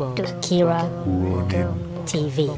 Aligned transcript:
Kira 0.00 0.32
TV. 2.08 2.48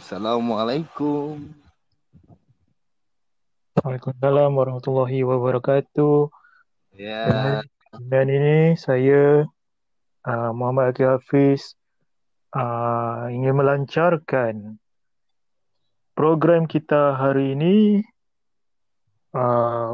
Assalamualaikum. 0.00 1.44
Waalaikumsalam 3.76 4.48
warahmatullahi 4.56 5.20
wabarakatuh. 5.28 6.32
Ya, 6.96 7.60
Dan 8.00 8.32
ini 8.32 8.80
saya 8.80 9.44
uh, 10.24 10.50
Muhammad 10.56 10.96
Akil 10.96 11.20
Hafiz 11.20 11.76
uh, 12.56 13.28
ingin 13.28 13.52
melancarkan 13.52 14.80
program 16.16 16.64
kita 16.64 17.12
hari 17.12 17.52
ini 17.52 18.08
uh, 19.36 19.92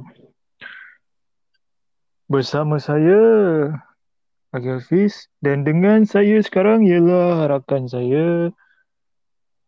bersama 2.30 2.78
saya 2.78 3.18
Akil 4.54 4.78
Hafiz 4.78 5.26
dan 5.42 5.66
dengan 5.66 6.06
saya 6.06 6.38
sekarang 6.38 6.86
ialah 6.86 7.50
rakan 7.50 7.90
saya 7.90 8.54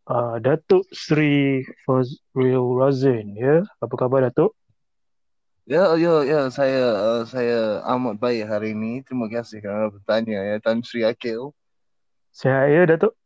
uh, 0.07 0.37
Datuk 0.39 0.87
Sri 0.95 1.67
Fazril 1.83 2.79
Razin 2.79 3.35
ya. 3.35 3.67
Apa 3.83 3.95
khabar 3.99 4.31
Datuk? 4.31 4.55
ya, 5.67 5.99
ya, 5.99 6.23
ya. 6.23 6.41
Saya 6.55 6.87
uh, 6.95 7.23
saya 7.27 7.83
amat 7.99 8.23
baik 8.23 8.47
hari 8.47 8.79
ini. 8.79 9.03
Terima 9.03 9.27
kasih 9.27 9.59
kerana 9.59 9.91
bertanya 9.91 10.39
ya, 10.55 10.57
Tan 10.63 10.81
Sri 10.87 11.03
Akil. 11.03 11.51
Sihat 12.31 12.71
ya 12.71 12.83
Datuk? 12.87 13.19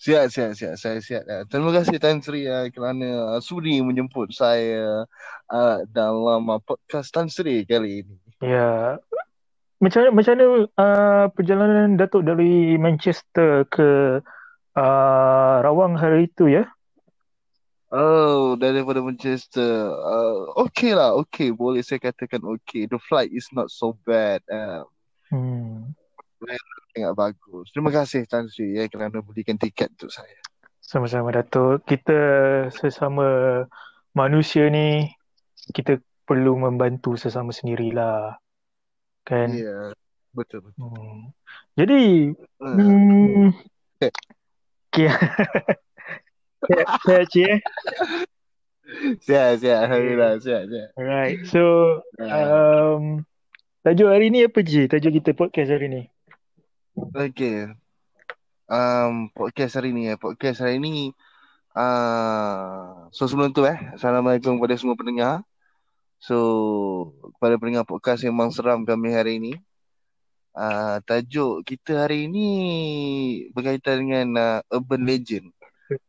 Sihat, 0.00 0.32
sihat, 0.32 0.52
sihat. 0.56 0.76
Saya 0.80 0.98
sihat. 1.04 1.24
Ya. 1.28 1.44
Terima 1.44 1.76
kasih 1.76 2.00
Tan 2.00 2.24
Sri 2.24 2.48
ya, 2.48 2.72
kerana 2.72 3.36
uh, 3.36 3.40
sudi 3.44 3.84
menjemput 3.84 4.32
saya 4.32 5.04
uh, 5.52 5.78
dalam 5.92 6.48
uh, 6.48 6.60
podcast 6.64 7.12
Tan 7.12 7.28
Sri 7.28 7.68
kali 7.68 8.00
ini. 8.00 8.16
Ya. 8.40 8.96
Macam 9.84 10.00
mana 10.00 10.10
macam 10.16 10.32
mana 10.32 10.46
uh, 10.80 11.26
perjalanan 11.28 12.00
Datuk 12.00 12.24
dari 12.24 12.80
Manchester 12.80 13.68
ke 13.68 14.24
uh, 14.72 15.54
Rawang 15.60 16.00
hari 16.00 16.32
itu 16.32 16.48
ya? 16.48 16.64
Oh, 17.92 18.56
daripada 18.56 19.04
Manchester. 19.04 19.92
Uh, 19.92 20.56
okay 20.64 20.96
lah, 20.96 21.12
okay. 21.12 21.52
Boleh 21.52 21.84
saya 21.84 22.00
katakan 22.00 22.40
okay. 22.42 22.88
The 22.88 22.96
flight 22.96 23.28
is 23.28 23.44
not 23.52 23.68
so 23.68 23.92
bad. 24.08 24.40
Uh, 24.48 24.88
Hmm. 25.32 25.96
sangat 26.94 27.16
bagus. 27.16 27.72
Terima 27.74 27.90
kasih 27.90 28.22
Tan 28.28 28.46
Sri 28.46 28.76
ya, 28.76 28.86
kerana 28.86 29.18
belikan 29.18 29.58
tiket 29.58 29.90
untuk 29.98 30.12
saya. 30.14 30.38
Sama-sama 30.78 31.34
Datuk. 31.34 31.82
Kita 31.88 32.18
sesama 32.70 33.26
manusia 34.14 34.70
ni 34.70 35.10
kita 35.72 35.98
perlu 36.28 36.54
membantu 36.54 37.16
sesama 37.18 37.50
sendirilah. 37.50 38.36
Kan? 39.24 39.48
Ya, 39.56 39.96
betul 40.36 40.60
betul. 40.68 40.84
Hmm. 40.84 41.32
Jadi 41.74 42.32
Uh, 42.60 42.76
hmm, 42.76 43.48
okay. 44.00 45.10
Sihat, 46.64 46.88
sihat, 47.04 47.24
Cik 47.28 47.44
eh? 47.44 47.60
sihat 49.20 49.52
sihat 49.60 49.78
Alhamdulillah 49.84 50.40
sihat 50.40 50.64
sihat. 50.64 50.88
Alright. 50.96 51.44
So, 51.48 51.60
Uh, 52.16 52.24
um, 52.24 53.02
tajuk 53.84 54.08
hari 54.08 54.32
ni 54.32 54.48
apa 54.48 54.64
je? 54.64 54.88
Tajuk 54.88 55.20
kita 55.20 55.36
podcast 55.36 55.68
hari 55.68 55.86
ni. 55.92 56.02
okay. 57.12 57.68
Um, 58.64 59.28
podcast 59.36 59.76
hari 59.76 59.92
ni 59.92 60.08
ya. 60.08 60.16
Podcast 60.16 60.64
hari 60.64 60.80
ni 60.80 61.12
uh, 61.76 63.12
so 63.12 63.28
sebelum 63.28 63.52
tu 63.52 63.68
eh 63.68 63.76
Assalamualaikum 63.92 64.56
kepada 64.56 64.80
semua 64.80 64.96
pendengar. 64.96 65.44
So 66.24 66.38
kepada 67.36 67.60
pendengar 67.60 67.84
podcast 67.84 68.24
memang 68.24 68.48
seram 68.48 68.88
kami 68.88 69.12
hari 69.12 69.36
ini. 69.36 69.52
Uh, 70.56 70.96
tajuk 71.04 71.66
kita 71.68 72.08
hari 72.08 72.30
ini 72.32 72.48
berkaitan 73.52 74.08
dengan 74.08 74.26
uh, 74.40 74.60
urban 74.72 75.04
legend. 75.04 75.52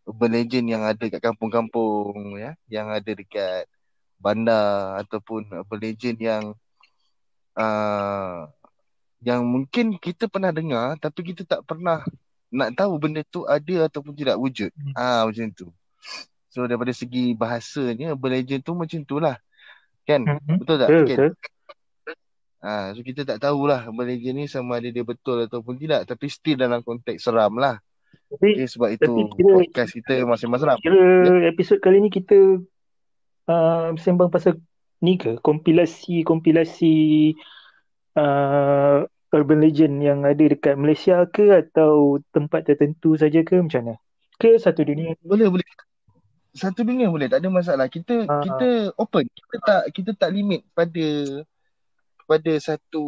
Urban 0.07 0.31
legend 0.31 0.72
yang 0.72 0.88
ada 0.88 1.03
kat 1.11 1.19
kampung-kampung 1.19 2.39
ya, 2.39 2.55
yang 2.72 2.88
ada 2.95 3.12
dekat 3.12 3.67
bandar 4.16 5.03
ataupun 5.03 5.51
urban 5.51 5.79
legend 5.84 6.17
yang 6.23 6.44
uh, 7.59 8.47
yang 9.19 9.44
mungkin 9.44 10.00
kita 10.00 10.31
pernah 10.31 10.56
dengar 10.56 10.95
tapi 10.95 11.35
kita 11.35 11.44
tak 11.44 11.67
pernah 11.67 12.07
nak 12.56 12.72
tahu 12.72 12.95
benda 13.03 13.19
tu 13.28 13.44
ada 13.44 13.91
ataupun 13.91 14.16
tidak 14.16 14.40
wujud. 14.40 14.72
Ah 14.95 15.28
macam 15.28 15.51
tu. 15.51 15.67
So 16.47 16.63
daripada 16.63 16.95
segi 16.95 17.35
bahasanya 17.35 18.16
urban 18.16 18.31
legend 18.40 18.63
tu 18.63 18.72
macam 18.72 19.03
tu 19.03 19.19
lah. 19.19 19.35
Kan? 20.05 20.21
Mhm. 20.23 20.61
Betul 20.61 20.75
tak? 20.77 20.89
Betul, 20.89 21.05
Kan? 21.05 21.17
betul. 21.17 21.29
Ah 22.66 22.89
so 22.97 23.05
kita 23.05 23.21
tak 23.21 23.38
tahulah 23.38 23.85
urban 23.85 24.09
legend 24.09 24.41
ni 24.41 24.45
sama 24.49 24.81
ada 24.81 24.89
dia 24.89 25.05
betul 25.05 25.45
ataupun 25.45 25.77
tidak 25.77 26.09
tapi 26.09 26.25
still 26.33 26.57
dalam 26.57 26.81
konteks 26.81 27.21
seram 27.21 27.57
lah. 27.57 27.77
Tapi 28.25 28.57
Okay, 28.57 28.66
sebab 28.66 28.89
tapi 28.89 28.97
itu 28.97 29.11
kira 29.38 29.51
podcast 29.53 29.91
kita 29.93 30.13
masing-masing 30.25 30.66
seram. 30.66 30.77
kira 30.81 30.97
Ya. 30.97 31.53
episod 31.53 31.77
kali 31.77 32.01
ni 32.01 32.09
kita 32.09 32.57
uh, 33.45 33.93
sembang 34.01 34.33
pasal 34.33 34.57
ni 34.97 35.21
ke 35.21 35.38
kompilasi-kompilasi 35.45 36.95
uh, 38.17 39.05
urban 39.29 39.59
legend 39.61 40.01
yang 40.01 40.25
ada 40.25 40.41
dekat 40.41 40.73
Malaysia 40.73 41.22
ke 41.29 41.53
atau 41.53 42.17
tempat 42.33 42.66
tertentu 42.66 43.13
saja 43.13 43.45
ke 43.45 43.61
macam 43.61 43.93
mana? 43.93 43.95
Ke 44.41 44.57
satu 44.57 44.81
dunia? 44.81 45.13
Boleh 45.22 45.51
boleh. 45.53 45.67
Satu 46.55 46.88
dunia 46.88 47.11
boleh 47.11 47.27
tak 47.27 47.43
ada 47.43 47.49
masalah. 47.51 47.91
Kita 47.91 48.23
Uh, 48.23 48.41
kita 48.41 48.67
open. 48.95 49.27
Kita 49.27 49.55
tak 49.59 49.81
kita 49.91 50.11
tak 50.16 50.31
limit 50.31 50.63
pada 50.71 51.07
pada 52.25 52.53
satu 52.57 53.03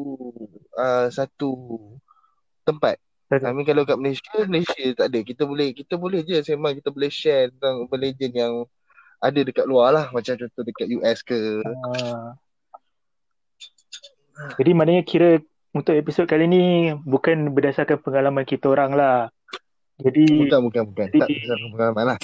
uh, 0.75 1.07
satu 1.07 1.51
tempat. 2.67 2.99
satu. 3.31 3.47
I 3.47 3.55
mean 3.55 3.63
kalau 3.63 3.87
kat 3.87 3.95
Malaysia, 3.95 4.43
Malaysia 4.51 4.83
tak 4.99 5.15
ada. 5.15 5.19
Kita 5.23 5.47
boleh 5.47 5.71
kita 5.71 5.95
boleh 5.95 6.27
je 6.27 6.43
sembang 6.43 6.75
kita 6.75 6.91
boleh 6.91 7.07
share 7.07 7.49
tentang 7.55 7.87
urban 7.87 7.99
legend 8.03 8.33
yang 8.35 8.53
ada 9.23 9.39
dekat 9.39 9.65
luar 9.65 9.95
lah. 9.95 10.05
Macam 10.11 10.35
contoh 10.35 10.63
dekat 10.67 10.91
US 10.99 11.23
ke. 11.23 11.63
Uh, 11.63 12.35
jadi 14.59 14.71
maknanya 14.75 15.01
kira 15.07 15.41
untuk 15.73 15.97
episod 15.97 16.29
kali 16.29 16.45
ni 16.45 16.93
bukan 17.07 17.55
berdasarkan 17.55 17.97
pengalaman 18.03 18.43
kita 18.43 18.69
orang 18.69 18.91
lah. 18.93 19.31
Jadi 19.97 20.45
Bukan 20.45 20.61
bukan 20.67 20.83
bukan. 20.93 21.05
Tak 21.09 21.25
jadi 21.25 21.33
berdasarkan 21.41 21.69
pengalaman 21.73 22.05
lah. 22.13 22.17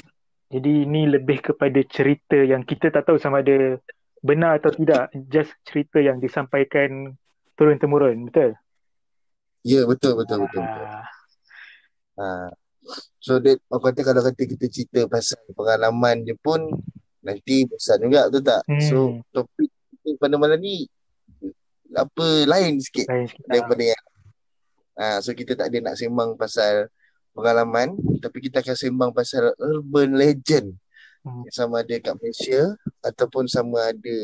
Jadi 0.54 0.86
ini 0.86 1.10
lebih 1.10 1.42
kepada 1.42 1.82
cerita 1.90 2.38
yang 2.38 2.62
kita 2.62 2.94
tak 2.94 3.10
tahu 3.10 3.18
sama 3.18 3.42
ada 3.42 3.82
benar 4.22 4.62
atau 4.62 4.70
tidak. 4.70 5.10
Just 5.26 5.58
cerita 5.66 5.98
yang 5.98 6.22
disampaikan 6.22 7.18
turun 7.58 7.82
temurun, 7.82 8.30
betul? 8.30 8.54
Ya 9.66 9.82
betul 9.90 10.14
betul 10.14 10.46
betul 10.46 10.62
betul. 10.62 10.86
Ah, 10.86 11.10
Ha. 12.14 12.54
So 13.18 13.42
that 13.42 13.58
orang 13.74 13.90
kata 13.90 14.06
kalau 14.06 14.22
kata 14.22 14.44
kita 14.46 14.70
cerita 14.70 15.10
pasal 15.10 15.42
pengalaman 15.58 16.22
je 16.28 16.38
pun 16.38 16.62
nanti 17.26 17.66
bosan 17.66 18.06
juga 18.06 18.30
betul 18.30 18.44
tak? 18.46 18.62
So 18.86 18.98
hmm, 19.10 19.34
topik 19.34 19.72
kita 19.72 20.22
pada 20.22 20.36
malam 20.38 20.60
ni 20.62 20.86
apa 21.96 22.46
lain 22.46 22.78
sikit 22.84 23.10
lain 23.10 23.26
sikit. 23.26 23.50
Ah, 23.50 23.50
daripada 23.50 23.84
yang 23.88 24.04
ha, 25.00 25.06
so 25.24 25.34
kita 25.34 25.58
tak 25.58 25.74
ada 25.74 25.78
nak 25.80 25.96
sembang 25.98 26.38
pasal 26.38 26.92
pengalaman 27.34 27.98
tapi 28.22 28.38
kita 28.46 28.62
akan 28.62 28.76
sembang 28.78 29.12
pasal 29.12 29.52
urban 29.58 30.14
legend 30.16 30.78
hmm, 31.26 31.50
sama 31.50 31.82
ada 31.82 31.98
kat 32.00 32.14
Malaysia 32.22 32.62
ataupun 33.02 33.50
sama 33.50 33.92
ada 33.92 34.16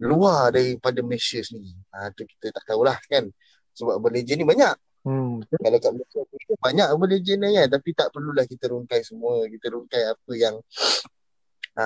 luar 0.00 0.52
daripada 0.52 1.00
Malaysia 1.00 1.40
sendiri. 1.40 1.72
Ha, 1.96 2.12
tu 2.12 2.28
kita 2.28 2.52
tak 2.52 2.64
tahulah 2.68 2.96
kan. 3.08 3.28
Sebab 3.76 3.96
urban 4.00 4.12
legend 4.20 4.44
ni 4.44 4.46
banyak. 4.48 4.74
hmm. 5.08 5.34
Kalau 5.56 5.78
kat 5.80 5.92
Malaysia 5.96 6.20
ni 6.20 6.54
banyak 6.60 6.86
urban 6.92 7.08
legend 7.16 7.38
ni 7.40 7.56
kan. 7.56 7.68
Tapi 7.72 7.88
tak 7.96 8.08
perlulah 8.12 8.44
kita 8.44 8.64
rungkai 8.72 9.00
semua. 9.00 9.48
Kita 9.48 9.66
rungkai 9.72 10.02
apa 10.12 10.32
yang 10.36 10.54
ha, 11.80 11.84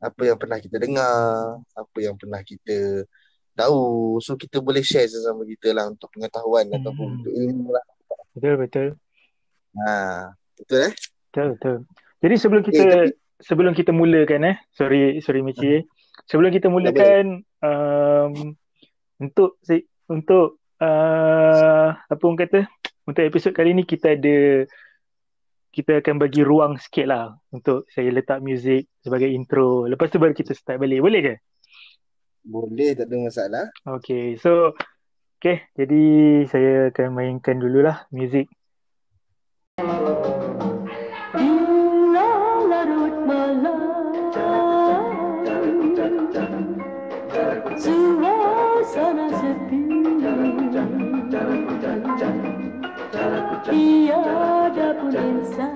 apa 0.00 0.22
yang 0.24 0.36
pernah 0.40 0.56
kita 0.56 0.76
dengar, 0.80 1.60
apa 1.76 1.98
yang 2.00 2.16
pernah 2.16 2.40
kita 2.40 3.04
tahu. 3.52 4.16
So 4.24 4.40
kita 4.40 4.64
boleh 4.64 4.80
share 4.80 5.08
sesama 5.08 5.44
kita 5.44 5.76
lah 5.76 5.92
untuk 5.92 6.08
pengetahuan 6.16 6.72
Hmm, 6.72 6.80
ataupun 6.80 7.06
untuk 7.20 7.32
ilmu 7.36 7.76
lah. 7.76 7.84
Betul, 8.32 8.54
betul. 8.64 8.88
Ha, 9.78 10.34
betul 10.58 10.90
eh? 10.90 10.92
Betul, 11.30 11.46
betul. 11.54 11.76
Jadi 12.20 12.34
sebelum 12.36 12.62
Eh 12.62 12.66
kita 12.72 12.82
tapi 12.82 13.10
sebelum 13.40 13.72
kita 13.72 13.90
mulakan 13.94 14.50
eh, 14.50 14.56
sorry 14.74 15.22
sorry 15.24 15.40
Michi 15.40 15.80
eh. 15.80 15.82
Sebelum 16.28 16.50
kita 16.52 16.68
mulakan 16.68 17.40
um, 17.64 18.54
untuk 19.22 19.56
si- 19.64 19.88
untuk 20.10 20.60
uh, 20.82 21.88
apa 21.96 22.22
orang 22.22 22.40
kata? 22.44 22.60
Untuk 23.08 23.22
episod 23.24 23.56
kali 23.56 23.72
ni 23.72 23.88
kita 23.88 24.14
ada 24.18 24.68
kita 25.70 26.02
akan 26.02 26.18
bagi 26.18 26.42
ruang 26.42 26.76
sikit 26.76 27.06
lah 27.06 27.30
untuk 27.54 27.86
saya 27.94 28.10
letak 28.10 28.42
muzik 28.42 28.90
sebagai 29.00 29.30
intro. 29.30 29.86
Lepas 29.86 30.10
tu 30.10 30.18
baru 30.18 30.34
kita 30.34 30.50
start 30.52 30.82
balik. 30.82 31.00
Boleh 31.00 31.20
ke? 31.22 31.34
Boleh 32.42 32.98
tak 32.98 33.06
ada 33.06 33.16
masalah. 33.16 33.66
Okay, 33.86 34.34
so 34.36 34.74
okay, 35.38 35.66
jadi 35.78 36.02
saya 36.50 36.90
akan 36.90 37.16
mainkan 37.16 37.62
dululah 37.62 38.04
muzik. 38.10 38.50
Bila 41.32 42.28
larut 42.68 43.16
malam 43.24 43.80
Suasana 47.80 49.32
sepi. 49.40 49.80
Tiada 53.60 54.88
pun 55.00 55.12
insan 55.16 55.72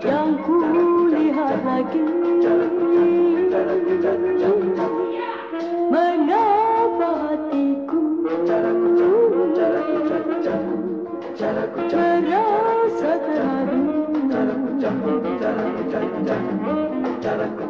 Yang 0.00 0.30
kulihat 0.44 1.58
lagi 1.64 2.04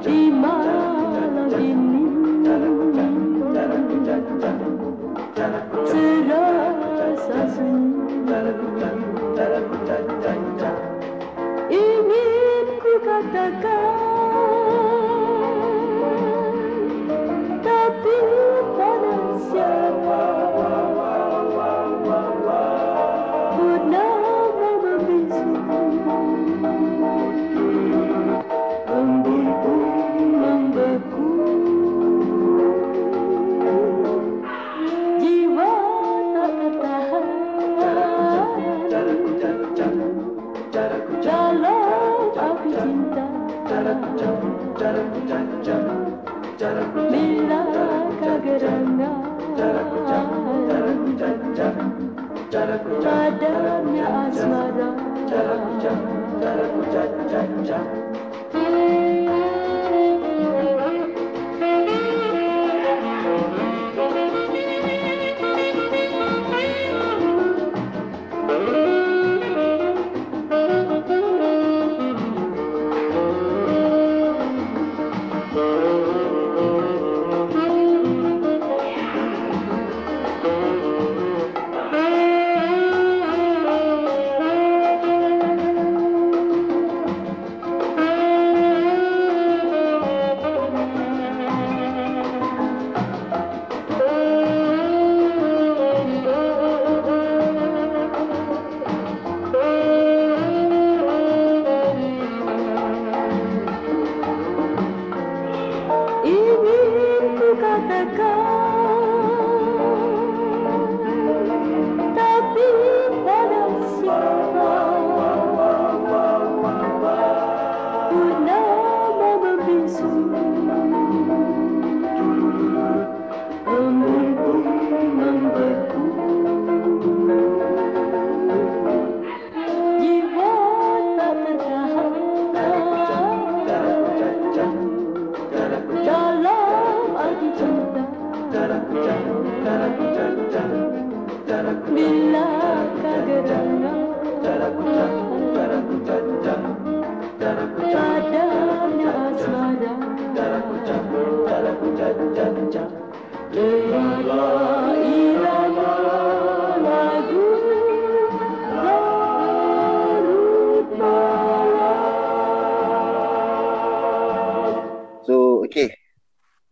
Di 0.02 0.34
malam 0.34 1.46
ini. 1.54 2.02
Terasa 6.92 7.40
sunyi 7.54 8.26
Ingin 11.70 12.66
ku 12.82 12.92
katakan 13.06 13.71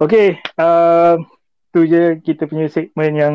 Okay, 0.00 0.40
uh, 0.56 1.20
tu 1.76 1.84
je 1.84 2.16
kita 2.24 2.48
punya 2.48 2.72
segmen 2.72 3.12
yang 3.12 3.34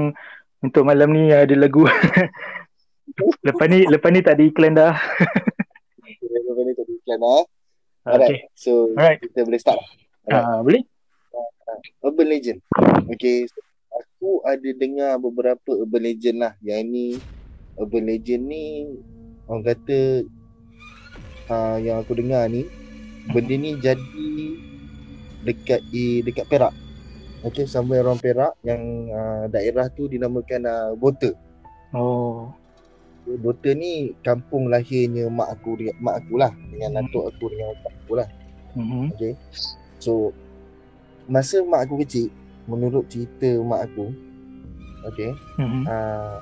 untuk 0.65 0.81
malam 0.81 1.13
ni 1.13 1.29
ada 1.29 1.53
lagu. 1.53 1.85
lepas 3.45 3.69
ni 3.69 3.85
lepas 3.85 4.09
ni 4.09 4.25
tak 4.25 4.41
ada 4.41 4.44
iklan 4.50 4.73
dah. 4.73 4.97
Lepas 6.25 6.63
ni 6.65 6.73
tadi 6.73 6.91
iklan 6.97 7.21
eh. 7.21 7.44
Alright. 8.06 8.21
Okay. 8.25 8.38
So, 8.57 8.89
Alright. 8.97 9.21
kita 9.21 9.45
boleh 9.45 9.62
start. 9.62 9.77
Uh, 10.25 10.65
boleh? 10.65 10.81
Urban 12.01 12.33
Legend. 12.33 12.59
Okay. 13.13 13.45
So, 13.45 13.62
aku 13.94 14.29
ada 14.45 14.69
dengar 14.73 15.21
beberapa 15.21 15.69
Urban 15.69 16.01
Legend 16.01 16.38
lah. 16.50 16.53
Yang 16.65 16.81
ni, 16.89 17.07
Urban 17.77 18.10
Legend 18.10 18.43
ni, 18.45 18.65
orang 19.45 19.69
kata, 19.69 20.25
uh, 21.50 21.77
yang 21.77 22.01
aku 22.01 22.17
dengar 22.17 22.50
ni, 22.50 22.65
benda 23.29 23.53
ni 23.53 23.74
jadi 23.77 24.29
dekat 25.45 25.81
di 25.93 26.25
dekat 26.25 26.49
Perak. 26.49 26.73
Okay, 27.45 27.69
somewhere 27.69 28.01
around 28.01 28.19
Perak 28.19 28.57
yang 28.65 28.81
uh, 29.13 29.45
daerah 29.53 29.85
tu 29.93 30.09
dinamakan 30.09 30.65
uh, 30.65 30.91
Bota. 30.97 31.31
Oh. 31.93 32.49
Bota 33.25 33.73
ni 33.73 34.17
kampung 34.25 34.69
lahirnya 34.69 35.29
mak 35.29 35.53
aku 35.53 35.77
mak 36.01 36.25
aku 36.25 36.41
lah 36.41 36.53
dengan 36.73 37.05
atuk 37.05 37.29
aku 37.29 37.53
dengan 37.53 37.73
opak 37.77 37.93
aku 38.05 38.13
lah. 38.17 38.27
Mm-hmm. 38.73 39.05
Okay. 39.13 39.33
So 40.01 40.33
masa 41.29 41.61
mak 41.65 41.89
aku 41.89 42.01
kecil 42.05 42.29
menurut 42.65 43.05
cerita 43.09 43.61
mak 43.61 43.89
aku 43.89 44.13
okay 45.05 45.31
Mm-hmm. 45.61 45.83
uh, 45.87 46.37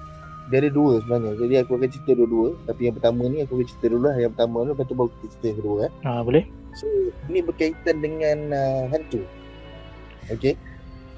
dia 0.51 0.57
ada 0.59 0.69
dua 0.75 0.99
sebenarnya 0.99 1.39
jadi 1.39 1.53
aku 1.63 1.79
akan 1.79 1.89
cerita 1.91 2.11
dua-dua 2.19 2.47
tapi 2.67 2.91
yang 2.91 2.95
pertama 2.99 3.21
ni 3.31 3.37
aku 3.45 3.55
akan 3.59 3.67
cerita 3.67 3.85
dulu 3.93 4.03
lah 4.11 4.15
yang 4.19 4.31
pertama 4.35 4.55
dulu 4.63 4.71
lepas 4.75 4.85
tu 4.87 4.95
baru 4.95 5.09
kita 5.15 5.25
cerita 5.31 5.45
yang 5.47 5.57
kedua 5.63 5.77
eh. 5.79 5.91
Ah, 6.03 6.19
boleh? 6.19 6.43
So 6.73 6.87
ni 7.29 7.39
berkaitan 7.41 8.01
dengan 8.01 8.37
uh, 8.53 8.83
hantu 8.89 9.21
okay 10.29 10.57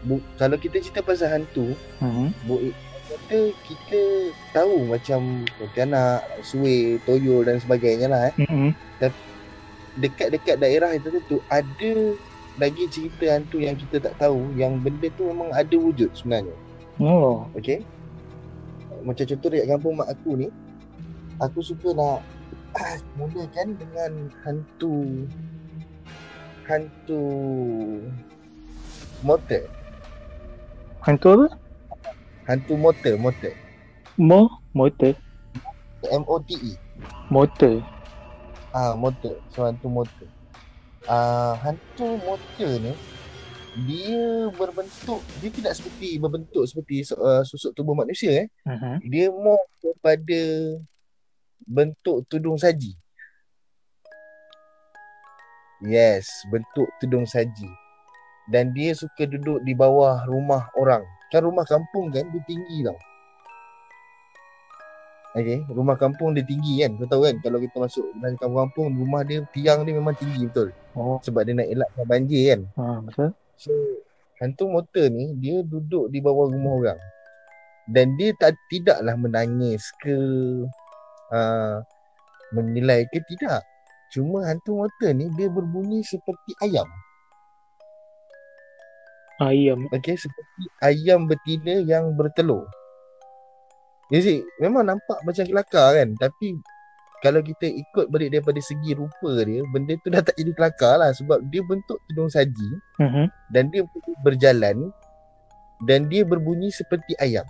Bu, 0.06 0.22
kalau 0.38 0.54
kita 0.62 0.78
cerita 0.86 1.02
pasal 1.02 1.34
hantu 1.34 1.74
Mm-hmm. 1.98 2.28
bu, 2.46 2.56
kata 3.06 3.40
kita 3.66 4.02
tahu 4.54 4.86
macam 4.86 5.46
Pontianak, 5.58 6.22
Suwe, 6.46 7.02
Toyol 7.06 7.50
dan 7.50 7.58
sebagainya 7.58 8.08
lah 8.10 8.22
eh. 8.30 8.34
Mm-hmm. 8.46 8.70
dekat-dekat 9.96 10.60
daerah 10.60 10.92
itu 10.94 11.08
tu 11.26 11.40
ada 11.48 11.94
lagi 12.60 12.84
cerita 12.92 13.32
hantu 13.32 13.64
yang 13.64 13.80
kita 13.80 14.00
tak 14.00 14.16
tahu 14.20 14.52
yang 14.60 14.80
benda 14.80 15.08
tu 15.16 15.28
memang 15.28 15.52
ada 15.56 15.76
wujud 15.76 16.12
sebenarnya. 16.12 16.56
Oh. 17.00 17.48
Okey. 17.56 17.84
Macam 19.04 19.24
contoh 19.28 19.50
dekat 19.52 19.68
kampung 19.72 19.96
mak 20.00 20.12
aku 20.12 20.36
ni, 20.36 20.48
aku 21.40 21.60
suka 21.64 21.96
nak 21.96 22.20
mulakan 23.16 23.80
dengan 23.80 24.12
hantu 24.44 25.26
hantu 26.66 27.24
motor. 29.22 29.64
Hantu 31.06 31.28
apa? 31.38 31.48
Hantu 32.46 32.74
motor, 32.78 33.14
motor. 33.22 33.54
Mo 34.18 34.50
motor. 34.74 35.14
M 36.10 36.24
O 36.30 36.38
T 36.42 36.54
E. 36.58 36.74
Motor. 37.30 37.82
Ah, 38.74 38.94
motor. 38.94 39.38
So 39.54 39.66
hantu 39.66 39.88
motor. 39.90 40.28
Ah, 41.06 41.58
hantu 41.62 42.18
motor 42.26 42.72
ni 42.82 42.94
dia 43.76 44.48
berbentuk 44.56 45.20
dia 45.44 45.52
tidak 45.52 45.76
seperti 45.76 46.16
berbentuk 46.16 46.64
seperti 46.64 47.04
uh, 47.12 47.44
susuk 47.44 47.76
tubuh 47.76 47.92
manusia 47.92 48.46
eh. 48.46 48.48
Mhm. 48.64 49.04
Dia 49.12 49.28
more 49.36 49.68
kepada 49.84 50.42
bentuk 51.66 52.24
tudung 52.30 52.56
saji. 52.58 52.94
Yes, 55.84 56.30
bentuk 56.50 56.88
tudung 57.04 57.28
saji. 57.28 57.68
Dan 58.48 58.72
dia 58.78 58.94
suka 58.94 59.26
duduk 59.26 59.66
di 59.66 59.74
bawah 59.74 60.24
rumah 60.30 60.70
orang. 60.78 61.02
Kan 61.34 61.44
rumah 61.44 61.66
kampung 61.66 62.14
kan 62.14 62.24
dia 62.30 62.42
tinggi 62.46 62.86
tau. 62.86 62.98
Okay, 65.36 65.60
rumah 65.68 66.00
kampung 66.00 66.32
dia 66.32 66.48
tinggi 66.48 66.80
kan. 66.80 66.96
Kau 66.96 67.10
tahu 67.12 67.22
kan 67.28 67.36
kalau 67.44 67.60
kita 67.60 67.76
masuk 67.76 68.08
dalam 68.24 68.40
kampung-kampung 68.40 68.88
rumah 68.96 69.22
dia 69.28 69.44
tiang 69.52 69.84
dia 69.84 69.92
memang 69.92 70.16
tinggi 70.16 70.48
betul. 70.48 70.72
Oh, 70.96 71.20
Sebab 71.20 71.44
dia 71.44 71.54
nak 71.60 71.68
elakkan 71.68 72.06
banjir 72.08 72.42
kan. 72.56 72.62
ha, 72.80 72.86
betul. 73.04 73.30
So 73.60 73.72
hantu 74.40 74.72
motor 74.72 75.12
ni 75.12 75.36
dia 75.44 75.60
duduk 75.60 76.08
di 76.08 76.24
bawah 76.24 76.48
rumah 76.48 76.74
orang. 76.80 77.00
Dan 77.92 78.16
dia 78.16 78.32
tak 78.40 78.56
tidaklah 78.72 79.14
menangis 79.20 79.92
ke 80.00 80.16
uh, 81.32 81.82
menilai 82.54 83.08
ke 83.10 83.22
tidak. 83.26 83.62
Cuma 84.14 84.46
hantu 84.46 84.86
motor 84.86 85.12
ni 85.12 85.28
dia 85.34 85.50
berbunyi 85.50 86.06
seperti 86.06 86.54
ayam. 86.62 86.86
Ayam. 89.44 89.92
Okey, 89.92 90.16
seperti 90.16 90.64
ayam 90.80 91.28
betina 91.28 91.84
yang 91.84 92.16
bertelur. 92.16 92.64
You 94.14 94.22
see, 94.22 94.46
memang 94.62 94.88
nampak 94.88 95.20
macam 95.28 95.44
kelakar 95.44 95.98
kan. 95.98 96.10
Tapi 96.16 96.56
kalau 97.20 97.42
kita 97.42 97.68
ikut 97.68 98.08
balik 98.14 98.32
daripada 98.32 98.62
segi 98.62 98.94
rupa 98.96 99.44
dia, 99.44 99.66
benda 99.74 99.98
tu 100.00 100.14
dah 100.14 100.22
tak 100.22 100.38
jadi 100.40 100.52
kelakar 100.56 101.02
lah. 101.02 101.12
Sebab 101.12 101.42
dia 101.52 101.66
bentuk 101.66 102.00
tudung 102.08 102.30
saji 102.32 102.70
Mhm. 103.02 103.26
dan 103.52 103.74
dia 103.74 103.82
berjalan 104.24 104.94
dan 105.84 106.08
dia 106.08 106.24
berbunyi 106.24 106.72
seperti 106.72 107.18
ayam. 107.20 107.44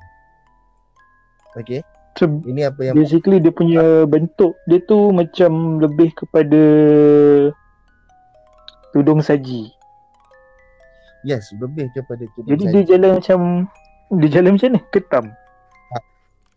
Okey, 1.60 1.86
So, 2.15 2.31
ini 2.48 2.63
apa 2.63 2.79
yang 2.79 2.95
basically 2.95 3.43
dia 3.43 3.51
punya 3.51 4.07
bentuk 4.07 4.55
dia 4.72 4.79
tu 4.88 5.12
macam 5.12 5.84
lebih 5.84 6.15
kepada 6.15 6.63
tudung 8.95 9.19
saji. 9.19 9.67
yes, 11.27 11.51
lebih 11.60 11.91
kepada 11.91 12.24
tudung 12.38 12.55
Jadi 12.55 12.63
saji. 12.63 12.72
dia 12.72 12.84
jalan 12.95 13.12
macam 13.19 13.39
dia 14.15 14.29
jalan 14.31 14.51
macam 14.55 14.69
ni, 14.72 14.81
ketam. 14.95 15.25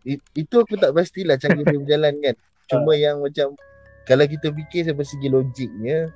It, 0.07 0.23
itu 0.31 0.55
aku 0.63 0.79
tak 0.79 0.95
pastilah 0.95 1.35
cara 1.35 1.59
dia 1.59 1.75
berjalan 1.75 2.13
kan. 2.23 2.35
Cuma 2.71 2.95
yang 2.95 3.19
macam 3.19 3.59
kalau 4.07 4.23
kita 4.23 4.55
fikir 4.55 4.87
sampai 4.87 5.03
segi 5.03 5.27
logiknya 5.27 6.07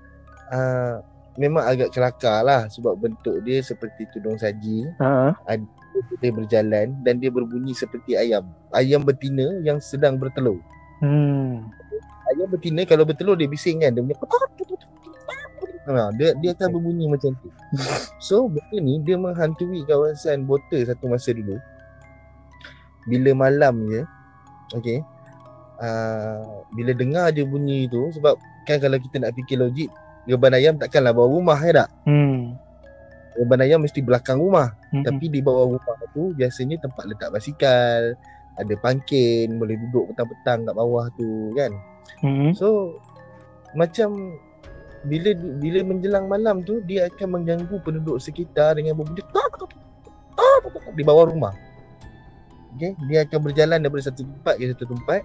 uh, 0.56 1.04
memang 1.36 1.68
agak 1.68 1.92
kelakar 1.92 2.48
lah 2.48 2.72
sebab 2.72 2.96
bentuk 2.96 3.44
dia 3.44 3.60
seperti 3.60 4.08
tudung 4.16 4.40
saji, 4.40 4.88
Ha. 5.04 5.36
Dia 6.20 6.32
berjalan 6.32 6.96
dan 7.04 7.20
dia 7.20 7.30
berbunyi 7.30 7.76
seperti 7.76 8.18
ayam. 8.18 8.48
Ayam 8.74 9.04
betina 9.04 9.62
yang 9.62 9.78
sedang 9.80 10.18
bertelur. 10.18 10.60
Hmm. 11.04 11.68
Ayam 12.34 12.48
betina 12.50 12.88
kalau 12.88 13.04
bertelur 13.04 13.36
dia 13.36 13.48
bising 13.48 13.84
kan 13.84 13.92
dia 13.94 14.02
punya 14.02 14.18
ha, 15.88 16.10
dia 16.16 16.32
dia 16.40 16.50
akan 16.56 16.68
berbunyi 16.80 17.06
macam 17.12 17.36
tu. 17.40 17.50
So 18.24 18.48
benda 18.48 18.78
ni 18.80 19.04
dia 19.04 19.20
menghantui 19.20 19.84
kawasan 19.84 20.48
bota 20.48 20.80
satu 20.84 21.12
masa 21.12 21.36
dulu. 21.36 21.60
Bila 23.08 23.36
malam 23.36 23.84
je 23.92 24.02
okey. 24.80 25.00
Uh, 25.84 26.64
bila 26.78 26.96
dengar 26.96 27.34
je 27.36 27.44
bunyi 27.44 27.92
tu 27.92 28.08
sebab 28.16 28.40
kan 28.64 28.80
kalau 28.80 28.96
kita 28.96 29.20
nak 29.20 29.36
fikir 29.36 29.60
logik 29.60 29.92
geban 30.24 30.56
ayam 30.56 30.76
takkanlah 30.80 31.12
bawah 31.12 31.40
rumah 31.40 31.60
ya 31.60 31.84
tak? 31.84 31.90
Hmm. 32.08 32.43
Geban 33.34 33.64
ayam 33.66 33.82
mesti 33.82 34.00
belakang 34.06 34.38
rumah. 34.38 34.74
Mhm. 34.94 35.04
Tapi 35.06 35.26
di 35.30 35.40
bawah 35.42 35.74
rumah 35.74 35.96
tu 36.14 36.34
biasanya 36.38 36.78
tempat 36.82 37.10
letak 37.10 37.34
basikal, 37.34 38.14
ada 38.54 38.74
pangkin, 38.78 39.58
boleh 39.58 39.76
duduk 39.88 40.14
petang-petang 40.14 40.70
kat 40.70 40.76
bawah 40.78 41.06
tu 41.18 41.54
kan. 41.58 41.72
Mhm. 42.22 42.54
So 42.54 43.00
macam 43.74 44.38
bila 45.04 45.36
bila 45.60 45.84
menjelang 45.84 46.32
malam 46.32 46.64
tu 46.64 46.80
dia 46.86 47.12
akan 47.12 47.42
mengganggu 47.42 47.76
penduduk 47.84 48.22
sekitar 48.24 48.80
dengan 48.80 48.96
berbunyi 48.96 49.26
di 50.94 51.04
bawah 51.04 51.28
rumah. 51.28 51.54
Okay, 52.74 52.98
dia 53.06 53.22
akan 53.22 53.40
berjalan 53.46 53.86
daripada 53.86 54.10
satu 54.10 54.26
tempat 54.26 54.56
ke 54.58 54.66
satu 54.74 54.86
tempat 54.90 55.22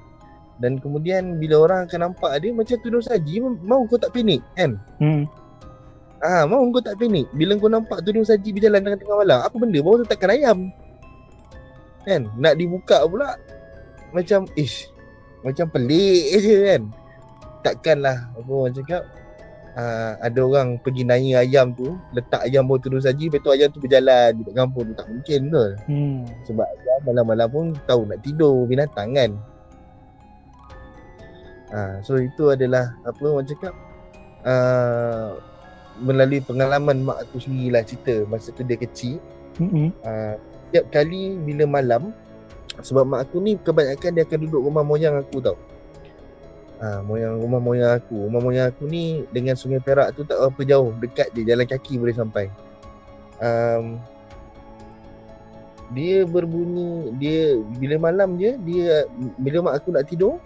dan 0.60 0.76
kemudian 0.76 1.38
bila 1.40 1.64
orang 1.64 1.80
akan 1.88 2.10
nampak 2.10 2.32
dia 2.44 2.52
macam 2.52 2.76
tudung 2.82 3.00
saji 3.00 3.40
mau 3.40 3.86
kau 3.88 3.96
tak 3.96 4.12
panik 4.12 4.44
kan? 4.58 4.76
Hmm. 5.00 5.24
Ah, 6.18 6.42
mau 6.50 6.66
kau 6.74 6.82
tak 6.82 6.98
panik 6.98 7.30
bila 7.30 7.54
kau 7.54 7.70
nampak 7.70 8.02
tudung 8.02 8.26
saji 8.26 8.50
berjalan 8.50 8.82
tengah-tengah 8.82 9.18
malam. 9.22 9.38
Apa 9.46 9.54
benda? 9.54 9.78
Bawah 9.78 10.02
tu 10.02 10.06
takkan 10.10 10.34
ayam. 10.34 10.58
Kan? 12.02 12.26
Nak 12.34 12.58
dibuka 12.58 13.06
pula 13.06 13.38
macam 14.10 14.50
ish. 14.58 14.90
Macam 15.46 15.70
pelik 15.70 16.22
je 16.44 16.56
kan. 16.74 16.82
Takkanlah 17.62 18.34
apa 18.34 18.50
orang 18.50 18.74
cakap 18.74 19.02
uh, 19.78 20.12
ada 20.18 20.40
orang 20.42 20.68
pergi 20.82 21.06
nanya 21.06 21.46
ayam 21.46 21.70
tu, 21.74 21.94
letak 22.10 22.42
ayam 22.50 22.66
bawah 22.66 22.82
tudung 22.82 23.02
saji, 23.02 23.30
lepas 23.30 23.42
tu 23.42 23.50
ayam 23.54 23.68
tu 23.70 23.78
berjalan 23.78 24.34
di 24.34 24.50
kampung 24.50 24.90
tu 24.90 24.94
tak 24.98 25.06
mungkin 25.06 25.40
betul. 25.50 25.70
Hmm. 25.86 26.18
Sebab 26.50 26.66
ayam 26.66 26.98
malam-malam 27.06 27.48
pun 27.50 27.64
tahu 27.86 28.02
nak 28.10 28.18
tidur 28.26 28.66
binatang 28.66 29.14
kan. 29.14 29.30
Ha, 31.68 32.00
so 32.00 32.16
itu 32.16 32.48
adalah 32.48 32.96
apa 33.04 33.22
orang 33.28 33.44
cakap 33.44 33.76
uh, 34.48 35.36
melalui 36.00 36.40
pengalaman 36.42 37.02
mak 37.02 37.26
aku 37.26 37.42
sendirilah 37.42 37.82
cerita 37.84 38.24
masa 38.26 38.54
tu 38.54 38.62
dia 38.62 38.78
kecil. 38.78 39.18
Mhm. 39.58 39.90
Uh, 40.02 40.34
setiap 40.68 40.84
kali 40.92 41.36
bila 41.42 41.64
malam 41.64 42.12
sebab 42.84 43.04
mak 43.08 43.26
aku 43.26 43.42
ni 43.42 43.58
kebanyakan 43.58 44.10
dia 44.14 44.22
akan 44.22 44.38
duduk 44.46 44.62
rumah 44.62 44.84
moyang 44.86 45.18
aku 45.18 45.42
tau. 45.42 45.58
Ah, 46.78 47.02
moyang 47.02 47.42
rumah 47.42 47.58
moyang 47.58 47.98
aku. 47.98 48.30
Rumah 48.30 48.38
moyang 48.38 48.66
aku 48.70 48.86
ni 48.86 49.26
dengan 49.34 49.58
Sungai 49.58 49.82
Perak 49.82 50.14
tu 50.14 50.22
tak 50.22 50.38
berapa 50.38 50.62
jauh, 50.62 50.94
dekat 51.02 51.34
je 51.34 51.42
jalan 51.42 51.66
kaki 51.66 51.98
boleh 51.98 52.14
sampai. 52.14 52.46
Um, 53.42 53.98
dia 55.90 56.22
berbunyi 56.28 57.16
dia 57.16 57.58
bila 57.80 58.12
malam 58.12 58.36
je 58.36 58.60
dia 58.62 59.08
bila 59.40 59.64
mak 59.64 59.80
aku 59.80 59.88
nak 59.94 60.04
tidur 60.04 60.36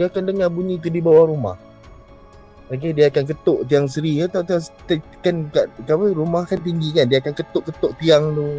dia 0.00 0.08
akan 0.08 0.32
dengar 0.32 0.48
bunyi 0.48 0.80
tu 0.80 0.90
di 0.90 0.98
bawah 0.98 1.28
rumah. 1.30 1.56
Okey 2.66 2.98
dia 2.98 3.06
akan 3.06 3.30
ketuk 3.30 3.58
tiang 3.70 3.86
seri 3.86 4.18
ya 4.18 4.26
tahu 4.26 4.42
tahu 4.42 4.58
kan 5.22 5.46
kat 5.54 5.70
kat 5.86 5.94
apa 5.94 6.10
rumah 6.10 6.42
kan 6.42 6.58
tinggi 6.58 6.90
kan 6.90 7.06
dia 7.06 7.22
akan 7.22 7.30
ketuk-ketuk 7.38 7.94
tiang 8.02 8.34
tu. 8.34 8.58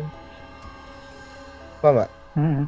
Faham 1.83 2.07
tak? 2.07 2.09
Mhm. 2.39 2.63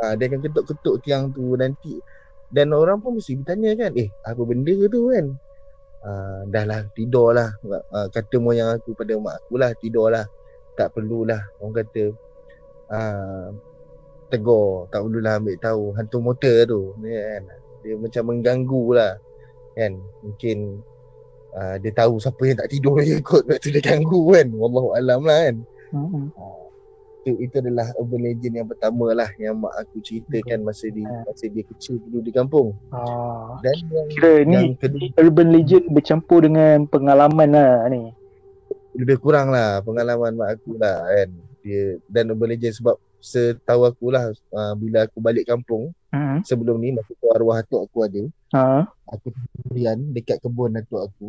Ha, 0.00 0.02
dia 0.16 0.24
akan 0.32 0.40
ketuk-ketuk 0.40 0.96
tiang 1.04 1.28
tu 1.28 1.52
nanti. 1.60 2.00
Dan 2.48 2.72
orang 2.72 3.04
pun 3.04 3.20
mesti 3.20 3.36
bertanya 3.36 3.76
kan 3.76 3.92
eh 4.00 4.08
apa 4.24 4.40
benda 4.48 4.72
tu 4.88 5.12
kan? 5.12 5.26
Uh, 6.00 6.40
dah 6.48 6.64
lah 6.64 6.80
tidur 6.96 7.36
lah. 7.36 7.52
Uh, 7.92 8.08
kata 8.08 8.40
moyang 8.40 8.80
aku 8.80 8.96
pada 8.96 9.12
mak 9.20 9.36
aku 9.44 9.60
lah 9.60 9.76
tidur 9.76 10.08
lah 10.08 10.24
tak 10.72 10.88
perlulah 10.96 11.44
orang 11.60 11.84
kata. 11.84 12.16
Uh, 12.88 13.52
tegur 14.32 14.88
tak 14.88 15.04
perlulah 15.04 15.36
ambil 15.36 15.56
tahu 15.60 15.92
hantu 16.00 16.16
motor 16.24 16.56
tu. 16.64 16.80
Kan? 16.96 17.44
Dia 17.84 17.94
macam 18.00 18.22
mengganggu 18.32 18.84
lah 18.96 19.12
kan 19.76 19.92
mungkin 20.24 20.80
uh, 21.52 21.76
dia 21.76 21.92
tahu 21.92 22.16
siapa 22.16 22.40
yang 22.42 22.56
tak 22.56 22.72
tidur 22.72 22.96
je 22.98 23.20
kot 23.20 23.44
lepas 23.44 23.60
tu 23.64 23.68
dia 23.68 23.84
ganggu 23.84 24.32
kan 24.32 24.48
wallahu 24.56 24.96
alam 24.96 25.22
lah 25.22 25.38
kan 25.46 25.56
Mhm. 25.86 26.34
itu, 27.22 27.30
itu 27.46 27.54
adalah 27.62 27.86
urban 27.94 28.26
legend 28.26 28.54
yang 28.58 28.66
pertama 28.66 29.14
lah 29.14 29.30
yang 29.38 29.54
mak 29.54 29.70
aku 29.78 30.02
ceritakan 30.02 30.66
masa 30.66 30.90
di 30.90 31.02
masa 31.02 31.46
dia 31.46 31.62
kecil 31.62 32.02
dulu 32.02 32.22
di 32.22 32.34
kampung. 32.34 32.74
Ah. 32.90 33.54
Dan 33.62 33.86
yang 33.90 34.08
Kira 34.10 34.30
yang 34.42 34.50
ni 34.50 34.62
kedua 34.78 35.14
urban 35.18 35.54
legend 35.54 35.86
bercampur 35.90 36.42
dengan 36.42 36.86
pengalaman 36.86 37.48
lah 37.54 37.86
ni. 37.86 38.10
lebih 38.98 39.22
kurang 39.22 39.54
lah 39.54 39.78
pengalaman 39.82 40.34
mak 40.34 40.58
aku 40.58 40.74
lah 40.74 41.06
kan. 41.06 41.30
Dia 41.62 42.02
dan 42.10 42.34
urban 42.34 42.50
legend 42.50 42.74
sebab 42.78 42.98
setahu 43.18 43.82
aku 43.84 44.10
lah 44.10 44.28
uh, 44.52 44.74
bila 44.74 45.04
aku 45.04 45.18
balik 45.20 45.46
kampung 45.46 45.90
Mhm. 46.14 46.48
sebelum 46.48 46.80
ni 46.80 46.96
masa 46.96 47.12
tu 47.12 47.28
arwah 47.28 47.60
atuk 47.60 47.84
aku 47.84 47.98
ada 48.06 48.22
Ha. 48.56 48.88
aku 49.10 49.32
sendirian 49.32 49.98
dekat 50.10 50.40
kebun 50.40 50.72
atuk 50.74 51.10
aku 51.10 51.28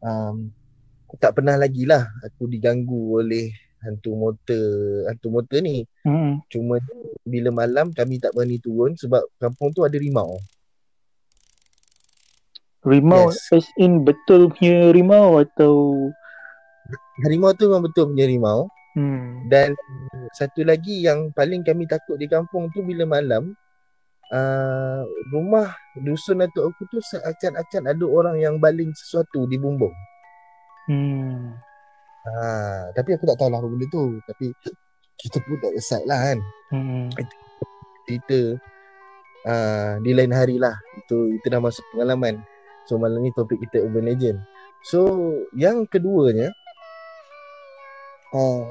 um, 0.00 0.48
tak 1.20 1.36
pernah 1.36 1.60
lagi 1.60 1.84
lah 1.84 2.06
aku 2.24 2.48
diganggu 2.48 3.20
oleh 3.20 3.52
hantu 3.82 4.14
motor 4.14 4.64
hantu 5.10 5.28
motor 5.28 5.58
ni 5.60 5.84
Mhm. 6.06 6.46
cuma 6.48 6.78
bila 7.26 7.50
malam 7.52 7.90
kami 7.90 8.16
tak 8.16 8.32
berani 8.32 8.56
turun 8.56 8.96
sebab 8.96 9.20
kampung 9.36 9.70
tu 9.70 9.82
ada 9.82 9.98
rimau 9.98 10.40
Rimau 12.82 13.30
Yes. 13.30 13.46
as 13.54 13.66
in 13.78 14.02
betul 14.02 14.50
punya 14.50 14.90
rimau 14.90 15.38
atau 15.38 16.10
harimau 17.22 17.54
tu 17.54 17.70
memang 17.70 17.86
betul 17.86 18.10
punya 18.10 18.26
rimau 18.26 18.66
hmm. 18.98 19.48
dan 19.52 19.76
satu 20.36 20.64
lagi 20.64 21.04
yang 21.04 21.32
paling 21.32 21.64
kami 21.64 21.84
takut 21.84 22.16
di 22.16 22.26
kampung 22.30 22.72
tu 22.72 22.80
bila 22.84 23.04
malam 23.04 23.52
uh, 24.32 25.02
rumah 25.32 25.72
dusun 26.00 26.44
atuk 26.44 26.72
aku 26.72 26.82
tu 26.88 26.98
seakan-akan 27.00 27.92
ada 27.92 28.04
orang 28.04 28.36
yang 28.40 28.56
baling 28.56 28.90
sesuatu 28.96 29.44
di 29.48 29.60
bumbung 29.60 29.92
Hmm. 30.90 31.54
Ha, 32.22 32.90
tapi 32.94 33.14
aku 33.14 33.26
tak 33.26 33.38
tahu 33.38 33.50
lah 33.50 33.58
apa 33.62 33.68
benda 33.70 33.86
tu. 33.90 34.18
Tapi 34.26 34.50
kita 35.18 35.38
pun 35.42 35.58
tak 35.62 35.72
decide 35.74 36.06
lah 36.06 36.18
kan. 36.18 36.38
Hmm. 36.74 37.06
Cerita 38.06 38.40
uh, 39.46 39.92
di 40.02 40.10
lain 40.10 40.32
hari 40.34 40.58
lah. 40.58 40.74
Itu 40.98 41.30
itu 41.30 41.46
dah 41.46 41.62
masuk 41.62 41.84
pengalaman. 41.94 42.42
So 42.90 42.98
malam 42.98 43.22
ni 43.22 43.30
topik 43.34 43.62
kita 43.62 43.82
urban 43.82 44.10
legend. 44.10 44.38
So 44.82 45.06
yang 45.54 45.86
keduanya 45.86 46.50
uh, 48.34 48.66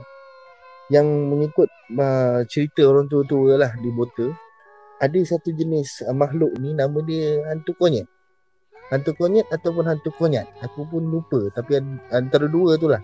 yang 0.92 1.08
mengikut 1.08 1.72
uh, 1.96 2.44
cerita 2.52 2.84
orang 2.84 3.08
tua-tua 3.08 3.56
lah 3.56 3.72
di 3.80 3.88
Bota 3.96 4.28
ada 5.00 5.20
satu 5.24 5.56
jenis 5.56 6.04
uh, 6.04 6.12
makhluk 6.12 6.52
ni 6.60 6.76
nama 6.76 7.00
dia 7.00 7.40
hantu 7.48 7.72
konyet. 7.80 8.06
Hantu 8.92 9.16
konyet 9.16 9.48
ataupun 9.48 9.88
hantu 9.88 10.12
konyat. 10.20 10.52
Aku 10.60 10.84
pun 10.84 11.08
lupa 11.08 11.48
tapi 11.56 11.80
an- 11.80 12.04
antara 12.12 12.52
dua 12.52 12.76
tu 12.76 12.92
lah 12.92 13.00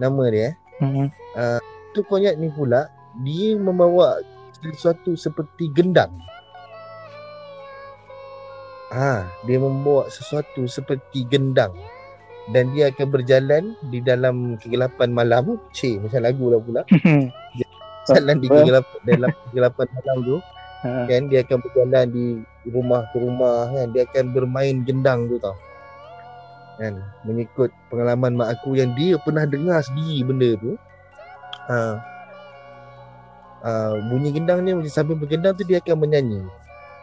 nama 0.00 0.24
dia 0.32 0.50
eh. 0.50 0.54
Hmm. 0.80 1.12
Hantu 1.36 2.00
konyat 2.08 2.40
ni 2.40 2.48
pula 2.48 2.88
dia 3.20 3.60
membawa 3.60 4.24
sesuatu 4.64 5.12
seperti 5.12 5.68
gendang. 5.76 6.16
Ah, 8.88 9.28
dia 9.44 9.60
membawa 9.60 10.08
sesuatu 10.08 10.64
seperti 10.64 11.28
gendang 11.28 11.76
dan 12.52 12.72
dia 12.72 12.88
akan 12.88 13.06
berjalan 13.12 13.62
di 13.88 13.98
dalam 14.00 14.56
kegelapan 14.56 15.12
malam. 15.12 15.60
Cik, 15.72 16.04
macam 16.08 16.20
lagu 16.24 16.44
lah 16.48 16.60
pula. 16.60 16.82
Jalan 18.08 18.40
di 18.40 18.48
Apa? 18.48 18.56
kegelapan 18.64 18.98
dalam 19.04 19.30
kegelapan 19.48 19.86
malam 19.92 20.18
tu 20.24 20.36
Ha. 20.78 21.10
kan 21.10 21.26
dia 21.26 21.42
akan 21.42 21.58
berjalan 21.58 22.06
di 22.06 22.26
rumah 22.70 23.02
ke 23.10 23.18
rumah 23.18 23.66
kan 23.66 23.90
dia 23.90 24.06
akan 24.06 24.30
bermain 24.30 24.86
gendang 24.86 25.26
tu 25.26 25.34
tau 25.42 25.58
kan 26.78 27.02
mengikut 27.26 27.74
pengalaman 27.90 28.38
mak 28.38 28.54
aku 28.54 28.78
yang 28.78 28.94
dia 28.94 29.18
pernah 29.18 29.42
dengar 29.42 29.82
sendiri 29.82 30.22
benda 30.22 30.54
tu 30.54 30.78
ha, 31.66 31.98
uh, 33.66 33.92
bunyi 34.06 34.30
gendang 34.30 34.62
ni 34.62 34.70
macam 34.70 34.86
sambil 34.86 35.18
bergendang 35.18 35.58
tu 35.58 35.66
dia 35.66 35.82
akan 35.82 35.98
menyanyi 35.98 36.46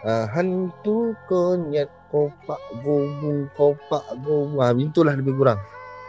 uh, 0.06 0.26
hantu 0.32 1.18
konyet 1.26 1.90
kopak 2.14 2.62
gobung 2.86 3.50
kopak 3.58 4.06
gobung 4.24 4.62
ha, 4.62 4.72
itulah 4.72 5.18
lebih 5.18 5.34
kurang. 5.36 5.60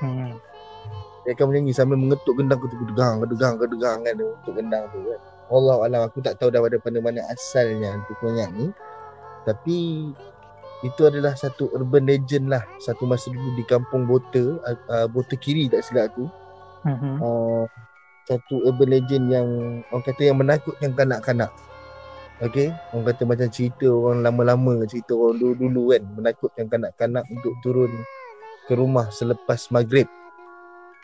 Hmm. 0.04 0.36
dia 1.24 1.34
akan 1.34 1.50
menyanyi 1.50 1.72
sambil 1.74 1.98
mengetuk 1.98 2.36
gendang 2.38 2.60
tu 2.62 2.70
kedegang 2.70 3.18
kedegang 3.18 3.56
kedegang 3.58 3.98
kan 4.04 4.14
untuk 4.14 4.54
gendang 4.54 4.84
tu 4.94 5.00
kan. 5.02 5.20
Allah 5.50 5.76
alam 5.82 6.00
aku 6.06 6.22
tak 6.22 6.38
tahu 6.38 6.52
daripada 6.52 7.00
mana 7.02 7.24
asalnya 7.32 7.98
hantu 7.98 8.12
konyat 8.22 8.50
ni 8.54 8.70
tapi 9.42 10.10
itu 10.84 11.02
adalah 11.08 11.32
satu 11.32 11.72
urban 11.72 12.04
legend 12.04 12.52
lah. 12.52 12.62
Satu 12.78 13.08
masa 13.08 13.32
dulu 13.32 13.56
di 13.56 13.64
kampung 13.64 14.04
Bota 14.04 14.60
uh, 14.62 15.08
Bota 15.08 15.34
Kiri 15.34 15.66
tak 15.72 15.82
silap 15.82 16.12
aku. 16.12 16.28
Hmm. 16.86 17.18
uh, 17.18 17.64
satu 18.28 18.62
urban 18.62 18.90
legend 18.94 19.24
yang 19.32 19.46
orang 19.90 20.04
kata 20.06 20.22
yang 20.30 20.38
menakutkan 20.38 20.94
kanak-kanak 20.94 21.50
Okay, 22.36 22.68
orang 22.92 23.08
kata 23.08 23.22
macam 23.24 23.48
cerita 23.48 23.88
orang 23.88 24.20
lama-lama, 24.20 24.84
cerita 24.84 25.16
orang 25.16 25.40
dulu-dulu 25.40 25.96
kan 25.96 26.04
menakutkan 26.04 26.68
kanak-kanak 26.68 27.24
untuk 27.32 27.56
turun 27.64 27.88
ke 28.68 28.76
rumah 28.76 29.08
selepas 29.08 29.72
maghrib. 29.72 30.04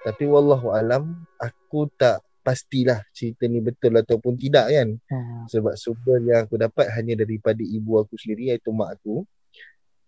Tapi 0.04 0.28
wallahu 0.28 0.76
alam, 0.76 1.24
aku 1.40 1.88
tak 1.96 2.20
pastilah 2.44 3.00
cerita 3.16 3.48
ni 3.48 3.64
betul 3.64 3.96
ataupun 3.96 4.36
tidak 4.36 4.76
kan. 4.76 4.88
Hmm. 5.08 5.48
Sebab 5.48 5.72
sumber 5.72 6.20
yang 6.20 6.44
aku 6.44 6.60
dapat 6.60 6.92
hanya 7.00 7.24
daripada 7.24 7.64
ibu 7.64 7.96
aku 7.96 8.12
sendiri 8.20 8.52
iaitu 8.52 8.68
mak 8.68 9.00
aku. 9.00 9.24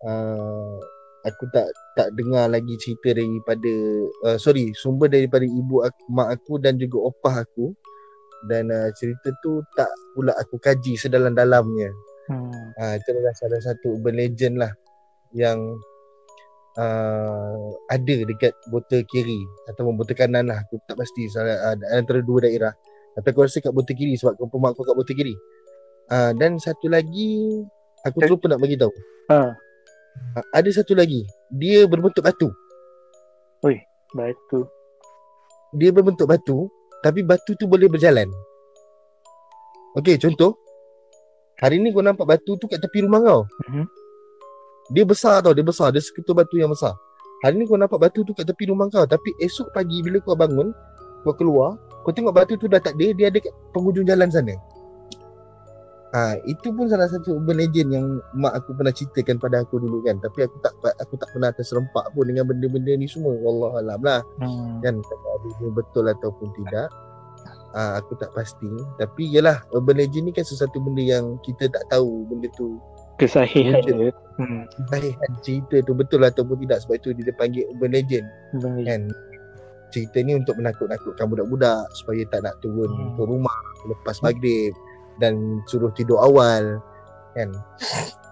Uh, 0.04 0.76
aku 1.25 1.49
tak 1.49 1.73
tak 1.97 2.12
dengar 2.12 2.52
lagi 2.52 2.76
cerita 2.76 3.16
daripada 3.16 3.73
uh, 4.28 4.37
sorry 4.37 4.76
sumber 4.76 5.09
daripada 5.09 5.49
ibu 5.49 5.81
aku, 5.81 6.04
mak 6.12 6.37
aku 6.37 6.61
dan 6.61 6.76
juga 6.76 7.00
opah 7.00 7.49
aku 7.49 7.73
dan 8.51 8.69
uh, 8.69 8.89
cerita 8.95 9.33
tu 9.41 9.65
tak 9.77 9.89
pula 10.13 10.33
aku 10.37 10.61
kaji 10.61 10.97
sedalam-dalamnya. 10.99 11.91
Hmm. 12.25 12.73
Ha, 12.81 12.97
itu 12.97 13.09
adalah 13.13 13.35
salah 13.37 13.61
satu 13.61 14.01
urban 14.01 14.16
legend 14.16 14.57
lah 14.57 14.73
yang 15.37 15.61
uh, 16.81 17.68
ada 17.92 18.14
dekat 18.25 18.57
Bota 18.73 19.05
Kiri 19.05 19.45
ataupun 19.68 19.99
Bota 19.99 20.16
Kanan 20.16 20.49
lah. 20.49 20.64
Aku 20.64 20.81
tak 20.88 20.97
pasti 20.97 21.29
salah, 21.29 21.73
uh, 21.73 21.77
antara 21.92 22.25
dua 22.25 22.49
daerah. 22.49 22.73
Tapi 23.14 23.27
aku 23.31 23.45
rasa 23.45 23.61
kat 23.61 23.73
Bota 23.77 23.92
Kiri 23.92 24.16
sebab 24.16 24.40
mak 24.40 24.73
aku 24.73 24.83
kat 24.88 24.97
Bota 24.97 25.12
Kiri. 25.12 25.37
Uh, 26.09 26.33
dan 26.37 26.57
satu 26.61 26.88
lagi 26.88 27.64
aku 28.05 28.21
Eh. 28.21 28.29
terlupa 28.29 28.53
nak 28.53 28.61
bagi 28.61 28.77
tahu. 28.77 28.92
Ha. 29.33 29.38
Uh, 30.37 30.45
ada 30.53 30.68
satu 30.73 30.97
lagi. 30.97 31.25
Dia 31.53 31.85
berbentuk 31.85 32.25
batu. 32.25 32.49
Batu. 34.14 34.64
Dia 35.75 35.90
berbentuk 35.90 36.31
batu 36.31 36.71
tapi 37.05 37.21
batu 37.21 37.53
tu 37.61 37.69
boleh 37.69 37.85
berjalan. 37.85 38.33
Okey, 40.01 40.17
contoh. 40.17 40.57
Hari 41.61 41.77
ni 41.77 41.93
kau 41.93 42.01
nampak 42.01 42.25
batu 42.25 42.57
tu 42.57 42.64
kat 42.64 42.81
tepi 42.81 43.05
rumah 43.05 43.21
kau. 43.21 43.43
Mhm. 43.69 43.85
Dia 44.97 45.05
besar 45.05 45.45
tau, 45.45 45.53
dia 45.53 45.62
besar. 45.62 45.93
Dia 45.93 46.01
seketul 46.01 46.33
batu 46.33 46.57
yang 46.57 46.73
besar. 46.73 46.97
Hari 47.45 47.61
ni 47.61 47.69
kau 47.69 47.77
nampak 47.77 48.01
batu 48.01 48.25
tu 48.25 48.33
kat 48.33 48.49
tepi 48.49 48.73
rumah 48.73 48.88
kau. 48.88 49.05
Tapi 49.05 49.37
esok 49.38 49.71
pagi 49.77 50.01
bila 50.01 50.19
kau 50.25 50.33
bangun, 50.33 50.73
kau 51.23 51.37
keluar, 51.37 51.77
kau 52.03 52.11
tengok 52.11 52.33
batu 52.33 52.57
tu 52.57 52.67
dah 52.67 52.81
tak 52.81 52.97
ada, 52.97 53.07
dia 53.12 53.29
ada 53.29 53.38
kat 53.38 53.53
penghujung 53.77 54.09
jalan 54.09 54.33
sana. 54.33 54.57
Ha, 56.14 56.38
itu 56.46 56.70
pun 56.70 56.87
salah 56.87 57.11
satu 57.11 57.35
urban 57.35 57.59
legend 57.59 57.90
yang 57.90 58.07
mak 58.33 58.55
aku 58.55 58.70
pernah 58.72 58.94
ceritakan 58.94 59.35
pada 59.37 59.66
aku 59.66 59.83
dulu 59.83 59.98
kan. 60.00 60.22
Tapi 60.22 60.46
aku 60.46 60.62
tak 60.62 60.70
aku 60.96 61.18
tak 61.18 61.27
pernah 61.35 61.50
terserempak 61.50 62.07
pun 62.14 62.24
dengan 62.24 62.46
benda-benda 62.46 62.94
ni 62.94 63.05
semua. 63.05 63.35
Wallahualam 63.35 63.98
lah 63.98 64.22
Hmm. 64.38 64.79
kan 64.79 64.94
ada 65.03 65.48
betul 65.68 66.07
ataupun 66.07 66.55
tidak 66.55 66.87
uh, 67.74 67.98
aku 67.98 68.14
tak 68.14 68.31
pasti 68.31 68.70
tapi 68.96 69.27
yalah 69.27 69.61
urban 69.70 69.98
legend 69.98 70.24
ni 70.24 70.33
kan 70.33 70.46
sesuatu 70.46 70.79
benda 70.79 71.03
yang 71.03 71.37
kita 71.42 71.66
tak 71.66 71.83
tahu 71.90 72.24
benda 72.24 72.46
tu 72.55 72.79
Kesahihan 73.14 73.79
dia. 73.81 74.11
Hmm. 74.37 74.66
sahihan 74.88 75.31
cerita 75.40 75.83
tu 75.83 75.92
betul 75.92 76.22
ataupun 76.22 76.59
tidak 76.61 76.81
sebab 76.81 76.96
itu 76.96 77.09
dia 77.12 77.31
panggil 77.33 77.66
urban 77.68 77.90
legend 77.92 78.27
Benar. 78.55 78.83
kan 78.85 79.00
cerita 79.90 80.18
ni 80.20 80.35
untuk 80.35 80.55
menakut-nakutkan 80.55 81.27
budak-budak 81.29 81.87
supaya 81.94 82.22
tak 82.29 82.42
nak 82.42 82.55
turun 82.59 82.88
Hmm. 82.88 83.14
ke 83.14 83.22
rumah 83.22 83.59
lepas 83.85 84.18
maghrib 84.20 84.74
dan 85.22 85.62
suruh 85.68 85.92
tidur 85.94 86.20
awal 86.22 86.79
kan? 87.35 87.50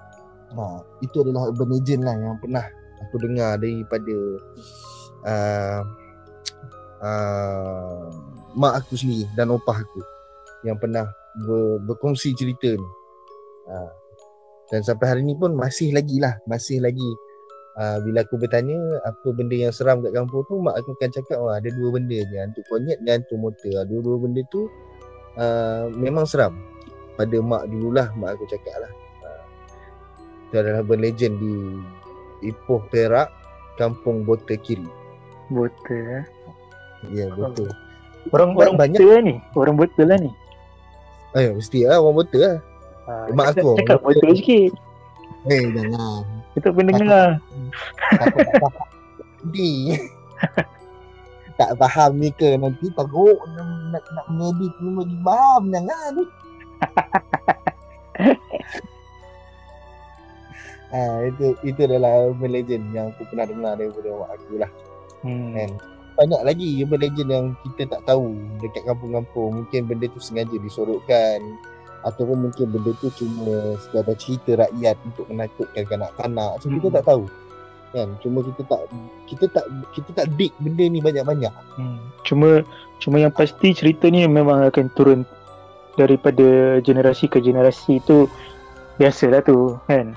Ha, 0.53 0.85
itu 1.01 1.25
adalah 1.25 1.49
urban 1.49 1.73
legend 1.73 2.05
lah 2.05 2.13
yang 2.13 2.37
pernah 2.37 2.61
aku 3.01 3.17
dengar 3.25 3.57
daripada 3.57 4.17
uh, 5.25 5.81
uh, 7.01 8.05
mak 8.53 8.85
aku 8.85 9.01
sendiri 9.01 9.25
dan 9.33 9.49
opah 9.49 9.81
aku 9.81 10.01
yang 10.69 10.77
pernah 10.77 11.09
ber, 11.49 11.81
berkongsi 11.89 12.37
cerita 12.37 12.69
ni. 12.69 12.89
Uh, 13.65 13.91
dan 14.69 14.81
sampai 14.85 15.07
hari 15.09 15.23
ni 15.25 15.33
pun 15.37 15.57
masih 15.57 15.93
lagi 15.97 16.21
lah 16.21 16.37
masih 16.49 16.85
lagi 16.85 17.09
uh, 17.79 18.01
bila 18.03 18.25
aku 18.25 18.41
bertanya 18.41 18.77
apa 19.05 19.29
benda 19.33 19.57
yang 19.57 19.73
seram 19.73 20.01
kat 20.01 20.13
kampung 20.13 20.43
tu 20.49 20.59
mak 20.61 20.81
aku 20.81 20.97
akan 20.97 21.11
cakap 21.13 21.39
oh, 21.41 21.53
ada 21.53 21.69
dua 21.73 21.97
benda 21.97 22.19
je 22.19 22.37
hantu 22.37 22.61
konyet 22.69 22.99
dan 23.05 23.21
hantu 23.21 23.35
motor. 23.39 23.85
Dua-dua 23.89 24.17
benda 24.21 24.41
tu 24.53 24.69
uh, 25.41 25.89
memang 25.97 26.29
seram 26.29 26.72
pada 27.15 27.37
mak 27.39 27.67
dululah 27.67 28.09
mak 28.15 28.35
aku 28.35 28.45
cakap 28.47 28.75
lah 28.79 28.93
uh, 29.23 29.43
itu 30.45 30.57
adalah 30.57 30.83
berlegend 30.83 31.37
di 31.37 31.55
Ipoh 32.43 32.83
Perak 32.87 33.29
Kampung 33.75 34.23
Bota 34.23 34.55
Kiri 34.55 34.87
Botol 35.49 36.01
eh. 36.15 36.25
ya 37.11 37.27
betul 37.31 37.69
Orang 38.31 38.55
orang 38.55 38.79
banyak- 38.79 38.97
botol 38.97 39.11
lah 39.11 39.21
ni. 39.21 39.35
Orang 39.53 39.75
botol 39.75 40.07
lah 40.07 40.15
ni. 40.17 40.31
eh 41.35 41.51
mesti 41.51 41.79
lah 41.83 41.99
orang 41.99 42.17
Bota 42.17 42.39
lah 42.39 42.57
Ha, 43.03 43.13
Eh, 43.27 43.35
mak 43.35 43.47
cakap- 43.51 43.59
aku 43.59 43.71
Cakap 43.77 43.99
botol. 43.99 44.15
botol 44.15 44.33
sikit. 44.37 44.73
eh 45.45 45.63
jangan 45.69 46.23
Kita 46.53 46.69
pendengar. 46.71 47.29
Takut 48.13 48.47
tak 48.47 48.55
faham 48.63 48.87
Nanti 49.43 49.71
Tak 51.59 51.71
faham 51.77 52.11
ni 52.17 52.31
ke 52.31 52.51
Nanti 52.55 52.87
teruk 52.89 53.39
Nak, 53.49 53.67
nak, 53.91 54.05
nak 54.09 54.27
mengedit 54.29 54.73
ni 54.79 54.89
bagi 54.95 55.17
faham 55.21 55.63
Jangan 55.69 56.15
Ah, 60.93 61.25
itu 61.25 61.57
itu 61.65 61.81
adalah 61.89 62.29
urban 62.29 62.53
legend 62.53 62.85
yang 62.93 63.17
aku 63.17 63.25
pernah 63.33 63.49
dengar 63.49 63.81
daripada 63.81 64.13
mak 64.13 64.31
aku 64.37 64.61
lah 64.61 64.71
Hmm. 65.25 65.57
kan. 65.57 65.71
Banyak 66.21 66.43
lagi 66.45 66.69
urban 66.85 67.01
legend 67.01 67.29
yang 67.33 67.47
kita 67.65 67.97
tak 67.97 68.05
tahu 68.05 68.37
dekat 68.61 68.85
kampung-kampung. 68.85 69.65
Mungkin 69.65 69.89
benda 69.89 70.05
tu 70.13 70.21
sengaja 70.21 70.53
disorotkan 70.53 71.41
ataupun 72.05 72.45
mungkin 72.45 72.69
benda 72.69 72.93
tu 73.01 73.09
cuma 73.17 73.81
sekadar 73.81 74.13
cerita 74.21 74.69
rakyat 74.69 75.01
untuk 75.09 75.25
menakutkan 75.33 75.85
kanak-kanak. 75.89 76.61
So 76.61 76.69
kita 76.69 76.93
Hmm. 76.93 76.97
tak 77.01 77.05
tahu. 77.09 77.25
Kan? 77.93 78.09
Cuma 78.21 78.39
kita 78.45 78.63
tak 78.69 78.83
kita 79.25 79.45
tak 79.49 79.65
kita 79.97 80.11
tak 80.13 80.27
dig 80.37 80.53
benda 80.61 80.85
ni 80.85 81.01
banyak-banyak. 81.01 81.55
Hmm. 81.81 82.05
Cuma 82.29 82.61
cuma 83.01 83.17
yang 83.17 83.33
pasti 83.33 83.73
cerita 83.73 84.13
ni 84.13 84.29
memang 84.29 84.69
akan 84.69 84.93
turun 84.93 85.25
daripada 85.95 86.47
generasi 86.79 87.27
ke 87.27 87.39
generasi 87.39 88.01
tu 88.03 88.27
biasalah 88.97 89.41
tu 89.41 89.77
kan. 89.85 90.13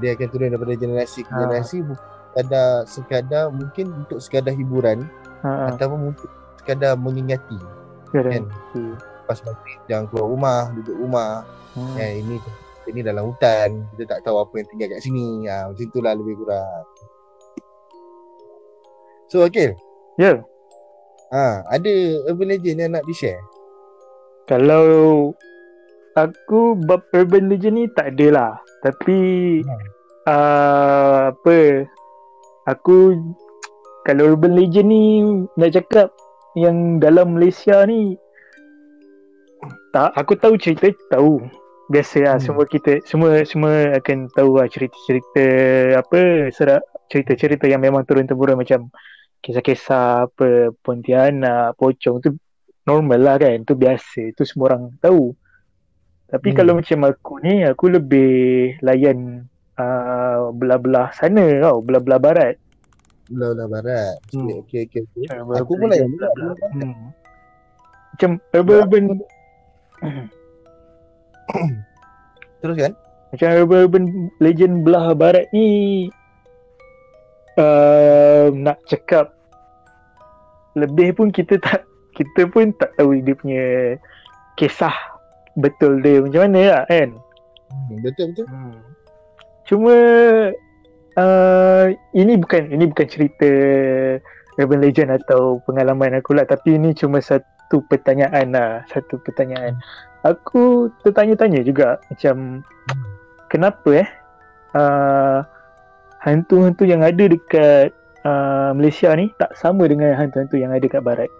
Dia 0.00 0.16
akan 0.16 0.28
turun 0.28 0.48
daripada 0.48 0.74
generasi 0.74 1.22
ke 1.22 1.30
Ha. 1.30 1.38
generasi 1.38 1.76
bukan 1.80 2.00
sekadar 2.32 2.68
sekadar 2.88 3.44
mungkin 3.48 3.86
untuk 3.94 4.18
sekadar 4.18 4.52
hiburan 4.52 5.04
Ha, 5.40 5.48
ha. 5.48 5.64
ataupun 5.70 6.10
mungkin 6.10 6.28
sekadar 6.56 6.96
Sekarang. 8.08 8.32
kan 8.32 8.44
pas 9.22 9.38
maghrib 9.42 9.78
jangan 9.86 10.04
keluar 10.08 10.26
rumah 10.28 10.60
duduk 10.72 10.96
rumah 10.98 11.32
Hmm. 11.72 11.96
ya 11.96 12.20
ini 12.20 12.36
ini 12.84 13.00
dalam 13.00 13.32
hutan 13.32 13.88
kita 13.92 14.04
tak 14.04 14.20
tahu 14.24 14.36
apa 14.38 14.60
yang 14.60 14.68
tinggal 14.68 14.88
kat 14.92 15.00
sini 15.00 15.48
ha, 15.48 15.72
macam 15.72 15.80
itulah 15.82 16.12
lebih 16.12 16.36
kurang 16.36 16.82
so 19.26 19.40
okay 19.40 19.72
Ya. 20.20 20.36
ha, 21.30 21.64
ada 21.66 21.92
urban 22.28 22.52
legend 22.52 22.76
yang 22.78 22.92
nak 22.92 23.04
di 23.04 23.12
share 23.12 23.40
Kalau 24.50 25.30
aku 26.18 26.76
bab 26.84 27.06
urban 27.14 27.48
legend 27.48 27.76
ni 27.78 27.84
tak 27.94 28.16
ada 28.16 28.26
lah. 28.32 28.52
Tapi 28.82 29.18
Hmm. 29.62 29.80
uh, 30.26 31.18
apa 31.30 31.86
aku 32.66 33.16
kalau 34.02 34.34
urban 34.34 34.58
legend 34.58 34.88
ni 34.90 35.04
nak 35.54 35.72
cakap 35.72 36.10
yang 36.58 36.98
dalam 36.98 37.38
Malaysia 37.38 37.86
ni 37.86 38.18
tak 39.94 40.10
aku 40.18 40.34
tahu 40.34 40.58
cerita 40.58 40.90
tahu. 41.08 41.38
Biasa 41.92 42.18
lah 42.24 42.36
Hmm. 42.40 42.44
semua 42.44 42.64
kita 42.64 42.92
semua 43.04 43.44
semua 43.44 43.94
akan 44.00 44.26
tahu 44.32 44.58
lah 44.58 44.66
cerita-cerita 44.66 45.44
apa 46.00 46.48
serak 46.50 46.82
cerita-cerita 47.12 47.68
yang 47.68 47.84
memang 47.84 48.02
turun 48.08 48.24
temurun 48.24 48.56
macam 48.56 48.88
kisah-kisah 49.44 50.30
apa 50.30 50.72
Pontianak, 50.80 51.76
Pocong 51.76 52.22
tu 52.22 52.32
normal 52.84 53.18
lah 53.18 53.36
kan 53.36 53.62
tu 53.62 53.74
biasa 53.74 54.32
tu 54.32 54.42
semua 54.42 54.70
orang 54.70 54.90
tahu 54.98 55.32
tapi 56.26 56.48
Hmm. 56.48 56.56
kalau 56.56 56.72
macam 56.74 56.98
aku 57.04 57.34
ni 57.38 57.62
aku 57.62 57.84
lebih 57.88 58.32
layan 58.80 59.44
uh, 59.74 60.48
belah-belah 60.50 61.12
sana 61.12 61.44
tau 61.60 61.78
belah-belah 61.78 62.18
barat 62.18 62.54
Belah-belah 63.24 63.68
barat 63.70 64.16
Hmm. 64.30 64.48
okay, 64.58 64.84
okay. 64.84 65.04
Urban 65.28 65.56
Aku 65.58 65.72
pun 65.74 65.88
layan 65.88 66.08
belah-belah. 66.10 66.32
belah 66.32 66.54
barat. 66.56 66.70
hmm. 66.74 67.06
macam 68.10 68.30
urban-urban 68.50 69.04
Terus 72.60 72.76
kan 72.78 72.92
macam 73.28 73.48
urban 73.64 74.04
legend 74.38 74.74
belah 74.82 75.12
barat 75.12 75.48
ni 75.50 76.04
uh, 77.56 78.52
nak 78.52 78.76
cakap 78.84 79.32
lebih 80.74 81.12
pun 81.12 81.28
kita 81.28 81.56
tak 81.58 81.84
kita 82.12 82.48
pun 82.48 82.72
tak 82.76 82.92
tahu 82.96 83.20
dia 83.20 83.34
punya 83.36 83.64
kisah 84.56 84.94
betul 85.56 86.00
dia 86.00 86.20
macam 86.20 86.48
mana 86.48 86.60
lah 86.68 86.82
kan 86.88 87.10
hmm, 87.72 87.98
Betul-betul 88.04 88.46
Hmm. 88.48 88.78
Cuma 89.62 89.94
uh, 91.16 91.86
ini 92.12 92.34
bukan 92.36 92.68
ini 92.74 92.84
bukan 92.90 93.06
cerita 93.08 93.50
urban 94.60 94.80
legend 94.84 95.16
atau 95.22 95.62
pengalaman 95.64 96.18
aku 96.18 96.36
lah 96.36 96.44
tapi 96.44 96.76
ini 96.76 96.92
cuma 96.92 97.22
satu 97.22 97.80
pertanyaan 97.88 98.52
lah 98.52 98.84
satu 98.90 99.16
pertanyaan. 99.22 99.78
Aku 100.26 100.92
tertanya-tanya 101.02 101.64
juga 101.64 101.98
macam 102.10 102.62
kenapa 103.48 103.90
eh 104.04 104.08
uh, 104.76 105.40
hantu-hantu 106.22 106.86
yang 106.86 107.02
ada 107.02 107.24
dekat 107.26 107.90
uh, 108.22 108.70
Malaysia 108.76 109.10
ni 109.18 109.30
tak 109.38 109.50
sama 109.58 109.88
dengan 109.90 110.14
hantu-hantu 110.14 110.58
yang 110.58 110.70
ada 110.70 110.86
kat 110.86 111.02
barat. 111.02 111.30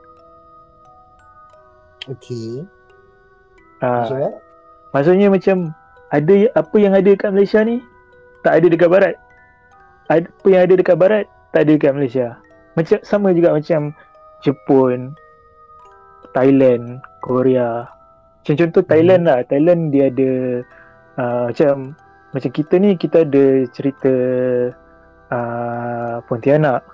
Okay 2.09 2.67
Uh, 3.83 3.99
Maksudnya 3.99 4.31
Maksudnya 4.95 5.27
macam 5.27 5.57
ada 6.15 6.35
apa 6.55 6.77
yang 6.79 6.95
ada 6.95 7.09
dekat 7.11 7.35
Malaysia 7.35 7.67
ni 7.67 7.83
tak 8.47 8.63
ada 8.63 8.67
dekat 8.71 8.87
barat. 8.87 9.15
Ada- 10.07 10.31
Apa 10.31 10.47
yang 10.55 10.63
ada 10.69 10.75
dekat 10.79 10.97
barat 11.01 11.25
tak 11.51 11.67
ada 11.67 11.73
dekat 11.75 11.93
Malaysia. 11.97 12.39
Macam 12.79 13.03
sama 13.03 13.35
juga 13.35 13.59
macam 13.59 13.91
Jepun, 14.45 15.19
Thailand, 16.31 17.03
Korea. 17.27 17.91
Macam 18.43 18.55
contoh 18.55 18.83
Thailand 18.87 19.23
lah. 19.27 19.43
Thailand 19.51 19.91
dia 19.91 20.15
ada 20.15 20.31
uh, 21.19 21.43
macam 21.51 21.99
macam 22.31 22.51
kita 22.55 22.75
ni 22.79 22.95
kita 22.95 23.27
ada 23.27 23.45
cerita 23.75 24.15
uh, 25.33 26.23
Pontianak, 26.31 26.87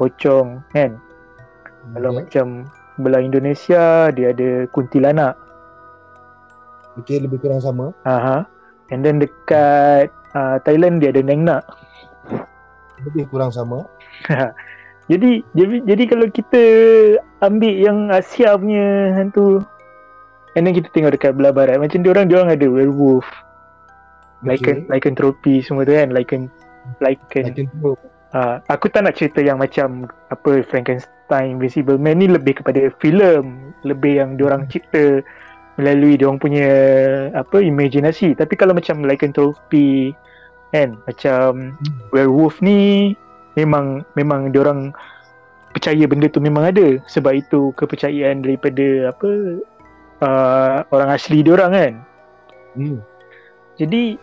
Pocong 0.00 0.64
kan. 0.72 0.96
Kalau 1.92 2.10
okay. 2.14 2.18
macam 2.24 2.46
belah 3.00 3.22
Indonesia 3.24 4.12
dia 4.14 4.32
ada 4.32 4.68
kuntilanak. 4.70 5.34
okay, 7.00 7.18
lebih 7.22 7.40
kurang 7.40 7.62
sama 7.64 7.96
Aha. 8.04 8.44
And 8.90 9.06
then 9.06 9.22
dekat 9.22 10.10
uh, 10.34 10.58
Thailand 10.66 10.98
dia 11.00 11.14
ada 11.14 11.22
Neng 11.22 11.46
Nak. 11.46 11.64
Lebih 13.06 13.30
kurang 13.32 13.54
sama 13.54 13.88
jadi 15.10 15.42
jadi 15.58 15.76
jadi 15.82 16.04
kalau 16.06 16.26
kita 16.30 16.62
ambil 17.42 17.74
yang 17.74 17.98
Asia 18.14 18.54
punya 18.54 19.16
hantu 19.18 19.64
and 20.54 20.62
then 20.66 20.74
kita 20.76 20.86
tengok 20.94 21.18
dekat 21.18 21.34
belah 21.34 21.50
barat 21.50 21.82
macam 21.82 22.06
dia 22.06 22.10
orang 22.14 22.30
dia 22.30 22.38
orang 22.38 22.54
ada 22.54 22.66
werewolf, 22.70 23.26
lycan 24.46 24.86
lycanthropy 24.86 25.66
semua 25.66 25.82
tu 25.82 25.94
kan, 25.98 26.14
lycan 26.14 26.46
lycan. 27.02 27.54
Tu 27.54 27.66
Uh, 28.30 28.62
aku 28.70 28.86
tak 28.86 29.02
nak 29.02 29.18
cerita 29.18 29.42
yang 29.42 29.58
macam 29.58 30.06
apa 30.30 30.62
Frankenstein, 30.70 31.58
Invisible 31.58 31.98
Man 31.98 32.22
ni 32.22 32.30
lebih 32.30 32.62
kepada 32.62 32.94
filem, 33.02 33.74
lebih 33.82 34.22
yang 34.22 34.38
diorang 34.38 34.70
cipta 34.70 35.18
melalui 35.74 36.14
diorang 36.14 36.38
punya 36.38 36.70
apa 37.34 37.58
imaginasi. 37.58 38.38
Tapi 38.38 38.54
kalau 38.54 38.76
macam 38.76 39.02
lycanthropy 39.02 40.14
kan, 40.70 40.94
macam 41.10 41.74
werewolf 42.14 42.62
ni 42.62 43.12
memang 43.58 44.06
memang 44.14 44.54
diorang 44.54 44.94
percaya 45.74 46.06
benda 46.06 46.30
tu 46.30 46.38
memang 46.38 46.70
ada 46.70 47.02
sebab 47.10 47.34
itu 47.34 47.74
kepercayaan 47.74 48.42
daripada 48.46 49.10
apa 49.10 49.30
uh, 50.22 50.76
orang 50.94 51.10
asli 51.14 51.42
diorang 51.42 51.72
kan. 51.74 51.92
hmm. 52.78 52.98
Jadi 53.74 54.20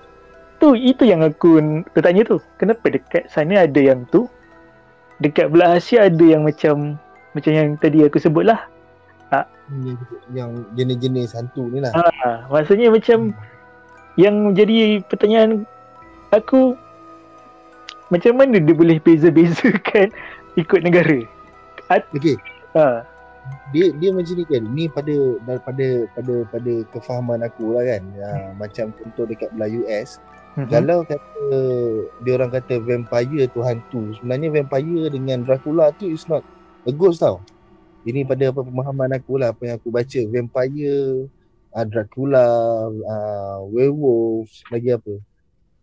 tu 0.58 0.74
itu 0.74 1.04
yang 1.06 1.22
aku 1.24 1.62
tertanya 1.94 2.26
tu. 2.26 2.38
Kenapa 2.58 2.86
dekat 2.90 3.30
sana 3.30 3.66
ada 3.66 3.80
yang 3.80 4.06
tu? 4.10 4.26
Dekat 5.18 5.50
belah 5.50 5.78
Asia 5.78 6.06
ada 6.06 6.26
yang 6.26 6.46
macam 6.46 6.98
macam 7.34 7.52
yang 7.54 7.78
tadi 7.78 8.06
aku 8.06 8.22
sebut 8.22 8.46
lah. 8.46 8.66
Yang, 9.68 10.00
yang 10.32 10.50
jenis-jenis 10.80 11.36
hantu 11.36 11.68
ni 11.68 11.84
lah 11.84 11.92
Ha, 11.92 12.48
maksudnya 12.48 12.88
macam 12.88 13.36
yang 14.16 14.56
jadi 14.56 15.04
pertanyaan 15.04 15.68
aku 16.32 16.80
macam 18.08 18.40
mana 18.40 18.64
dia 18.64 18.72
boleh 18.72 19.04
beza-bezakan 19.04 20.16
ikut 20.62 20.80
negara? 20.88 21.20
Okay 21.92 22.40
Ha, 22.80 23.04
dia 23.76 23.92
dia 24.00 24.10
macam 24.16 24.34
ni 24.40 24.46
kan 24.48 24.64
ni 24.72 24.84
pada 24.88 25.16
daripada 25.44 25.88
pada 26.16 26.36
pada 26.52 26.74
kefahaman 26.96 27.44
aku 27.44 27.76
lah 27.76 27.84
kan 27.84 28.04
ya, 28.16 28.32
macam 28.56 28.96
contoh 28.96 29.28
dekat 29.28 29.52
belah 29.56 29.72
US 29.84 30.24
mhm. 30.58 30.70
kalau 30.74 31.06
kata 31.06 31.28
dia 32.26 32.34
orang 32.36 32.52
kata 32.52 32.82
vampire 32.82 33.48
tu 33.52 33.62
hantu. 33.64 34.12
Sebenarnya 34.20 34.50
vampire 34.52 35.14
dengan 35.14 35.46
Dracula 35.46 35.94
tu 35.96 36.10
is 36.12 36.26
not 36.28 36.44
a 36.84 36.92
ghost 36.92 37.24
tau. 37.24 37.40
Ini 38.08 38.24
pada 38.24 38.52
apa 38.52 38.64
pemahaman 38.64 39.16
aku 39.16 39.40
lah 39.40 39.52
apa 39.52 39.68
yang 39.68 39.76
aku 39.80 39.92
baca. 39.92 40.22
Vampire 40.32 41.28
uh, 41.76 41.86
Dracula 41.88 42.46
uh, 42.90 43.60
werewolf 43.68 44.48
lagi 44.72 44.96
apa? 44.96 45.14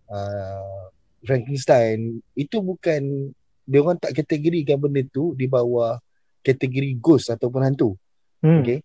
Uh, 0.08 0.82
Frankenstein. 1.24 2.20
Itu 2.36 2.60
bukan 2.60 3.32
dia 3.64 3.80
orang 3.80 3.96
tak 3.96 4.12
kategorikan 4.12 4.76
benda 4.76 5.00
tu 5.08 5.32
di 5.32 5.48
bawah 5.48 5.96
kategori 6.44 7.00
ghost 7.00 7.32
ataupun 7.32 7.64
hantu. 7.64 7.96
Hmm. 8.44 8.60
Okay. 8.60 8.84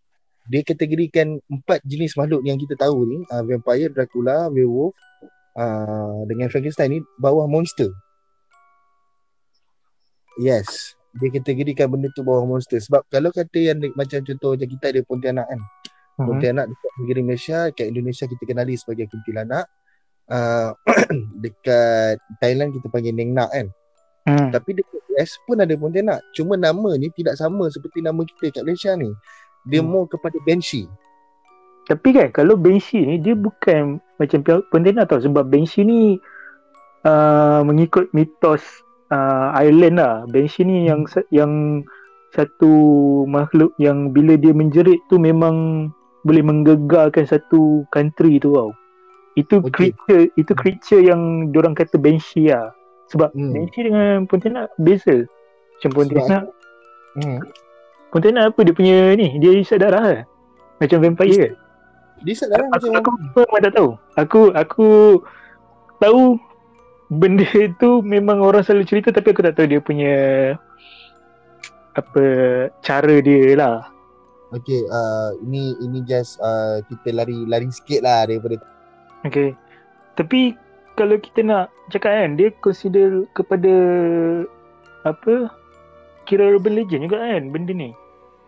Dia 0.49 0.63
kategorikan 0.65 1.37
empat 1.45 1.83
jenis 1.85 2.15
makhluk 2.15 2.41
yang 2.41 2.57
kita 2.57 2.73
tahu 2.73 3.05
ni, 3.05 3.17
uh, 3.29 3.43
vampire, 3.43 3.91
Dracula, 3.91 4.49
werewolf, 4.49 4.97
uh, 5.59 6.23
dengan 6.25 6.47
Frankenstein 6.47 6.89
ni 6.95 6.99
bawah 7.19 7.45
monster. 7.45 7.91
Yes, 10.39 10.95
dia 11.19 11.27
kategorikan 11.35 11.91
benda 11.91 12.07
tu 12.15 12.23
bawah 12.23 12.47
monster. 12.47 12.79
Sebab 12.79 13.03
kalau 13.11 13.35
kata 13.35 13.59
yang 13.59 13.83
macam 13.99 14.23
contoh 14.23 14.55
macam 14.55 14.69
kita 14.71 14.85
ada 14.95 15.01
Pontianak 15.03 15.47
kan. 15.51 15.61
Mhm. 16.19 16.25
Pontianak 16.25 16.65
dekat 16.71 16.91
negeri 17.03 17.21
Malaysia, 17.27 17.59
kat 17.75 17.85
Indonesia 17.91 18.25
kita 18.27 18.43
kenali 18.47 18.73
sebagai 18.79 19.11
kuntilanak. 19.11 19.67
Uh, 20.29 20.71
dekat 21.43 22.21
Thailand 22.37 22.69
kita 22.71 22.87
panggil 22.87 23.11
Neng 23.17 23.33
Nak 23.35 23.49
kan. 23.49 23.67
Hmm. 24.29 24.49
Tapi 24.53 24.77
dekat 24.77 25.01
US 25.11 25.31
pun 25.43 25.57
ada 25.59 25.73
Pontianak. 25.75 26.21
Cuma 26.37 26.55
nama 26.55 26.95
ni 26.95 27.11
tidak 27.11 27.35
sama 27.35 27.67
seperti 27.67 27.99
nama 27.99 28.21
kita 28.23 28.61
kat 28.61 28.63
Malaysia 28.63 28.93
ni. 28.95 29.09
Dia 29.67 29.83
Hmm. 29.83 29.91
more 29.91 30.07
kepada 30.07 30.37
Banshee. 30.47 30.87
Tapi 31.89 32.13
kan 32.13 32.29
kalau 32.29 32.53
Banshee 32.53 33.01
ni 33.01 33.17
dia 33.17 33.33
bukan 33.33 33.97
macam 34.21 34.39
Pontianak 34.69 35.09
tau 35.09 35.17
sebab 35.17 35.49
Banshee 35.49 35.81
ni 35.81 36.21
uh, 37.01 37.65
mengikut 37.65 38.13
mitos 38.13 38.61
uh, 39.09 39.49
Ireland 39.57 39.97
lah. 39.97 40.15
Banshee 40.29 40.69
ni 40.69 40.85
yang 40.85 41.09
yang 41.33 41.81
satu 42.29 42.69
makhluk 43.25 43.73
yang 43.81 44.13
bila 44.13 44.37
dia 44.37 44.53
menjerit 44.53 45.01
tu 45.09 45.17
memang 45.17 45.89
boleh 46.21 46.45
menggegarkan 46.45 47.25
satu 47.25 47.89
country 47.89 48.37
tu 48.37 48.53
tau. 48.53 48.69
Itu 49.33 49.65
Okey. 49.65 49.73
creature 49.73 50.23
itu 50.37 50.51
creature 50.53 51.01
yang 51.01 51.49
diorang 51.49 51.73
kata 51.73 51.97
Banshee 51.97 52.53
lah. 52.53 52.69
Sebab 53.09 53.33
Hmm. 53.33 53.49
Banshee 53.57 53.89
dengan 53.89 54.29
Pontianak 54.29 54.69
beza. 54.77 55.25
Macam 55.81 55.91
Pontianak 55.97 56.43
Hmm. 57.17 57.41
Pontianak 58.13 58.53
apa 58.53 58.59
dia 58.61 58.73
punya 58.77 59.17
ni? 59.17 59.41
Dia 59.41 59.57
isap 59.57 59.81
darah 59.81 60.05
ke? 60.05 60.19
Macam 60.85 61.01
vampire 61.01 61.33
ke? 61.33 61.49
Dia 62.23 62.33
isap 62.35 62.47
darah 62.51 62.67
Aku, 62.75 62.91
macam 62.91 62.91
aku 62.99 63.09
memang 63.35 63.61
tak 63.63 63.73
tahu. 63.75 63.89
Aku 64.19 64.41
aku 64.55 64.89
tahu 65.99 66.21
benda 67.09 67.45
tu 67.81 68.03
memang 68.05 68.43
orang 68.43 68.63
selalu 68.63 68.85
cerita 68.85 69.09
tapi 69.09 69.33
aku 69.33 69.41
tak 69.43 69.55
tahu 69.57 69.67
dia 69.67 69.81
punya 69.81 70.15
apa 71.97 72.23
cara 72.83 73.15
dia 73.19 73.55
lah. 73.55 73.77
Okay, 74.49 74.81
uh, 74.89 75.37
ini 75.45 75.77
ini 75.77 76.01
just 76.09 76.41
uh, 76.41 76.81
kita 76.89 77.13
lari 77.13 77.45
lari 77.45 77.69
sikit 77.69 78.01
lah 78.01 78.25
daripada 78.25 78.57
Okay. 79.27 79.53
Tapi 80.15 80.55
kalau 80.95 81.15
kita 81.19 81.43
nak 81.43 81.71
cakap 81.91 82.11
kan, 82.11 82.35
dia 82.35 82.49
consider 82.59 83.27
kepada 83.35 83.73
apa 85.07 85.47
kira 86.27 86.55
urban 86.55 86.75
legend 86.75 87.07
juga 87.07 87.23
kan 87.23 87.43
benda 87.51 87.71
ni. 87.71 87.91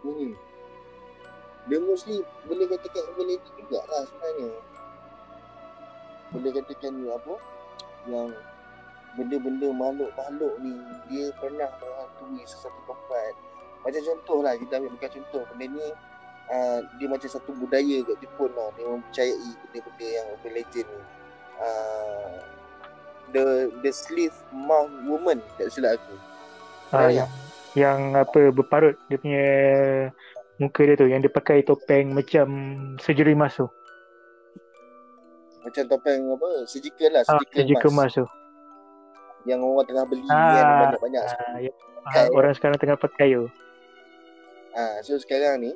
Hmm. 0.04 0.36
Dia 1.70 1.78
mostly 1.78 2.26
boleh 2.50 2.66
katakan 2.66 3.06
boleh 3.14 3.38
juga 3.58 3.80
lah 3.86 4.02
sebenarnya. 4.10 4.50
Boleh 6.34 6.52
katakan 6.58 6.92
ni 6.98 7.06
apa? 7.12 7.34
Yang 8.10 8.30
benda-benda 9.14 9.68
makhluk-makhluk 9.76 10.54
ni 10.64 10.74
dia 11.12 11.26
pernah 11.38 11.70
menghantui 11.78 12.42
sesuatu 12.48 12.82
tempat. 12.88 13.34
Macam 13.82 14.02
contoh 14.02 14.40
lah 14.46 14.54
kita 14.58 14.78
ambil 14.78 14.92
bukan 14.98 15.10
contoh 15.22 15.42
benda 15.54 15.66
ni 15.70 15.88
uh, 16.50 16.80
dia 16.98 17.08
macam 17.10 17.30
satu 17.30 17.52
budaya 17.54 17.98
kat 18.06 18.18
Jepun 18.24 18.52
lah. 18.58 18.70
Dia 18.74 18.86
mempercayai 18.90 19.52
benda-benda 19.68 20.08
yang 20.08 20.26
urban 20.34 20.52
legend 20.58 20.88
ni. 20.90 21.02
Uh, 21.62 22.38
the 23.32 23.46
the 23.86 23.92
slave 23.94 24.36
mouth 24.50 24.92
woman 25.06 25.40
tak 25.56 25.70
silap 25.70 26.00
aku. 26.00 26.16
Ya. 26.92 27.24
yang 27.24 27.30
yang 27.72 28.00
apa 28.20 28.52
berparut 28.52 29.00
dia 29.08 29.16
punya 29.16 29.48
muka 30.62 30.86
dia 30.86 30.94
tu 30.94 31.10
yang 31.10 31.20
dia 31.20 31.28
pakai 31.28 31.66
topeng 31.66 32.14
macam 32.14 32.48
surgery 32.98 33.34
mask 33.34 33.58
tu. 33.58 33.68
Macam 35.62 35.84
topeng 35.88 36.22
apa? 36.28 36.50
Surgical 36.66 37.10
lah, 37.12 37.24
Ah, 37.24 37.34
surgical, 37.36 37.58
surgical 37.58 37.92
mask. 37.92 37.98
mask 37.98 38.16
tu. 38.16 38.26
Yang 39.44 39.60
orang 39.64 39.86
tengah 39.88 40.06
beli 40.06 40.26
kan 40.26 40.66
banyak-banyak. 40.80 41.24
Ah, 41.24 41.58
yang 41.60 41.76
Pakai. 42.00 42.26
orang 42.30 42.54
sekarang 42.54 42.78
tengah 42.78 42.98
pakai 42.98 43.30
tu. 43.32 43.46
Ah, 44.72 44.98
so 45.02 45.18
sekarang 45.18 45.62
ni 45.62 45.72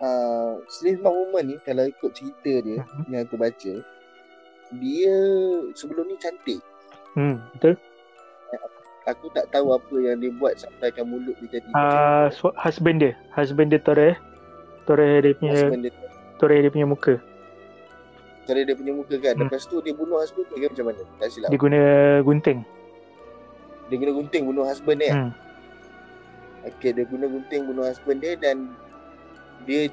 uh, 0.00 0.58
Slave 0.68 0.98
Mouth 0.98 1.14
Woman 1.28 1.44
ni 1.48 1.56
kalau 1.60 1.84
ikut 1.84 2.10
cerita 2.10 2.52
dia 2.62 2.78
Mhm. 2.80 3.02
yang 3.08 3.22
aku 3.22 3.36
baca 3.36 3.74
dia 4.74 5.16
sebelum 5.72 6.08
ni 6.08 6.16
cantik. 6.16 6.58
Hmm, 7.14 7.38
betul. 7.52 7.78
Aku 9.04 9.28
tak 9.36 9.52
tahu 9.52 9.76
apa 9.76 9.94
yang 10.00 10.16
dia 10.16 10.32
buat 10.32 10.56
sampai 10.56 10.88
kan 10.88 11.04
mulut 11.04 11.36
dia 11.44 11.60
jadi 11.60 11.68
Ah, 11.76 12.32
uh, 12.32 12.52
husband 12.56 13.04
dia, 13.04 13.12
husband 13.36 13.68
dia 13.68 13.80
Torre. 13.84 14.16
Torre 14.88 15.20
dia 15.20 15.36
punya 15.36 15.52
husband 15.60 15.82
dia. 15.84 16.72
Punya 16.72 16.88
muka. 16.88 17.14
Cara 18.44 18.60
dia 18.60 18.76
punya 18.76 18.92
muka 18.92 19.16
kan. 19.20 19.34
Hmm. 19.36 19.48
Lepas 19.48 19.64
tu 19.64 19.80
dia 19.80 19.92
bunuh 19.96 20.20
husband 20.20 20.44
dia 20.52 20.68
macam 20.68 20.84
mana? 20.92 21.02
Tak 21.20 21.28
silap. 21.32 21.48
Dia 21.48 21.58
guna 21.60 21.80
gunting. 22.20 22.58
Dia 23.88 23.96
guna 24.00 24.12
gunting 24.12 24.42
bunuh 24.44 24.64
husband 24.68 24.98
dia. 25.00 25.12
Hmm. 25.12 25.32
Okay, 26.64 26.96
dia 26.96 27.04
guna 27.04 27.28
gunting 27.28 27.62
bunuh 27.68 27.84
husband 27.84 28.20
dia 28.24 28.32
dan 28.40 28.72
dia 29.68 29.88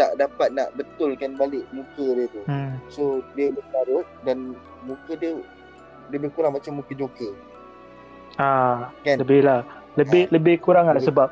tak 0.00 0.16
dapat 0.16 0.48
nak 0.56 0.72
betulkan 0.76 1.36
balik 1.36 1.64
muka 1.72 2.06
dia 2.16 2.26
tu. 2.32 2.40
Hmm. 2.48 2.76
So 2.88 3.20
dia 3.36 3.52
berparut 3.52 4.08
dan 4.24 4.56
muka 4.84 5.12
dia 5.16 5.36
dia 6.08 6.16
lebih 6.18 6.32
kurang 6.32 6.56
macam 6.56 6.80
muka 6.80 6.92
Joker. 6.96 7.32
Ah, 8.40 8.88
Kan? 9.04 9.20
lebih 9.20 9.44
lah. 9.44 9.60
Lebih 9.94 10.22
Ah. 10.24 10.32
lebih 10.32 10.54
kurang 10.58 10.88
lah 10.88 10.96
Lebih- 10.96 11.12
sebab 11.12 11.28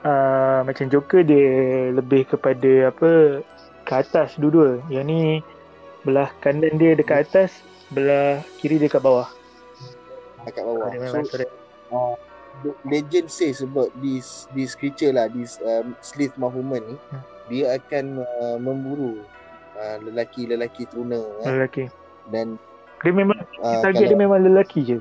uh, 0.00 0.64
macam 0.64 0.88
Joker 0.88 1.20
dia 1.20 1.50
lebih 1.92 2.24
kepada 2.26 2.88
apa 2.88 3.44
ke 3.84 3.92
atas 3.92 4.40
dua-dua. 4.40 4.80
Yang 4.88 5.04
ni 5.04 5.20
belah 6.00 6.32
kanan 6.40 6.80
dia 6.80 6.96
dekat 6.96 7.28
atas, 7.28 7.60
belah 7.92 8.40
kiri 8.56 8.80
dia 8.80 8.88
kat 8.88 9.04
bawah. 9.04 9.28
Dekat 10.42 10.64
bawah. 10.64 10.88
Dia 10.88 11.12
So 11.12 11.20
correct. 11.28 11.52
legend 12.84 13.28
says 13.28 13.60
about 13.60 13.88
this 14.00 14.44
this 14.52 14.72
creature 14.72 15.12
lah, 15.12 15.28
this 15.28 15.56
um, 15.62 15.92
slave 16.00 16.32
mouth 16.36 16.52
woman 16.52 16.80
ni, 16.84 16.96
Hmm. 17.08 17.22
dia 17.48 17.64
akan 17.74 18.20
uh, 18.20 18.56
memburu 18.56 19.20
uh, 19.76 19.96
lelaki-lelaki 20.02 20.84
teruna 20.84 21.20
eh? 21.44 21.48
lelaki. 21.48 21.84
dan 22.28 22.56
Dia 23.00 23.12
memang 23.12 23.38
uh, 23.60 23.80
target 23.80 24.08
dia 24.08 24.18
memang 24.18 24.40
lelaki 24.40 24.80
je. 24.84 24.98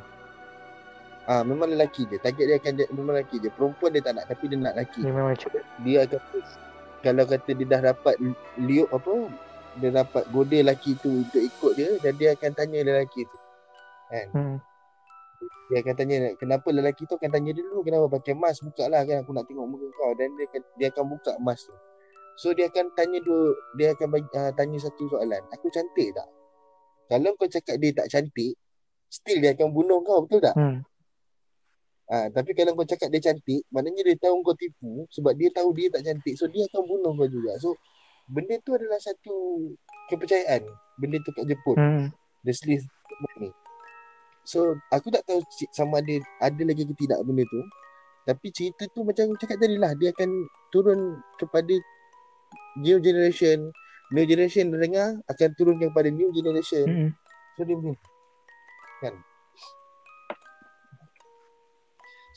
Ah 1.29 1.45
memang 1.45 1.69
lelaki 1.69 2.09
je. 2.09 2.17
Target 2.17 2.45
dia 2.49 2.57
akan 2.57 2.73
memang 2.97 3.13
lelaki 3.21 3.37
je. 3.37 3.53
Perempuan 3.53 3.93
dia 3.93 4.01
tak 4.01 4.13
nak 4.17 4.25
tapi 4.25 4.49
dia 4.49 4.57
nak 4.57 4.73
lelaki. 4.73 5.01
Dia 5.05 5.13
memang 5.13 5.31
macam 5.37 5.49
Dia 5.85 5.97
akan 6.09 6.19
kalau 6.99 7.23
kata 7.23 7.49
dia 7.55 7.65
dah 7.69 7.81
dapat 7.93 8.15
liuk 8.59 8.89
apa 8.91 9.13
dia 9.79 9.89
dapat 9.93 10.23
goda 10.33 10.57
lelaki 10.59 10.97
tu 10.99 11.23
untuk 11.23 11.39
ikut 11.39 11.71
dia 11.77 11.89
dan 12.01 12.13
dia 12.17 12.35
akan 12.35 12.51
tanya 12.57 12.79
lelaki 12.83 13.23
tu. 13.23 13.37
Kan? 14.09 14.27
hmm. 14.33 14.57
Dia 15.69 15.77
akan 15.85 15.93
tanya 15.95 16.15
kenapa 16.35 16.67
lelaki 16.73 17.05
tu 17.05 17.13
akan 17.15 17.29
tanya 17.29 17.53
dia 17.53 17.63
dulu 17.63 17.85
kenapa 17.85 18.09
pakai 18.19 18.33
mask 18.35 18.65
buka 18.65 18.89
lah 18.89 19.05
kan 19.05 19.23
aku 19.23 19.31
nak 19.31 19.45
tengok 19.45 19.67
muka 19.69 19.87
kau 19.95 20.11
dan 20.17 20.33
dia 20.35 20.45
akan, 20.49 20.61
dia 20.75 20.87
akan 20.91 21.05
buka 21.13 21.33
mask 21.39 21.69
tu. 21.69 21.75
So 22.39 22.51
dia 22.51 22.67
akan 22.67 22.91
tanya 22.97 23.21
dua 23.21 23.53
dia 23.77 23.93
akan 23.93 24.07
bagi, 24.09 24.29
uh, 24.33 24.51
tanya 24.57 24.77
satu 24.81 25.03
soalan. 25.13 25.43
Aku 25.53 25.69
cantik 25.69 26.09
tak? 26.11 26.27
Kalau 27.09 27.31
kau 27.37 27.47
cakap 27.47 27.75
dia 27.77 27.89
tak 27.95 28.07
cantik, 28.11 28.53
still 29.07 29.39
dia 29.39 29.53
akan 29.55 29.69
bunuh 29.71 30.01
kau 30.03 30.25
betul 30.25 30.41
tak? 30.43 30.57
Hmm. 30.57 30.83
Ah, 32.09 32.25
tapi 32.33 32.57
kalau 32.57 32.73
kau 32.73 32.89
cakap 32.89 33.13
dia 33.13 33.21
cantik, 33.21 33.61
maknanya 33.69 34.01
dia 34.01 34.17
tahu 34.17 34.41
kau 34.41 34.57
tipu 34.57 35.05
sebab 35.13 35.37
dia 35.37 35.53
tahu 35.53 35.69
dia 35.77 35.93
tak 35.93 36.09
cantik. 36.09 36.33
So 36.41 36.49
dia 36.49 36.65
akan 36.73 36.81
bunuh 36.89 37.13
kau 37.13 37.29
juga. 37.29 37.53
So 37.61 37.77
benda 38.25 38.57
tu 38.65 38.73
adalah 38.73 38.97
satu 38.97 39.69
kepercayaan. 40.09 40.65
Benda 40.97 41.21
tu 41.21 41.29
kat 41.37 41.45
Jepun. 41.45 41.77
Hmm. 41.77 42.05
The 42.41 42.53
slave 42.57 42.81
ni. 43.37 43.53
So 44.41 44.73
aku 44.89 45.13
tak 45.13 45.21
tahu 45.29 45.45
sama 45.69 46.01
ada 46.01 46.17
ada 46.41 46.61
lagi 46.65 46.81
ke 46.81 46.97
tidak 46.97 47.21
benda 47.21 47.45
tu. 47.45 47.61
Tapi 48.25 48.47
cerita 48.57 48.89
tu 48.89 49.05
macam 49.05 49.29
cakap 49.37 49.61
tadi 49.61 49.77
lah 49.77 49.93
dia 49.93 50.09
akan 50.09 50.49
turun 50.73 51.21
kepada 51.37 51.77
new 52.81 52.97
generation. 52.97 53.69
New 54.09 54.25
generation 54.25 54.73
dengar 54.73 55.21
akan 55.29 55.49
turun 55.53 55.77
kepada 55.77 56.09
new 56.09 56.33
generation. 56.33 56.89
Hmm. 56.89 57.09
So 57.53 57.69
dia 57.69 57.77
boleh 57.77 58.01
kan. 59.05 59.13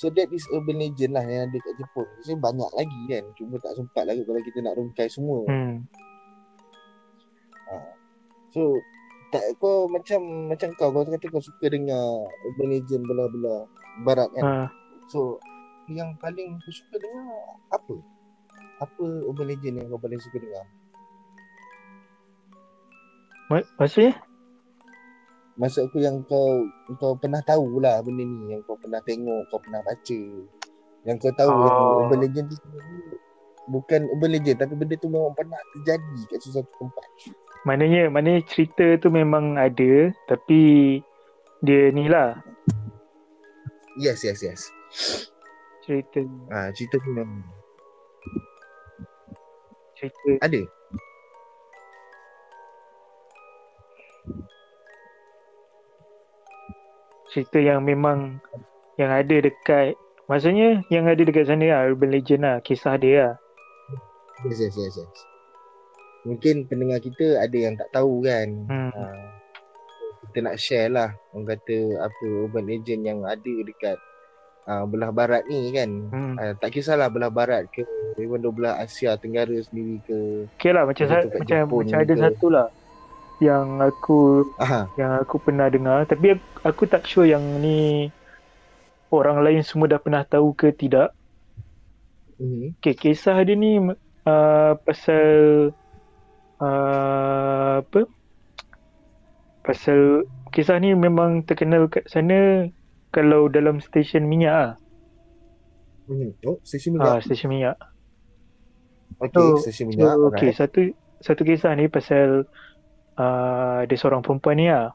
So 0.01 0.09
that 0.17 0.33
is 0.33 0.49
urban 0.51 0.81
legend 0.81 1.13
lah 1.13 1.23
yang 1.23 1.53
ada 1.53 1.59
kat 1.61 1.75
Jepun. 1.77 2.07
So 2.25 2.35
banyak 2.37 2.71
lagi 2.75 3.01
kan. 3.13 3.25
Cuma 3.37 3.61
tak 3.61 3.77
sempat 3.77 4.09
lah 4.09 4.17
kalau 4.17 4.41
kita 4.41 4.59
nak 4.65 4.75
rungkai 4.81 5.07
semua. 5.07 5.45
Hmm. 5.47 5.85
So 8.53 8.77
tak 9.33 9.41
kau 9.57 9.89
macam 9.89 10.53
macam 10.53 10.77
kau 10.77 10.93
kau 10.93 11.09
kata 11.09 11.27
kau 11.33 11.41
suka 11.41 11.73
dengar 11.73 12.29
urban 12.45 12.69
legend 12.69 13.09
bela-bela 13.09 13.65
barat 14.05 14.29
kan. 14.37 14.45
Ah. 14.45 14.69
So 15.09 15.41
yang 15.89 16.17
paling 16.21 16.61
kau 16.61 16.73
suka 16.73 17.01
dengar 17.01 17.29
apa? 17.73 17.95
Apa 18.85 19.05
urban 19.25 19.49
legend 19.49 19.81
yang 19.81 19.89
kau 19.89 20.01
paling 20.01 20.21
suka 20.21 20.37
dengar? 20.37 20.65
Ma- 23.49 23.69
Maksudnya? 23.81 24.21
Maksud 25.61 25.93
aku 25.93 26.01
yang 26.01 26.25
kau 26.25 26.65
kau 26.97 27.13
pernah 27.13 27.45
tahu 27.45 27.77
lah 27.81 28.01
benda 28.01 28.25
ni 28.25 28.57
yang 28.57 28.65
kau 28.65 28.77
pernah 28.81 29.05
tengok, 29.05 29.53
kau 29.53 29.61
pernah 29.61 29.85
baca. 29.85 30.21
Yang 31.05 31.17
kau 31.21 31.33
tahu 31.37 31.51
Oh. 31.53 31.67
yang 31.69 31.87
urban 32.07 32.19
legend 32.25 32.47
tu 32.49 32.57
bukan 33.69 34.01
urban 34.11 34.31
legend 34.33 34.57
tapi 34.59 34.75
benda 34.75 34.95
tu 34.97 35.09
memang 35.13 35.35
pernah 35.37 35.61
terjadi 35.77 36.21
kat 36.33 36.41
sesuatu 36.41 36.73
tempat. 36.81 37.07
Maknanya, 37.63 38.11
maknanya 38.11 38.43
cerita 38.49 38.99
tu 38.99 39.07
memang 39.13 39.55
ada 39.55 40.11
tapi 40.27 40.99
dia 41.63 41.95
ni 41.95 42.11
lah 42.11 42.35
Yes, 44.01 44.25
yes, 44.25 44.41
yes. 44.43 44.61
cerita 45.85 46.25
Ah, 46.49 46.73
cerita 46.73 46.97
tu 46.97 47.11
memang 47.13 47.45
cerita 49.95 50.31
ada. 50.43 50.63
Cerita 57.33 57.57
yang 57.57 57.81
memang 57.81 58.39
yang 58.95 59.09
ada 59.09 59.37
dekat 59.39 59.97
maksudnya 60.25 60.85
yang 60.87 61.05
ada 61.05 61.19
dekat 61.19 61.45
sana 61.45 61.65
lah 61.65 61.89
urban 61.89 62.13
legend 62.13 62.43
lah 62.43 62.61
kisah 62.61 62.95
dia 62.95 63.17
lah 63.19 63.35
Yes, 64.43 64.59
yes, 64.59 64.75
yes, 64.75 64.95
yes. 64.99 65.19
Mungkin 66.23 66.67
pendengar 66.67 66.99
kita 66.99 67.39
ada 67.39 67.55
yang 67.55 67.75
tak 67.75 67.91
tahu 67.91 68.23
kan. 68.23 68.49
hmm. 68.67 68.91
Ah, 68.91 69.23
kita 70.25 70.39
nak 70.41 70.57
share 70.57 70.91
lah 70.91 71.15
orang 71.31 71.47
kata 71.49 71.77
apa 72.01 72.27
urban 72.43 72.67
legend 72.67 73.03
yang 73.03 73.23
ada 73.23 73.55
dekat 73.63 73.95
uh, 74.67 74.83
belah 74.83 75.11
barat 75.11 75.47
ni 75.47 75.71
kan. 75.71 75.91
Hmm. 76.11 76.35
Uh, 76.35 76.53
tak 76.59 76.75
kisahlah 76.75 77.07
belah 77.07 77.31
barat 77.31 77.71
ke 77.71 77.87
even 78.19 78.43
belah 78.51 78.79
Asia 78.79 79.15
Tenggara 79.15 79.55
sendiri 79.63 80.03
ke. 80.03 80.19
Okay 80.59 80.75
lah 80.75 80.87
macam 80.87 81.07
sa- 81.07 81.23
macam 81.23 81.47
Jepun 81.47 81.83
macam 81.87 81.99
ada 82.01 82.13
ke. 82.13 82.19
satu 82.21 82.47
lah 82.51 82.67
yang 83.47 83.69
aku 83.89 84.13
Aha, 84.59 84.93
yang 84.99 85.13
aku 85.23 85.37
pernah 85.47 85.67
dengar 85.75 85.99
tapi 86.11 86.27
aku, 86.35 86.45
aku 86.69 86.83
tak 86.93 87.03
sure 87.11 87.27
yang 87.33 87.45
ni 87.65 87.69
orang 89.19 89.39
lain 89.47 89.63
semua 89.69 89.87
dah 89.93 90.01
pernah 90.05 90.23
tahu 90.33 90.49
ke 90.61 90.69
tidak 90.81 91.09
Mhm. 92.39 92.75
Okay, 92.83 92.95
kisah 93.03 93.37
dia 93.47 93.55
ni 93.63 93.69
uh, 94.27 94.71
pasal 94.85 95.31
uh, 96.61 97.79
apa? 97.83 97.99
Pasal 99.67 100.01
kisah 100.55 100.77
ni 100.83 100.89
memang 101.05 101.31
terkenal 101.49 101.83
kat 101.93 102.05
sana 102.15 102.35
kalau 103.15 103.41
dalam 103.57 103.77
stesen 103.87 104.25
minyak 104.31 104.55
ah. 104.65 104.71
Mhm. 106.07 106.37
Oh, 106.47 106.61
stesen 106.65 106.93
Ah, 106.99 107.21
minyak. 107.21 107.21
stesen 107.21 107.49
minyak. 107.51 107.77
Okey, 109.27 109.57
so- 109.57 109.63
stesen 109.63 109.89
minyak. 109.89 110.15
So, 110.15 110.31
okay, 110.33 110.51
alright. 110.51 110.57
satu 110.59 110.79
satu 111.27 111.43
kisah 111.49 111.73
ni 111.79 111.85
pasal 111.97 112.49
uh, 113.17 113.85
dia 113.89 113.97
seorang 113.99 114.21
perempuan 114.25 114.57
ni 114.59 114.69
lah. 114.69 114.93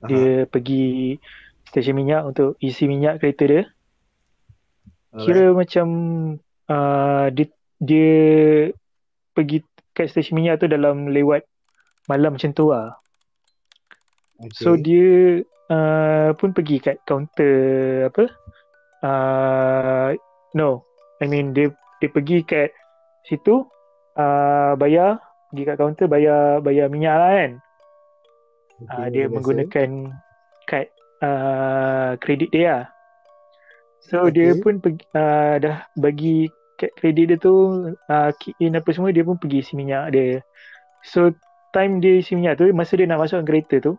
Aha. 0.00 0.08
Dia 0.08 0.48
pergi 0.48 1.16
stesen 1.68 1.94
minyak 1.96 2.24
untuk 2.24 2.56
isi 2.58 2.88
minyak 2.88 3.20
kereta 3.20 3.44
dia. 3.46 3.62
Alright. 5.10 5.22
Kira 5.26 5.44
macam 5.52 5.86
uh, 6.70 7.26
dia, 7.34 7.46
dia 7.78 8.14
pergi 9.36 9.62
kat 9.92 10.08
stesen 10.08 10.38
minyak 10.38 10.62
tu 10.62 10.66
dalam 10.70 11.10
lewat 11.10 11.44
malam 12.08 12.34
macam 12.34 12.50
tu 12.56 12.72
lah. 12.72 12.96
Okay. 14.40 14.56
So 14.56 14.72
dia 14.74 15.44
uh, 15.68 16.32
pun 16.34 16.56
pergi 16.56 16.80
kat 16.80 17.04
kaunter 17.04 18.08
apa? 18.08 18.24
Uh, 19.00 20.08
no, 20.56 20.84
I 21.20 21.28
mean 21.28 21.52
dia 21.52 21.72
dia 22.00 22.08
pergi 22.08 22.40
kat 22.44 22.72
situ 23.28 23.68
uh, 24.16 24.72
bayar 24.80 25.20
pergi 25.50 25.62
kat 25.66 25.76
kaunter 25.76 26.06
bayar 26.06 26.62
bayar 26.62 26.86
minyak 26.88 27.14
lah 27.14 27.30
kan. 27.34 27.52
okay, 28.80 28.86
Uh, 28.88 29.06
dia 29.12 29.24
biasa. 29.26 29.34
menggunakan 29.36 29.88
kad 30.64 30.86
uh, 31.20 32.10
kredit 32.18 32.50
dia 32.50 32.64
lah. 32.66 32.84
So 34.00 34.32
Okay. 34.32 34.32
dia 34.32 34.48
pun 34.56 34.80
pergi, 34.80 35.04
uh, 35.12 35.60
dah 35.60 35.76
bagi 35.94 36.48
kad 36.80 36.88
kredit 36.96 37.24
dia 37.28 37.36
tu 37.36 37.52
uh, 37.92 38.30
key 38.40 38.56
in 38.58 38.74
apa 38.74 38.88
semua 38.90 39.12
dia 39.12 39.20
pun 39.20 39.36
pergi 39.36 39.60
isi 39.60 39.76
minyak 39.76 40.16
dia. 40.16 40.40
So 41.04 41.34
time 41.76 42.00
dia 42.00 42.18
isi 42.18 42.32
minyak 42.34 42.56
tu 42.56 42.64
masa 42.72 42.96
dia 42.96 43.04
nak 43.04 43.20
masuk 43.20 43.44
kereta 43.44 43.78
tu 43.84 43.92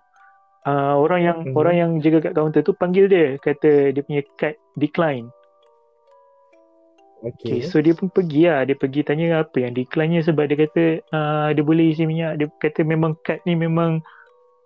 uh, 0.66 0.96
orang 0.98 1.22
yang 1.22 1.38
Mhm. 1.46 1.54
orang 1.54 1.76
yang 1.78 1.92
jaga 2.02 2.30
kat 2.30 2.34
kaunter 2.34 2.62
tu 2.66 2.74
panggil 2.74 3.06
dia 3.06 3.38
kata 3.38 3.94
dia 3.94 4.02
punya 4.02 4.22
kad 4.36 4.58
decline. 4.76 5.30
Okay. 7.21 7.62
Okay, 7.62 7.69
so 7.69 7.77
dia 7.77 7.93
pun 7.93 8.10
pergi 8.10 8.49
lah. 8.49 8.65
Dia 8.65 8.73
pergi 8.73 9.05
tanya 9.05 9.45
apa 9.45 9.62
yang 9.62 9.77
decline-nya 9.77 10.25
sebab 10.25 10.49
dia 10.49 10.57
kata 10.57 10.84
uh, 11.13 11.47
dia 11.53 11.62
boleh 11.62 11.93
isi 11.93 12.10
minyak. 12.10 12.41
Dia 12.41 12.47
kata 12.57 12.81
memang 12.81 13.13
kad 13.21 13.38
ni 13.45 13.53
memang 13.53 14.01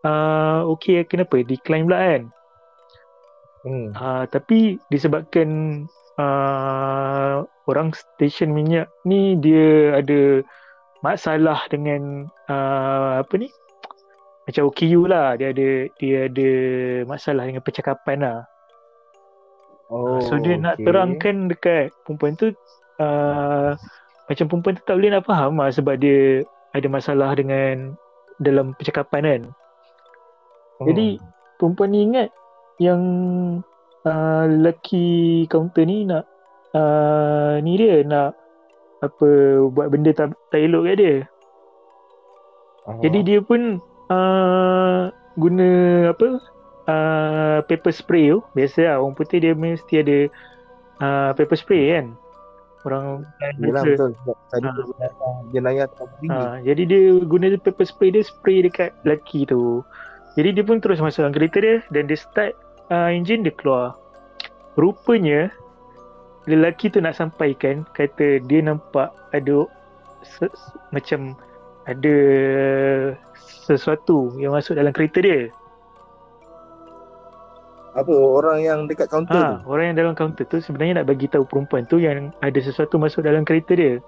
uh, 0.07 0.63
okay 0.71 1.03
kenapa 1.03 1.43
decline 1.43 1.83
pula 1.83 1.99
kan. 1.99 2.23
Hmm. 3.67 3.89
Uh, 3.91 4.23
tapi 4.31 4.79
disebabkan 4.87 5.49
uh, 6.15 7.43
orang 7.67 7.91
stesen 7.91 8.55
minyak 8.55 8.87
ni 9.03 9.35
dia 9.41 9.99
ada 9.99 10.45
masalah 11.03 11.59
dengan 11.67 12.31
uh, 12.47 13.21
apa 13.21 13.33
ni 13.35 13.49
macam 14.45 14.69
OKU 14.69 15.09
lah 15.09 15.33
dia 15.37 15.49
ada 15.49 15.89
dia 15.97 16.29
ada 16.29 16.49
masalah 17.09 17.49
dengan 17.49 17.65
percakapan 17.65 18.21
lah 18.21 18.39
Oh, 19.93 20.17
So 20.25 20.41
dia 20.41 20.57
nak 20.57 20.81
okay. 20.81 20.85
terangkan 20.89 21.35
dekat 21.51 21.85
perempuan 22.03 22.33
tu 22.33 22.49
uh, 22.97 23.77
macam 24.25 24.45
perempuan 24.49 24.73
tu 24.77 24.83
tak 24.85 24.95
boleh 24.97 25.11
nak 25.13 25.25
faham 25.29 25.61
lah 25.61 25.69
sebab 25.69 25.95
dia 26.01 26.41
ada 26.73 26.87
masalah 26.89 27.31
dengan 27.37 27.93
dalam 28.41 28.73
percakapan 28.75 29.23
kan. 29.23 29.41
Hmm. 30.81 30.87
Jadi 30.89 31.07
perempuan 31.61 31.93
ni 31.93 31.99
ingat 32.03 32.29
yang 32.81 33.01
uh, 34.03 34.43
lelaki 34.49 35.45
kaunter 35.47 35.87
ni 35.87 36.03
nak 36.03 36.27
uh, 36.75 37.61
ni 37.61 37.79
dia 37.79 38.03
nak 38.03 38.35
apa 39.05 39.27
buat 39.69 39.87
benda 39.93 40.11
tak, 40.11 40.33
tak 40.49 40.65
elok 40.65 40.89
kat 40.89 40.95
dia. 40.97 41.15
Aha. 42.89 42.99
Jadi 43.01 43.19
dia 43.21 43.39
pun 43.41 43.79
uh, 44.09 45.13
guna 45.37 45.69
apa 46.11 46.41
uh, 46.85 47.59
paper 47.65 47.91
spray 47.91 48.29
tu. 48.29 48.39
Biasa 48.53 48.79
lah 48.85 48.95
orang 49.01 49.15
putih 49.15 49.39
dia 49.39 49.53
mesti 49.53 50.01
ada 50.01 50.17
uh, 51.01 51.31
paper 51.33 51.57
spray 51.57 51.83
kan. 51.93 52.07
Orang 52.85 53.25
biasa. 53.57 53.85
betul 53.89 54.09
tadi 54.53 54.67
Ah. 54.69 55.41
dia 55.49 55.85
tak 55.89 56.07
tinggi. 56.21 56.29
Ha, 56.29 56.61
jadi 56.61 56.81
dia 56.85 57.01
guna 57.25 57.45
paper 57.57 57.85
spray 57.85 58.09
dia 58.13 58.21
spray 58.21 58.61
dekat 58.61 58.93
lelaki 59.01 59.49
tu. 59.49 59.81
Jadi 60.35 60.49
dia 60.53 60.63
pun 60.67 60.77
terus 60.77 61.01
masuk 61.01 61.25
dalam 61.25 61.33
kereta 61.33 61.57
dia 61.63 61.75
dan 61.89 62.05
dia 62.05 62.19
start 62.19 62.53
uh, 62.91 63.09
enjin 63.09 63.41
dia 63.41 63.55
keluar. 63.55 63.97
Rupanya 64.75 65.49
lelaki 66.45 66.93
tu 66.93 67.01
nak 67.01 67.17
sampaikan 67.17 67.87
kata 67.97 68.43
dia 68.43 68.61
nampak 68.61 69.09
ada 69.33 69.65
se- 70.21 70.53
macam 70.93 71.33
ada 71.87 72.15
sesuatu 73.65 74.35
yang 74.37 74.53
masuk 74.53 74.77
dalam 74.77 74.93
kereta 74.93 75.23
dia. 75.23 75.49
Apa 77.95 78.11
orang 78.11 78.59
yang 78.59 78.79
dekat 78.85 79.07
kaunter 79.07 79.31
Ha, 79.33 79.63
tu? 79.63 79.71
orang 79.71 79.85
yang 79.89 79.97
dalam 79.97 80.13
kaunter 80.13 80.43
tu 80.43 80.59
sebenarnya 80.59 80.99
nak 80.99 81.07
bagi 81.07 81.25
tahu 81.25 81.47
perempuan 81.47 81.87
tu 81.87 81.95
yang 81.97 82.35
ada 82.39 82.59
sesuatu 82.59 82.99
masuk 82.99 83.23
dalam 83.23 83.41
kereta 83.41 83.71
dia. 83.71 84.03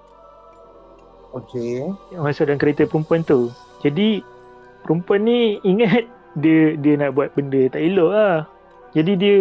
Okey. 1.30 1.88
masuk 2.14 2.48
dalam 2.48 2.60
kereta 2.60 2.84
perempuan 2.84 3.20
tu. 3.22 3.48
Jadi 3.80 4.24
perempuan 4.82 5.24
ni 5.24 5.40
ingat 5.62 6.04
dia 6.42 6.76
dia 6.76 6.94
nak 6.96 7.12
buat 7.12 7.32
benda 7.32 7.68
tak 7.68 7.80
elok 7.80 8.10
lah. 8.12 8.36
Jadi 8.92 9.12
dia 9.16 9.36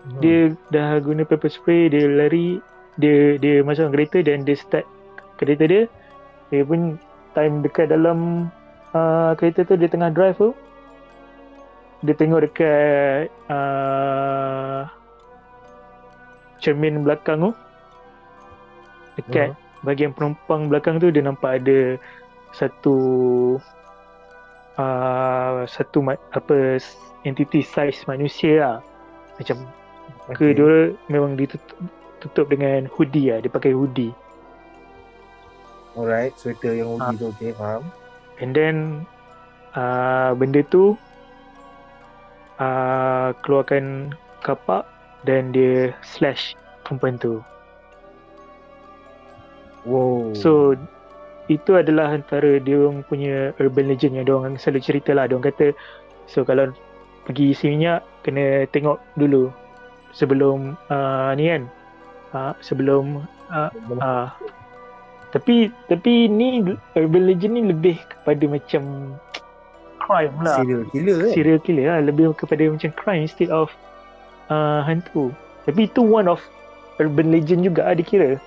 Hmm. 0.00 0.16
dia 0.16 0.38
dah 0.72 0.96
guna 0.96 1.28
pepper 1.28 1.52
spray, 1.52 1.92
dia 1.92 2.08
lari, 2.08 2.56
dia 2.96 3.36
dia 3.36 3.60
masuk 3.60 3.84
dalam 3.84 3.92
kereta 3.92 4.24
dan 4.24 4.48
dia 4.48 4.56
start 4.56 4.88
kereta 5.36 5.68
dia. 5.68 5.82
Dia 6.48 6.64
pun 6.64 6.96
time 7.36 7.60
dekat 7.60 7.92
dalam 7.92 8.48
uh, 8.96 9.36
kereta 9.36 9.60
tu 9.62 9.76
dia 9.76 9.92
tengah 9.92 10.08
drive 10.08 10.40
tu. 10.40 10.56
Dia 12.00 12.16
tengok 12.16 12.40
dekat 12.48 13.28
uh, 13.52 14.88
cermin 16.64 17.04
belakang 17.04 17.44
tu. 17.44 17.52
Dekat 19.20 19.52
bahagian 19.84 20.16
penumpang 20.16 20.72
belakang 20.72 20.96
tu 20.96 21.12
dia 21.12 21.20
nampak 21.20 21.60
ada 21.60 22.00
satu 22.56 22.96
uh, 24.80 25.64
satu 25.68 25.98
ma- 26.00 26.24
apa 26.32 26.80
entiti 27.28 27.60
saiz 27.60 28.00
manusia 28.08 28.52
lah. 28.60 28.78
Macam 29.36 29.60
ke 30.32 30.52
Okey. 30.52 30.56
dia 30.56 30.72
memang 31.12 31.36
ditutup 31.36 31.76
tutup 32.20 32.46
dengan 32.48 32.88
hoodie 32.96 33.28
lah. 33.28 33.44
Dia 33.44 33.52
pakai 33.52 33.76
hoodie. 33.76 34.12
Alright, 35.96 36.32
sweater 36.40 36.72
yang 36.76 36.96
hoodie 36.96 37.18
tu 37.20 37.26
okey, 37.36 37.50
faham. 37.56 37.82
And 38.40 38.56
then 38.56 39.04
uh, 39.76 40.32
benda 40.32 40.64
tu 40.64 40.96
uh, 42.60 43.32
keluarkan 43.42 44.14
kapak 44.44 44.84
dan 45.24 45.50
dia 45.50 45.96
slash 46.04 46.54
perempuan 46.84 47.16
tu. 47.16 47.40
Wow. 49.88 50.36
So 50.36 50.76
itu 51.48 51.74
adalah 51.74 52.14
antara 52.14 52.60
dia 52.62 52.78
orang 52.78 53.02
punya 53.08 53.56
urban 53.58 53.90
legend 53.90 54.14
yang 54.14 54.24
dia 54.28 54.36
orang 54.36 54.54
selalu 54.60 54.80
cerita 54.84 55.10
lah. 55.16 55.26
Dia 55.26 55.40
orang 55.40 55.50
kata 55.50 55.72
so 56.28 56.44
kalau 56.46 56.70
pergi 57.26 57.56
isi 57.56 57.72
minyak 57.72 58.04
kena 58.22 58.68
tengok 58.70 59.00
dulu 59.16 59.48
sebelum 60.12 60.76
uh, 60.92 61.32
ni 61.34 61.48
kan. 61.48 61.64
Uh, 62.30 62.54
sebelum 62.62 63.26
uh, 63.50 63.74
uh, 63.98 64.30
tapi 65.34 65.74
tapi 65.90 66.30
ni 66.30 66.62
urban 66.94 67.26
legend 67.26 67.58
ni 67.58 67.62
lebih 67.66 67.98
kepada 68.06 68.44
macam 68.46 69.14
crime 70.00 70.34
lah. 70.40 70.56
serial 70.58 70.82
killer 70.88 71.16
kan? 71.20 71.32
Serial 71.36 71.60
killer 71.60 71.86
lah 71.92 72.00
lebih 72.00 72.32
kepada 72.34 72.62
macam 72.66 72.90
crime 72.96 73.22
instead 73.28 73.52
of 73.52 73.68
uh, 74.48 74.80
hantu. 74.82 75.30
Tapi 75.68 75.86
itu 75.86 76.00
one 76.00 76.26
of 76.26 76.40
urban 76.96 77.28
legend 77.28 77.62
juga 77.62 77.86
lah 77.86 77.94
dikira. 77.94 78.40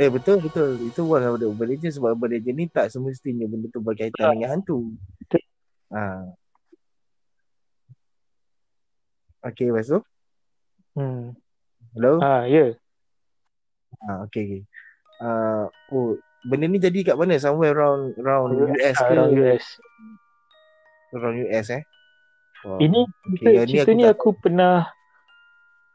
Eh 0.00 0.08
betul 0.08 0.40
betul. 0.40 0.80
Itu 0.80 1.04
one 1.04 1.20
of 1.20 1.36
the 1.36 1.50
urban 1.50 1.68
legend 1.68 1.92
sebab 1.92 2.16
urban 2.16 2.38
legend 2.38 2.56
ni 2.56 2.66
tak 2.66 2.88
semestinya 2.88 3.44
benda 3.44 3.68
tu 3.68 3.82
berkaitan 3.82 4.22
Ah. 4.24 4.32
dengan 4.32 4.50
hantu. 4.56 4.94
Betul. 5.20 5.42
Ha. 5.92 6.02
Okay, 9.42 9.68
lepas 9.68 9.90
tu? 9.90 10.00
Hmm. 10.94 11.34
Hello? 11.92 12.22
Ah, 12.22 12.46
ya. 12.46 12.72
Ha, 14.06 14.22
okay, 14.24 14.42
okay. 14.46 14.62
Uh, 15.18 15.66
oh, 15.90 16.14
benda 16.50 16.66
ni 16.72 16.78
jadi 16.86 16.98
kat 17.08 17.16
mana? 17.20 17.34
Somewhere 17.44 17.72
around 17.76 18.02
around 18.22 18.50
US 18.64 18.98
Ah, 18.98 19.08
ke? 19.08 19.14
orang 19.14 19.30
US. 19.36 19.80
Around 21.14 21.36
US 21.44 21.70
eh? 21.70 21.82
Wow. 22.64 22.84
Ini 22.84 22.98
Okay, 23.28 23.54
cerita, 23.64 23.72
ni 23.72 23.78
aku 23.84 23.96
ni 23.96 24.02
tak- 24.02 24.12
aku 24.12 24.28
pernah 24.42 24.72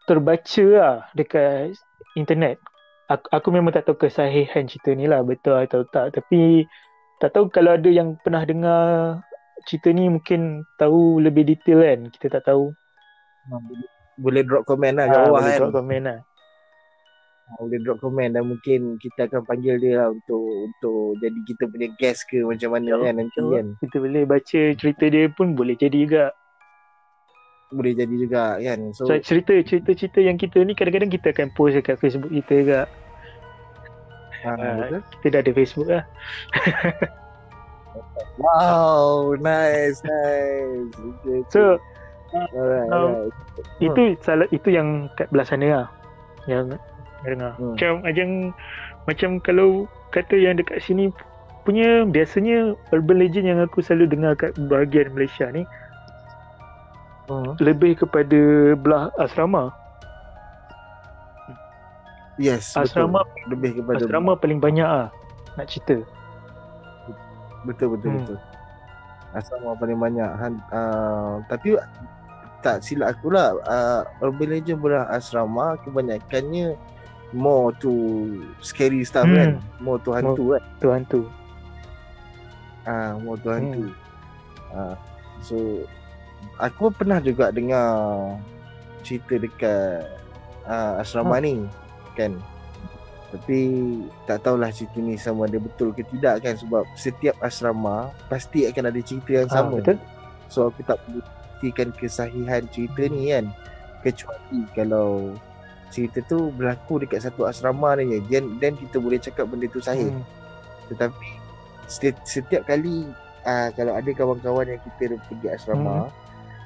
terbaca 0.07 0.63
lah 0.79 0.93
dekat 1.17 1.75
internet. 2.21 2.55
Aku, 3.11 3.25
aku 3.35 3.47
memang 3.55 3.71
tak 3.75 3.83
tahu 3.87 3.97
kesahihan 4.03 4.63
cerita 4.71 4.89
ni 4.99 5.05
lah 5.11 5.19
betul 5.29 5.55
atau 5.63 5.81
tak. 5.93 6.05
Tapi 6.15 6.67
tak 7.21 7.29
tahu 7.35 7.45
kalau 7.55 7.71
ada 7.77 7.89
yang 7.99 8.09
pernah 8.23 8.43
dengar 8.49 8.81
cerita 9.67 9.87
ni 9.97 10.03
mungkin 10.15 10.39
tahu 10.79 11.19
lebih 11.25 11.43
detail 11.49 11.79
kan. 11.87 11.99
Kita 12.13 12.27
tak 12.39 12.43
tahu. 12.51 12.63
boleh 14.23 14.41
drop 14.47 14.63
komen 14.69 14.93
lah 14.97 15.05
kat 15.11 15.19
Ah, 15.19 15.25
bawah 15.25 15.41
boleh 15.41 15.51
kan? 15.51 15.63
drop 15.63 15.69
komen 15.75 16.01
lah. 16.07 16.17
Ah, 17.47 17.63
boleh 17.63 17.79
drop 17.79 18.03
komen 18.03 18.35
dan 18.35 18.43
mungkin 18.43 18.99
kita 18.99 19.31
akan 19.31 19.47
panggil 19.47 19.79
dia 19.79 20.03
lah 20.03 20.11
untuk 20.11 20.35
untuk 20.67 21.15
jadi 21.23 21.39
kita 21.47 21.63
punya 21.65 21.87
guest 21.95 22.27
ke 22.27 22.43
macam 22.43 22.75
mana 22.75 22.91
Ya, 22.91 22.97
kan 23.07 23.13
nanti 23.17 23.39
betul. 23.39 23.51
kan 23.55 23.67
Kita 23.79 23.95
boleh 23.97 24.23
baca 24.27 24.61
cerita 24.75 25.03
dia 25.07 25.23
pun 25.31 25.47
boleh 25.55 25.73
jadi 25.73 25.95
juga. 25.97 26.25
boleh 27.67 27.91
jadi 27.93 28.15
juga 28.15 28.59
kan 28.59 28.79
so 28.91 29.07
So, 29.07 29.15
cerita 29.19 29.55
cerita-cerita 29.59 30.19
yang 30.19 30.35
kita 30.35 30.59
ni 30.63 30.71
kadang-kadang 30.71 31.07
kita 31.07 31.31
akan 31.31 31.47
post 31.51 31.75
dekat 31.75 31.95
Facebook 31.97 32.31
kita 32.31 32.53
juga. 32.53 32.79
Ah, 34.43 34.55
betul 34.83 35.01
Kita 35.19 35.25
dah 35.31 35.39
ada 35.39 35.51
Facebook 35.51 35.87
lah. 35.87 36.03
wow 38.37 39.33
nice 39.39 39.99
nice 40.03 40.83
okay, 40.93 41.07
okay. 41.25 41.39
So 41.49 41.79
alright, 42.53 42.91
um, 42.91 43.31
alright. 43.31 43.31
itu 43.79 44.01
salah 44.21 44.47
itu 44.51 44.67
yang 44.67 45.07
kat 45.15 45.31
belah 45.31 45.47
sana 45.47 45.65
lah. 45.65 45.87
Yang 46.45 46.75
dengar. 47.24 47.53
Hmm. 47.57 47.74
Macam 47.74 47.91
macam 48.03 48.28
macam 49.07 49.30
kalau 49.39 49.70
kata 50.11 50.36
yang 50.36 50.55
dekat 50.55 50.82
sini 50.82 51.09
punya 51.63 52.03
biasanya 52.03 52.76
urban 52.91 53.20
legend 53.20 53.45
yang 53.45 53.59
aku 53.59 53.80
selalu 53.80 54.07
dengar 54.11 54.34
kat 54.36 54.51
bahagian 54.68 55.11
Malaysia 55.11 55.49
ni 55.49 55.63
Hmm. 57.28 57.59
lebih 57.59 57.99
kepada 57.99 58.39
belah 58.80 59.11
asrama. 59.20 59.76
yes 62.38 62.72
Asrama 62.78 63.26
betul. 63.26 63.45
lebih 63.51 63.72
kepada 63.82 63.97
asrama 63.99 64.32
paling 64.38 64.61
banyak 64.61 64.86
ah 64.86 65.09
nak 65.57 65.68
cerita. 65.68 65.99
betul 67.65 67.97
betul 67.97 68.09
Hmm. 68.13 68.20
betul 68.24 68.38
asrama 69.36 69.76
paling 69.76 69.99
banyak 69.99 70.30
Han, 70.39 70.53
uh, 70.72 71.43
tapi 71.51 71.76
tak 72.61 72.80
silap 72.80 73.18
aku 73.18 73.34
lah 73.34 73.57
uh, 73.65 74.01
urban 74.24 74.55
legend 74.55 74.80
belah 74.80 75.03
asrama 75.11 75.76
kebanyakannya 75.84 76.78
more 77.32 77.75
to 77.78 77.91
scary 78.59 79.03
stuff 79.03 79.23
Hmm. 79.23 79.36
kan 79.36 79.49
more 79.80 79.99
to 79.99 80.11
hantu 80.11 80.53
kan 80.53 80.63
Tu 80.78 80.88
hantu. 80.88 81.21
Ah, 82.84 83.19
more 83.19 83.36
to 83.38 83.49
hantu. 83.49 83.84
Hmm. 83.84 83.93
Ah, 84.71 84.95
so 85.41 85.55
aku 86.57 86.88
pernah 86.89 87.19
juga 87.19 87.51
dengar 87.51 87.88
cerita 89.01 89.36
dekat 89.36 90.07
ah, 90.63 90.99
asrama 90.99 91.39
ni 91.39 91.67
kan. 92.13 92.36
Tapi 93.28 93.59
tak 94.23 94.39
tahulah 94.39 94.71
cerita 94.71 94.97
ni 94.97 95.19
sama 95.19 95.45
ada 95.45 95.59
betul 95.59 95.91
ke 95.91 95.99
tidak 96.07 96.39
kan 96.41 96.55
sebab 96.55 96.88
setiap 96.95 97.36
asrama 97.39 98.07
pasti 98.32 98.63
akan 98.63 98.88
ada 98.88 99.01
cerita 99.03 99.32
yang 99.36 99.49
Ah, 99.51 99.55
sama. 99.61 99.78
betul? 99.78 99.99
So 100.47 100.71
aku 100.71 100.80
tak 100.82 100.95
boleh 101.03 101.19
pastikan 101.19 101.89
kesahihan 101.91 102.63
cerita 102.71 103.03
ni 103.03 103.36
kan. 103.36 103.51
Kecuali 103.99 104.63
kalau 104.71 105.36
cerita 105.91 106.19
tu 106.25 106.51
berlaku 106.53 107.03
dekat 107.03 107.23
satu 107.23 107.47
asrama 107.47 107.95
ni. 107.97 108.19
Dan, 108.27 108.59
dan 108.59 108.75
kita 108.75 108.99
boleh 108.99 109.19
cakap 109.19 109.47
benda 109.47 109.67
tu 109.71 109.79
sahih. 109.79 110.11
Hmm. 110.11 110.23
Tetapi 110.93 111.27
setiap, 111.88 112.15
setiap 112.27 112.61
kali 112.67 113.07
uh, 113.47 113.69
kalau 113.73 113.93
ada 113.95 114.09
kawan-kawan 114.11 114.75
yang 114.75 114.81
kita 114.83 115.15
pergi 115.15 115.47
asrama, 115.47 116.11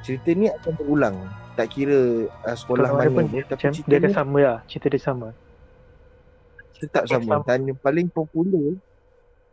cerita 0.01 0.30
ni 0.34 0.49
akan 0.49 0.74
berulang. 0.78 1.17
Tak 1.53 1.67
kira 1.78 2.26
uh, 2.28 2.55
sekolah 2.57 2.89
Kalau 2.89 2.97
mana 2.97 3.11
pun 3.11 3.26
dia, 3.30 3.43
tapi 3.45 3.61
cerita 3.69 3.89
dia 3.89 3.99
akan 4.01 4.09
ni 4.09 4.17
sama 4.17 4.39
lah. 4.39 4.59
Cerita 4.65 4.88
dia 4.89 5.01
sama. 5.01 5.30
tetap 6.82 7.05
sama. 7.05 7.22
sama. 7.22 7.45
Dan 7.45 7.69
yang 7.69 7.78
paling 7.78 8.09
popular 8.09 8.74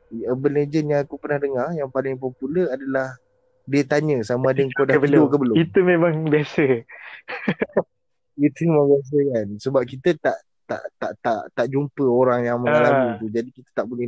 urban 0.08 0.52
legend 0.56 0.86
yang 0.88 1.00
aku 1.04 1.20
pernah 1.20 1.36
dengar, 1.36 1.68
yang 1.76 1.92
paling 1.92 2.16
popular 2.16 2.72
adalah 2.72 3.20
dia 3.68 3.84
tanya 3.84 4.24
sama 4.24 4.56
ada 4.56 4.64
kau 4.72 4.88
dah 4.88 4.96
tidur 4.96 5.28
ke 5.28 5.36
belum. 5.36 5.54
Itu 5.60 5.78
memang 5.84 6.24
biasa. 6.32 6.64
Itu 8.38 8.70
memang 8.70 8.86
biasa 8.94 9.16
kan. 9.34 9.46
Sebab 9.58 9.82
kita 9.82 10.10
tak 10.22 10.38
tak 10.68 10.82
tak 11.00 11.12
tak 11.24 11.40
tak 11.56 11.66
jumpa 11.66 12.04
orang 12.06 12.46
yang 12.46 12.58
mengalami 12.62 13.06
Ah. 13.12 13.16
tu. 13.18 13.26
Jadi 13.28 13.50
kita 13.50 13.70
tak 13.74 13.86
boleh 13.88 14.06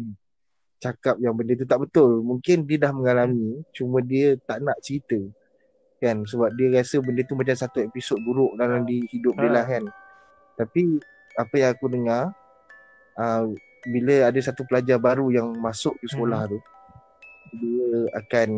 cakap 0.80 1.16
yang 1.20 1.34
benda 1.34 1.52
tu 1.56 1.66
tak 1.66 1.80
betul. 1.82 2.22
Mungkin 2.22 2.64
dia 2.64 2.78
dah 2.80 2.92
mengalami, 2.94 3.60
cuma 3.74 3.98
dia 4.00 4.36
tak 4.46 4.62
nak 4.62 4.78
cerita. 4.80 5.18
Kan 6.00 6.24
sebab 6.24 6.48
dia 6.56 6.80
rasa 6.80 6.96
benda 7.02 7.20
tu 7.26 7.36
macam 7.36 7.52
satu 7.52 7.84
episod 7.84 8.16
buruk 8.24 8.56
dalam 8.56 8.86
di 8.88 9.04
hidup 9.12 9.36
dia 9.36 9.48
Ah. 9.50 9.54
lah 9.60 9.64
kan. 9.68 9.84
Tapi 10.56 11.00
apa 11.36 11.54
yang 11.56 11.70
aku 11.72 11.86
dengar 11.88 12.22
uh, 13.16 13.44
bila 13.80 14.28
ada 14.28 14.38
satu 14.40 14.62
pelajar 14.68 15.00
baru 15.00 15.32
yang 15.32 15.48
masuk 15.56 15.96
ke 15.98 16.06
sekolah 16.12 16.44
tu 16.48 16.60
dia 17.50 17.88
akan 18.14 18.48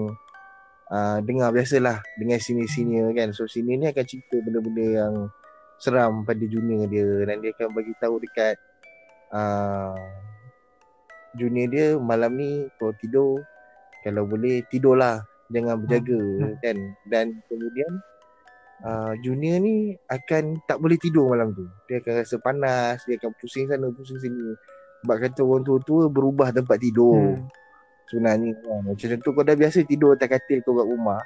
uh, 0.91 1.19
dengar 1.23 1.49
biasalah 1.55 2.03
dengan 2.19 2.37
senior-senior 2.37 3.15
kan. 3.15 3.31
So 3.33 3.47
senior 3.47 3.79
ni 3.79 3.87
akan 3.89 4.05
cerita 4.05 4.37
benda-benda 4.43 4.87
yang 5.07 5.15
seram 5.83 6.23
pada 6.23 6.45
junior 6.47 6.87
dia 6.87 7.27
dan 7.27 7.43
dia 7.43 7.51
akan 7.51 7.75
bagi 7.75 7.91
tahu 7.99 8.23
dekat 8.23 8.55
uh, 9.31 9.99
junior 11.35 11.67
dia 11.67 11.87
malam 11.99 12.39
ni 12.39 12.51
kalau 12.79 12.95
tidur 12.97 13.43
kalau 14.03 14.23
boleh 14.23 14.63
tidurlah 14.69 15.19
jangan 15.51 15.77
berjaga 15.77 16.21
Hmm. 16.39 16.55
kan 16.63 16.77
dan 17.11 17.27
kemudian 17.47 17.91
uh, 18.83 19.13
junior 19.21 19.59
ni 19.59 19.75
akan 20.07 20.57
tak 20.65 20.79
boleh 20.79 20.97
tidur 20.97 21.29
malam 21.29 21.51
tu 21.51 21.67
dia 21.87 21.99
akan 21.99 22.13
rasa 22.23 22.37
panas 22.39 23.03
dia 23.05 23.19
akan 23.19 23.31
pusing 23.37 23.67
sana 23.67 23.91
pusing 23.91 24.17
sini 24.17 24.55
sebab 25.03 25.17
kata 25.19 25.43
orang 25.43 25.67
tua-tua 25.67 26.07
berubah 26.07 26.55
tempat 26.55 26.79
tidur 26.79 27.35
Hmm. 27.35 27.43
sebenarnya 28.07 28.55
kan. 28.61 28.81
Macam 28.87 29.19
tu 29.19 29.31
kau 29.33 29.43
dah 29.43 29.57
biasa 29.57 29.83
tidur 29.83 30.15
atas 30.15 30.29
katil 30.31 30.61
kau 30.63 30.77
kat 30.77 30.87
rumah 30.87 31.23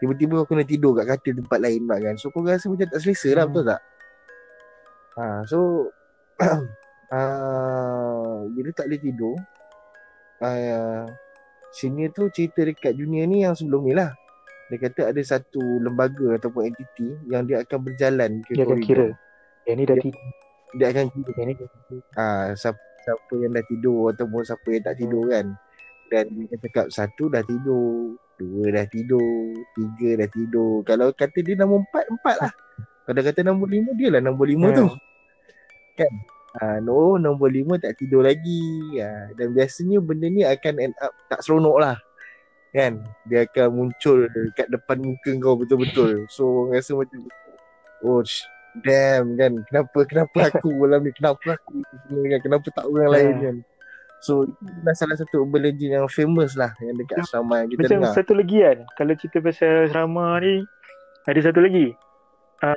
Tiba-tiba 0.00 0.40
kau 0.40 0.48
kena 0.48 0.64
tidur 0.64 0.96
kat 0.96 1.04
katil 1.06 1.44
tempat 1.44 1.60
lain 1.60 1.84
pula 1.84 2.00
kan 2.00 2.14
So 2.16 2.32
kau 2.32 2.40
rasa 2.40 2.72
macam 2.72 2.88
tak 2.88 2.98
selesa 2.98 3.36
lah 3.36 3.44
Hmm. 3.44 3.52
betul 3.52 3.64
tak? 3.68 3.80
Ha, 5.18 5.42
so 5.46 5.90
uh, 7.14 8.36
Bila 8.46 8.70
tak 8.70 8.86
boleh 8.90 9.00
tidur 9.02 9.34
uh, 10.44 11.04
Senior 11.74 12.10
tu 12.14 12.30
cerita 12.30 12.62
dekat 12.62 12.94
junior 12.94 13.26
ni 13.26 13.42
yang 13.42 13.54
sebelum 13.54 13.86
ni 13.86 13.94
lah 13.94 14.14
Dia 14.70 14.78
kata 14.78 15.10
ada 15.10 15.22
satu 15.22 15.60
lembaga 15.82 16.38
ataupun 16.38 16.70
entiti 16.70 17.10
Yang 17.26 17.42
dia 17.46 17.56
akan 17.66 17.78
berjalan 17.82 18.30
ke 18.46 18.54
Dia 18.54 18.64
akan 18.66 18.78
kira. 18.82 19.08
Yang 19.66 19.76
ni 19.76 19.84
dah 19.86 19.96
Dia- 19.98 20.04
tidur. 20.06 20.26
Dia 20.70 20.86
akan 20.94 21.06
kira 21.10 21.30
Yang 21.34 21.48
ni 21.50 21.54
ah 22.14 22.54
siapa, 22.54 22.78
siapa 23.02 23.34
yang 23.42 23.52
dah 23.56 23.64
tidur 23.66 24.12
ataupun 24.12 24.40
siapa 24.44 24.68
yang 24.70 24.84
tak 24.84 24.96
tidur 25.00 25.24
kan. 25.26 25.46
Dan 26.10 26.24
dia 26.46 26.56
cakap 26.58 26.86
satu 26.90 27.30
dah 27.30 27.42
tidur, 27.46 28.18
dua 28.34 28.64
dah 28.74 28.86
tidur, 28.90 29.54
tiga 29.78 30.10
dah 30.18 30.28
tidur. 30.30 30.82
Kalau 30.82 31.14
kata 31.14 31.38
dia 31.38 31.54
nombor 31.54 31.86
empat, 31.86 32.04
empat 32.10 32.36
lah. 32.42 32.52
Kalau 33.02 33.20
kata 33.20 33.40
nombor 33.40 33.68
lima, 33.68 33.90
dia 33.92 34.08
lah 34.08 34.20
nombor 34.20 34.46
lima 34.46 34.68
Hmm. 34.68 34.76
tu. 34.76 34.86
Kan? 35.96 36.12
Ah, 36.52 36.78
no, 36.78 37.14
nombor 37.14 37.48
lima 37.48 37.76
tak 37.76 37.94
tidur 37.96 38.20
lagi. 38.20 38.62
Ah, 38.98 39.30
dan 39.32 39.50
biasanya 39.50 39.98
benda 39.98 40.26
ni 40.26 40.42
akan 40.42 40.74
end 40.80 40.94
up 40.98 41.14
tak 41.26 41.40
seronok 41.40 41.78
lah. 41.78 41.96
Kan? 42.70 43.02
Dia 43.24 43.44
akan 43.44 43.66
muncul 43.70 44.26
kat 44.52 44.66
depan 44.66 44.98
muka 44.98 45.30
kau 45.36 45.54
betul-betul. 45.54 46.26
So, 46.28 46.42
orang 46.66 46.78
rasa 46.78 46.92
macam, 46.94 47.20
oh, 48.00 48.20
sh- 48.20 48.46
damn 48.76 49.34
kan. 49.34 49.58
Kenapa 49.64 49.98
kenapa 50.04 50.38
aku 50.48 50.68
malam 50.80 51.02
ni? 51.02 51.10
Kenapa 51.10 51.56
aku 51.56 51.82
kan? 52.24 52.40
Kenapa 52.40 52.66
tak 52.68 52.84
orang 52.84 53.10
lain 53.10 53.30
Ah. 53.32 53.40
kan? 53.44 53.56
So, 54.20 54.44
itu 54.44 54.60
adalah 54.76 54.94
salah 54.94 55.16
satu 55.16 55.42
urban 55.42 55.64
legend 55.64 55.96
yang 55.96 56.06
famous 56.06 56.52
lah 56.52 56.76
yang 56.78 56.92
dekat 56.92 57.24
asrama 57.24 57.64
yang 57.64 57.70
kita 57.70 57.80
Macam 57.80 57.98
dengar. 57.98 58.12
satu 58.12 58.32
lagi 58.34 58.58
kan. 58.60 58.78
Kalau 58.92 59.12
cerita 59.16 59.38
pasal 59.40 59.70
asrama 59.86 60.24
ni. 60.38 60.54
Ada 61.24 61.40
satu 61.46 61.60
lagi. 61.60 61.86
Uh, 62.60 62.76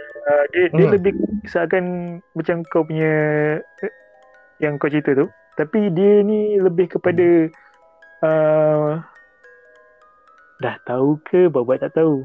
dia, 0.49 0.71
dia 0.71 0.85
Hmm. 0.85 0.93
lebih 0.95 1.13
seakan 1.43 1.85
macam 2.31 2.63
kau 2.65 2.83
punya. 2.83 3.13
Yang 4.57 4.73
kau 4.77 4.87
cerita 4.87 5.11
tu. 5.13 5.27
Tapi 5.53 5.91
dia 5.91 6.23
ni 6.23 6.55
lebih 6.55 6.87
kepada. 6.89 7.51
Uh, 8.19 9.03
dah 10.57 10.79
tahu 10.81 11.19
ke 11.21 11.47
buat-buat 11.47 11.83
tak 11.83 11.93
tahu. 11.93 12.23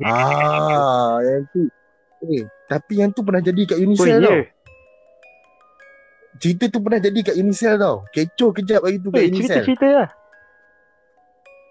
Ah, 0.00 1.20
yang 1.26 1.44
tu. 1.52 1.68
Eh, 2.22 2.44
tapi 2.66 2.92
yang 2.96 3.12
tu 3.12 3.20
pernah 3.20 3.40
jadi 3.40 3.60
kat 3.66 3.76
Oh 3.76 3.84
Unicell 3.84 4.20
tau. 4.20 4.32
ya. 4.34 4.44
Cerita 6.38 6.64
tu 6.68 6.80
pernah 6.80 6.96
jadi 6.98 7.20
kat 7.22 7.36
Unicell 7.36 7.76
tau. 7.76 7.96
Kecoh 8.08 8.50
kejap 8.54 8.80
hari 8.80 8.96
tu 8.96 9.08
kat 9.08 9.20
Eh, 9.20 9.28
Unicell. 9.28 9.60
cerita-cerita 9.60 9.88
lah. 9.90 10.08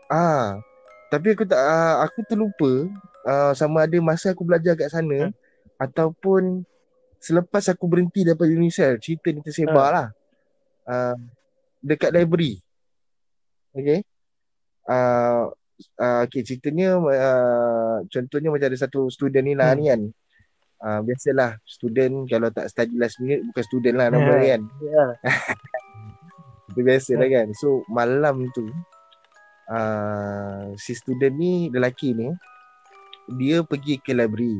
Ah, 0.07 0.61
tapi 1.09 1.33
aku 1.33 1.43
tak 1.43 1.57
uh, 1.57 2.05
aku 2.05 2.21
terlupa 2.23 2.87
uh, 3.25 3.51
sama 3.53 3.83
ada 3.83 3.97
masa 3.99 4.31
aku 4.31 4.45
belajar 4.45 4.73
kat 4.73 4.89
sana 4.89 5.29
Hmm. 5.29 5.33
ataupun 5.77 6.63
selepas 7.17 7.67
aku 7.67 7.83
berhenti 7.85 8.23
daripada 8.23 8.47
Unicell, 8.47 8.95
cerita 8.97 9.27
ni 9.29 9.43
tersebar 9.43 9.89
Hmm. 9.89 9.95
lah. 9.95 10.07
Uh, 10.85 11.15
dekat 11.81 12.11
library. 12.11 12.59
Okay. 13.71 14.01
Uh, 14.85 15.51
uh, 15.95 16.25
okay, 16.25 16.41
ceritanya 16.41 16.97
uh, 16.97 17.97
contohnya 18.07 18.49
macam 18.49 18.67
ada 18.67 18.79
satu 18.79 19.07
student 19.07 19.45
ni 19.45 19.53
lah 19.53 19.71
Hmm. 19.73 19.77
ni 19.77 19.85
kan. 19.87 20.01
Uh, 20.79 20.99
biasalah 21.03 21.59
student 21.67 22.23
kalau 22.25 22.47
tak 22.49 22.71
study 22.71 22.95
last 22.95 23.19
minute 23.19 23.43
bukan 23.43 23.63
student 23.67 23.95
lah 23.99 24.07
nama 24.07 24.23
Ya. 24.23 24.35
dia 24.39 24.47
kan. 24.55 24.61
Ya. 24.79 25.05
Itu 26.71 26.79
biasa 26.81 27.11
lah 27.19 27.27
kan. 27.27 27.47
So 27.51 27.83
malam 27.87 28.47
tu 28.55 28.63
uh, 29.69 30.73
si 30.75 30.91
student 30.93 31.33
ni 31.33 31.69
lelaki 31.69 32.11
ni 32.11 32.33
dia 33.29 33.61
pergi 33.61 34.01
ke 34.01 34.11
library. 34.11 34.57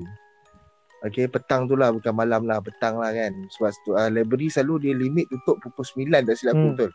Okay, 1.00 1.32
petang 1.32 1.64
tu 1.64 1.80
lah 1.80 1.96
bukan 1.96 2.12
malam 2.12 2.44
lah, 2.44 2.60
petang 2.60 3.00
lah 3.00 3.10
kan. 3.10 3.32
Sebab 3.32 3.72
tu, 3.82 3.96
uh, 3.96 4.12
library 4.12 4.52
selalu 4.52 4.84
dia 4.84 4.94
limit 4.94 5.32
tutup 5.32 5.58
pukul 5.64 5.88
9 6.06 6.28
tak 6.28 6.36
silap 6.36 6.54
Hmm. 6.54 6.76
betul. 6.76 6.92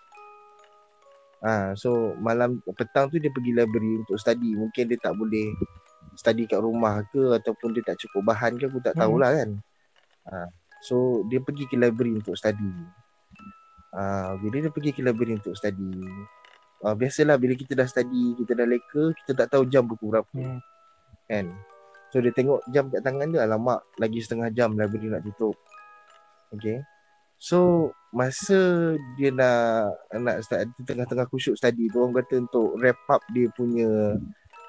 Ah, 1.41 1.77
so 1.77 2.17
malam 2.21 2.61
petang 2.73 3.09
tu 3.09 3.21
dia 3.21 3.29
pergi 3.29 3.53
library 3.53 4.01
untuk 4.01 4.17
study. 4.17 4.57
Mungkin 4.57 4.89
dia 4.89 4.97
tak 4.97 5.12
boleh 5.12 5.53
study 6.17 6.45
kat 6.45 6.61
rumah 6.61 7.05
ke 7.12 7.37
ataupun 7.37 7.73
dia 7.73 7.85
tak 7.85 8.01
cukup 8.01 8.33
bahan 8.33 8.57
ke 8.57 8.65
aku 8.65 8.81
tak 8.81 8.97
Hmm. 8.97 9.09
tahulah 9.09 9.31
kan. 9.35 9.51
Ah, 10.25 10.49
so 10.81 11.25
dia 11.29 11.41
pergi 11.41 11.65
ke 11.65 11.77
library 11.77 12.17
untuk 12.17 12.37
study. 12.37 12.71
Ah, 13.93 14.37
bila 14.37 14.57
dia 14.62 14.73
pergi 14.73 14.93
ke 14.93 15.01
library 15.01 15.37
untuk 15.37 15.57
study. 15.57 15.97
Ah, 16.85 16.93
biasalah 16.93 17.41
bila 17.41 17.57
kita 17.57 17.72
dah 17.72 17.89
study, 17.89 18.37
kita 18.37 18.53
dah 18.53 18.68
leka, 18.68 19.16
kita 19.24 19.32
tak 19.32 19.57
tahu 19.57 19.64
jam 19.72 19.89
pukul 19.89 20.12
berapa 20.12 20.28
Hmm. 20.37 20.61
kan. 21.24 21.49
So 22.12 22.20
dia 22.20 22.30
tengok 22.30 22.61
jam 22.70 22.93
kat 22.93 23.01
tangan 23.01 23.32
dia 23.32 23.43
alamak 23.43 23.80
lagi 23.97 24.20
setengah 24.20 24.53
jam 24.53 24.76
library 24.76 25.09
nak 25.09 25.24
tutup. 25.24 25.57
Okay. 26.53 26.85
So 27.41 27.91
masa 28.14 28.95
dia 29.18 29.32
nak 29.35 29.97
nak 30.12 30.45
start 30.47 30.70
tengah-tengah 30.87 31.26
khusyuk 31.26 31.59
study 31.59 31.91
tu 31.91 32.05
orang 32.05 32.22
kata 32.22 32.45
untuk 32.47 32.78
wrap 32.78 33.01
up 33.11 33.24
dia 33.35 33.51
punya 33.57 34.20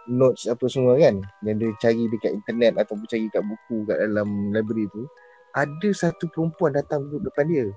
notes 0.10 0.50
apa 0.50 0.66
semua 0.66 0.98
kan 0.98 1.22
yang 1.46 1.58
dia 1.62 1.70
cari 1.78 2.10
dekat 2.10 2.34
internet 2.34 2.74
ataupun 2.82 3.06
cari 3.06 3.30
kat 3.30 3.44
buku 3.46 3.86
kat 3.86 3.98
dalam 4.02 4.50
library 4.50 4.90
tu 4.90 5.06
ada 5.54 5.90
satu 5.94 6.26
perempuan 6.34 6.74
datang 6.74 7.06
duduk 7.06 7.30
depan 7.30 7.46
dia. 7.48 7.68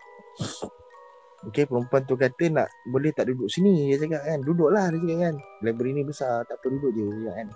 Okay, 1.38 1.70
perempuan 1.70 2.02
tu 2.02 2.18
kata 2.18 2.50
nak 2.50 2.66
boleh 2.90 3.14
tak 3.14 3.30
duduk 3.30 3.46
sini 3.46 3.94
dia 3.94 4.02
cakap 4.02 4.26
kan. 4.26 4.42
Duduklah 4.42 4.90
dia 4.90 4.98
cakap 4.98 5.18
kan. 5.22 5.34
Library 5.62 5.92
ni 5.94 6.02
besar, 6.02 6.42
tak 6.50 6.58
apa 6.58 6.66
duduk 6.66 6.90
je 6.98 7.04
dia 7.06 7.14
cakap 7.14 7.34
kan. 7.38 7.48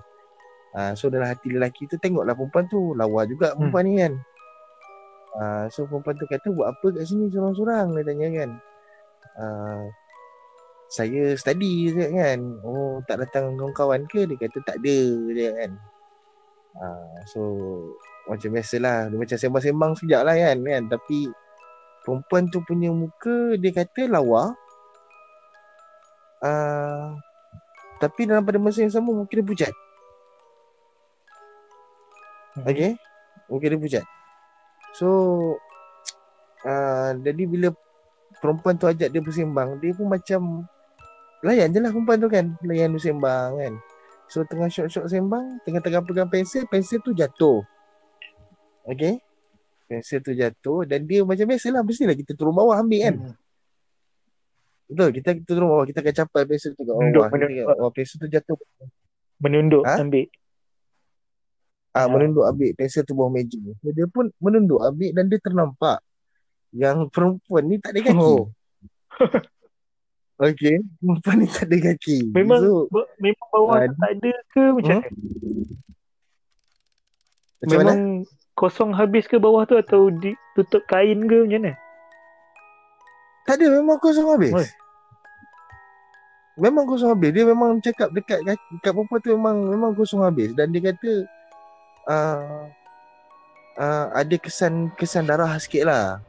Ah, 0.73 0.93
so 0.95 1.11
dalam 1.11 1.29
hati 1.29 1.53
lelaki 1.53 1.85
tu 1.91 1.99
tengoklah 1.99 2.33
perempuan 2.33 2.65
tu 2.71 2.95
lawa 2.95 3.27
juga 3.27 3.53
perempuan 3.59 3.85
ni 3.85 3.95
kan. 3.99 4.13
Ah, 5.35 5.65
so 5.67 5.85
perempuan 5.91 6.15
tu 6.15 6.31
kata 6.31 6.47
buat 6.55 6.71
apa 6.79 6.87
kat 6.95 7.05
sini 7.11 7.27
sorang-sorang 7.29 7.91
dia 7.99 8.07
tanya 8.07 8.29
kan. 8.39 8.51
Ah, 9.35 9.85
saya 10.87 11.35
study 11.35 11.91
dia 11.91 12.07
cakap 12.07 12.13
kan. 12.23 12.41
Oh 12.63 13.03
tak 13.05 13.17
datang 13.27 13.59
kawan-kawan 13.59 14.07
ke? 14.07 14.31
Dia 14.31 14.39
kata 14.39 14.59
tak 14.63 14.77
ada 14.79 14.99
dia 15.35 15.51
kan. 15.59 15.71
Ah, 16.79 17.19
so 17.29 17.43
macam 18.31 18.55
biasalah 18.55 19.11
dia 19.11 19.19
macam 19.19 19.37
sembang-sembang 19.37 19.93
sekejap 19.99 20.23
lah 20.23 20.37
kan, 20.39 20.57
kan. 20.63 20.83
Tapi 20.87 21.19
perempuan 22.03 22.51
tu 22.51 22.63
punya 22.67 22.91
muka 22.91 23.57
dia 23.59 23.71
kata 23.75 24.11
lawa. 24.11 24.55
Ah, 26.43 27.15
tapi 28.03 28.27
dalam 28.27 28.43
pada 28.43 28.59
masa 28.59 28.83
yang 28.83 28.91
sama 28.91 29.15
muka 29.15 29.31
dia 29.31 29.47
pucat. 29.47 29.73
Hmm. 32.53 32.69
Okay 32.69 33.01
Muka 33.49 33.65
dia 33.65 33.81
pucat 33.81 34.05
So 34.93 35.09
uh, 36.69 37.11
Jadi 37.25 37.49
bila 37.49 37.73
Perempuan 38.43 38.77
tu 38.77 38.85
ajak 38.85 39.09
dia 39.09 39.23
bersembang 39.25 39.81
Dia 39.81 39.97
pun 39.97 40.07
macam 40.13 40.69
Layan 41.43 41.73
je 41.73 41.81
lah 41.81 41.91
perempuan 41.91 42.21
tu 42.21 42.29
kan 42.29 42.53
Layan 42.61 42.93
bersembang 42.93 43.57
kan 43.57 43.75
So 44.29 44.45
tengah 44.45 44.69
syok-syok 44.69 45.09
sembang 45.09 45.65
Tengah-tengah 45.65 46.05
pegang 46.05 46.29
pensel 46.29 46.69
Pensel 46.69 47.01
tu 47.01 47.17
jatuh 47.17 47.65
Okay 48.85 49.17
Pensel 49.93 50.19
tu 50.19 50.33
jatuh 50.33 50.83
Dan 50.83 51.05
dia 51.05 51.21
macam 51.21 51.45
biasalah 51.45 51.85
Mestilah 51.85 52.17
kita 52.17 52.33
turun 52.33 52.57
bawah 52.57 52.81
ambil 52.81 53.01
kan 53.03 53.17
Hmm. 53.21 53.35
Betul 54.89 55.09
kita, 55.13 55.29
kita 55.35 55.51
turun 55.51 55.69
bawah 55.69 55.85
Kita 55.85 56.01
akan 56.01 56.15
capai 56.17 56.43
pensel 56.45 56.73
tu 56.73 56.83
kat 56.83 56.91
bawah 56.91 57.05
Kita 57.05 57.29
menunduk. 57.29 57.77
Oh 57.79 57.91
pensel 57.91 58.17
tu 58.17 58.27
jatuh 58.27 58.57
Menunduk 59.39 59.83
Ha? 59.83 59.97
ambil. 59.99 60.27
Ah, 61.93 62.05
Ya. 62.05 62.11
menunduk 62.11 62.45
ambil 62.47 62.71
pensel 62.73 63.03
tu 63.03 63.13
bawah 63.13 63.29
meja. 63.29 63.61
So, 63.77 63.91
dia 63.91 64.07
pun 64.07 64.33
menunduk 64.39 64.81
ambil 64.81 65.13
dan 65.13 65.25
dia 65.27 65.37
ternampak 65.37 66.01
yang 66.73 67.05
perempuan 67.07 67.67
ni 67.67 67.77
tak 67.77 67.93
ada 67.93 68.01
kaki. 68.01 68.17
Oh. 68.17 68.49
Okey, 70.41 70.81
perempuan 70.97 71.37
ni 71.37 71.47
tak 71.47 71.67
ada 71.67 71.77
kaki. 71.85 72.33
Memang 72.33 72.61
so, 72.61 72.89
ba- 72.89 73.13
memang 73.19 73.49
bawah 73.51 73.77
Ah, 73.77 73.85
tu 73.85 73.95
tak 73.95 74.11
ada 74.15 74.31
ke 74.49 74.63
macam 74.73 74.89
Hmm? 74.89 75.03
mana? 75.03 75.11
macam 77.61 77.69
Memang 77.69 77.85
mana? 77.85 77.95
Kosong 78.63 78.95
habis 78.95 79.27
ke 79.27 79.43
bawah 79.43 79.67
tu 79.67 79.75
atau 79.75 80.07
ditutup 80.07 80.87
kain 80.87 81.19
ke 81.27 81.37
macam 81.43 81.59
mana? 81.59 81.73
Tak 83.43 83.59
ada, 83.59 83.67
memang 83.75 83.99
kosong 83.99 84.31
habis. 84.31 84.55
Oi. 84.55 84.69
Memang 86.63 86.87
kosong 86.87 87.11
habis. 87.11 87.35
Dia 87.35 87.43
memang 87.43 87.83
cakap 87.83 88.15
dekat 88.15 88.39
dekat 88.47 88.93
perempuan 88.95 89.19
tu 89.19 89.35
memang 89.35 89.57
memang 89.67 89.91
kosong 89.99 90.23
habis 90.23 90.55
dan 90.55 90.71
dia 90.71 90.95
kata 90.95 91.27
uh, 92.07 92.71
uh, 93.83 94.07
ada 94.15 94.37
kesan 94.39 94.95
kesan 94.95 95.27
darah 95.27 95.59
sikit 95.59 95.91
lah. 95.91 96.23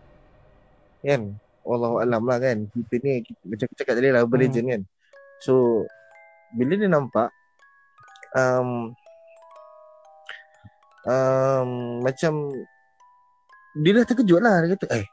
Kan? 1.06 1.38
Wallahu 1.62 2.02
alam 2.02 2.26
lah 2.26 2.42
kan. 2.42 2.66
Kita 2.66 2.96
ni 3.06 3.22
kita, 3.22 3.42
macam 3.46 3.66
aku 3.70 3.76
cakap 3.78 3.94
tadi 4.02 4.10
lah 4.10 4.26
Hmm. 4.26 4.42
legend 4.42 4.68
kan. 4.74 4.82
So 5.38 5.86
bila 6.58 6.82
dia 6.82 6.90
nampak 6.90 7.30
um, 8.34 8.98
um, 11.08 12.00
macam 12.04 12.52
dia 13.80 13.92
dah 13.98 14.06
terkejut 14.06 14.40
lah. 14.40 14.64
Dia 14.64 14.78
kata 14.78 14.88
eh 15.02 15.08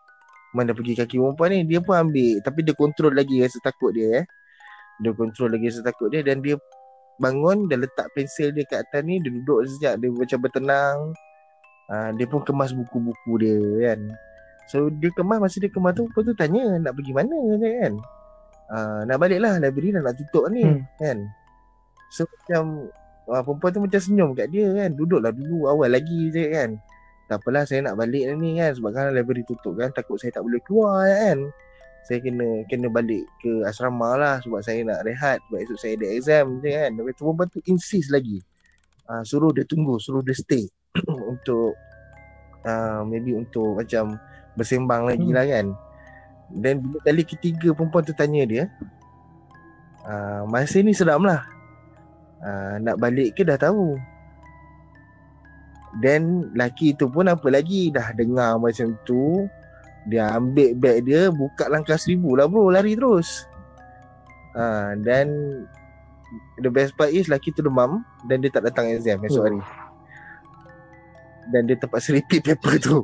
mana 0.51 0.75
pergi 0.75 0.99
kaki 0.99 1.17
perempuan 1.19 1.49
ni. 1.55 1.61
Dia 1.67 1.79
pun 1.83 1.95
ambil. 1.95 2.43
Tapi 2.43 2.61
dia 2.67 2.75
kontrol 2.75 3.15
lagi 3.15 3.39
rasa 3.43 3.59
takut 3.63 3.95
dia 3.95 4.23
eh. 4.23 4.25
Dia 5.01 5.15
kontrol 5.15 5.55
lagi 5.55 5.71
rasa 5.71 5.83
takut 5.87 6.11
dia 6.11 6.21
dan 6.27 6.43
dia 6.43 6.59
bangun 7.21 7.69
dan 7.71 7.85
letak 7.85 8.11
pensel 8.17 8.51
dia 8.51 8.67
kat 8.67 8.83
atas 8.87 9.01
ni. 9.07 9.23
Dia 9.23 9.31
duduk 9.31 9.59
sekejap 9.71 9.95
dia 10.03 10.09
macam 10.11 10.39
bertenang. 10.43 10.99
Uh, 11.91 12.11
dia 12.15 12.27
pun 12.27 12.43
kemas 12.47 12.71
buku-buku 12.71 13.33
dia 13.43 13.59
kan. 13.91 14.01
So 14.71 14.87
dia 14.91 15.11
kemas 15.11 15.43
masa 15.43 15.59
dia 15.59 15.71
kemas 15.71 15.99
tu 15.99 16.07
lepas 16.07 16.23
tu 16.23 16.35
tanya 16.39 16.79
nak 16.79 16.95
pergi 16.95 17.11
mana 17.11 17.39
kan? 17.59 17.93
Uh, 18.71 19.01
nak 19.03 19.19
balik 19.19 19.43
lah 19.43 19.59
library 19.59 19.91
dah 19.91 20.03
nak 20.07 20.15
tutup 20.15 20.47
ni 20.55 20.63
Hmm. 20.63 20.87
kan. 21.03 21.19
So 22.15 22.27
macam 22.27 22.91
uh, 23.29 23.43
perempuan 23.45 23.71
tu 23.75 23.81
macam 23.85 24.01
senyum 24.01 24.31
kat 24.33 24.49
dia 24.49 24.71
kan. 24.73 24.91
Duduklah 24.97 25.33
dulu 25.35 25.69
awal 25.69 25.93
lagi 25.93 26.31
je 26.33 26.49
kan. 26.49 26.79
Tak 27.29 27.43
apalah 27.45 27.63
saya 27.69 27.85
nak 27.85 28.01
balik 28.01 28.25
ni 28.41 28.57
kan. 28.57 28.73
Sebab 28.73 28.91
kan 28.95 29.13
library 29.13 29.45
tutup 29.45 29.77
kan 29.77 29.91
takut 29.93 30.17
saya 30.17 30.33
tak 30.33 30.47
boleh 30.47 30.61
keluar 30.65 31.05
kan. 31.05 31.39
Saya 32.09 32.19
kena 32.25 32.65
kena 32.67 32.89
balik 32.89 33.29
ke 33.45 33.61
asrama 33.69 34.17
lah 34.17 34.37
sebab 34.41 34.65
saya 34.65 34.81
nak 34.83 35.05
rehat 35.05 35.37
sebab 35.47 35.59
esok 35.61 35.79
saya 35.79 35.93
ada 36.01 36.07
exam 36.17 36.47
je 36.65 36.69
kan. 36.73 36.91
Tapi 36.97 37.11
tu 37.13 37.23
perempuan 37.29 37.49
tu 37.53 37.61
insist 37.69 38.09
lagi. 38.09 38.41
Uh, 39.11 39.23
suruh 39.27 39.51
dia 39.51 39.67
tunggu 39.67 39.99
suruh 39.99 40.23
dia 40.23 40.39
stay 40.39 40.71
untuk 41.33 41.75
uh, 42.63 43.03
maybe 43.03 43.35
untuk 43.35 43.79
macam 43.79 44.17
bersembang 44.55 45.07
lagi 45.07 45.29
Hmm. 45.29 45.37
lah 45.37 45.45
kan. 45.47 45.67
Dan 46.51 46.83
bila 46.83 46.99
kali 47.07 47.23
ketiga 47.23 47.71
perempuan 47.71 48.03
tu 48.03 48.11
tanya 48.11 48.43
dia 48.43 48.65
uh, 50.03 50.43
masa 50.51 50.83
ni 50.83 50.91
seram 50.91 51.23
lah 51.23 51.47
uh, 52.45 52.77
nak 52.81 52.97
balik 53.01 53.37
ke 53.37 53.45
dah 53.45 53.57
tahu. 53.61 53.97
Dan 56.01 56.55
laki 56.55 56.95
tu 56.95 57.11
pun 57.11 57.27
apa 57.27 57.51
lagi 57.51 57.91
dah 57.91 58.15
dengar 58.15 58.55
macam 58.63 58.95
tu 59.03 59.51
dia 60.07 60.33
ambil 60.33 60.73
beg 60.79 61.05
dia 61.05 61.29
buka 61.29 61.67
langkah 61.67 61.99
seribu 61.99 62.39
lah 62.39 62.47
bro 62.47 62.71
lari 62.71 62.95
terus. 62.95 63.45
Dan 65.03 65.27
the 66.63 66.71
best 66.71 66.95
part 66.95 67.11
is 67.11 67.27
laki 67.27 67.51
tu 67.51 67.61
demam 67.61 68.07
dan 68.31 68.39
dia 68.39 68.55
tak 68.55 68.71
datang 68.71 68.87
exam 68.87 69.19
esok 69.27 69.45
hari. 69.51 69.63
Dan 71.51 71.67
dia 71.67 71.75
terpaksa 71.75 72.15
repeat 72.15 72.47
paper 72.47 72.75
tu. 72.79 72.99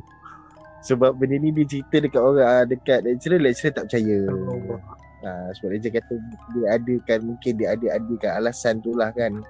Sebab 0.86 1.18
benda 1.18 1.42
ni 1.42 1.50
dia 1.50 1.66
cerita 1.66 1.98
dekat 1.98 2.22
orang 2.22 2.46
ah, 2.46 2.62
dekat 2.62 3.02
lecturer 3.02 3.42
lecturer 3.42 3.74
tak 3.74 3.90
percaya. 3.90 4.30
Oh. 4.30 4.78
Ha, 5.26 5.50
sebab 5.50 5.74
lecturer 5.74 5.98
kata 5.98 6.14
dia 6.54 6.66
adakan 6.78 7.18
mungkin 7.34 7.52
dia 7.58 7.74
ada 7.74 7.86
adakan 7.98 8.30
alasan 8.38 8.78
tu 8.78 8.94
lah 8.94 9.10
kan. 9.10 9.42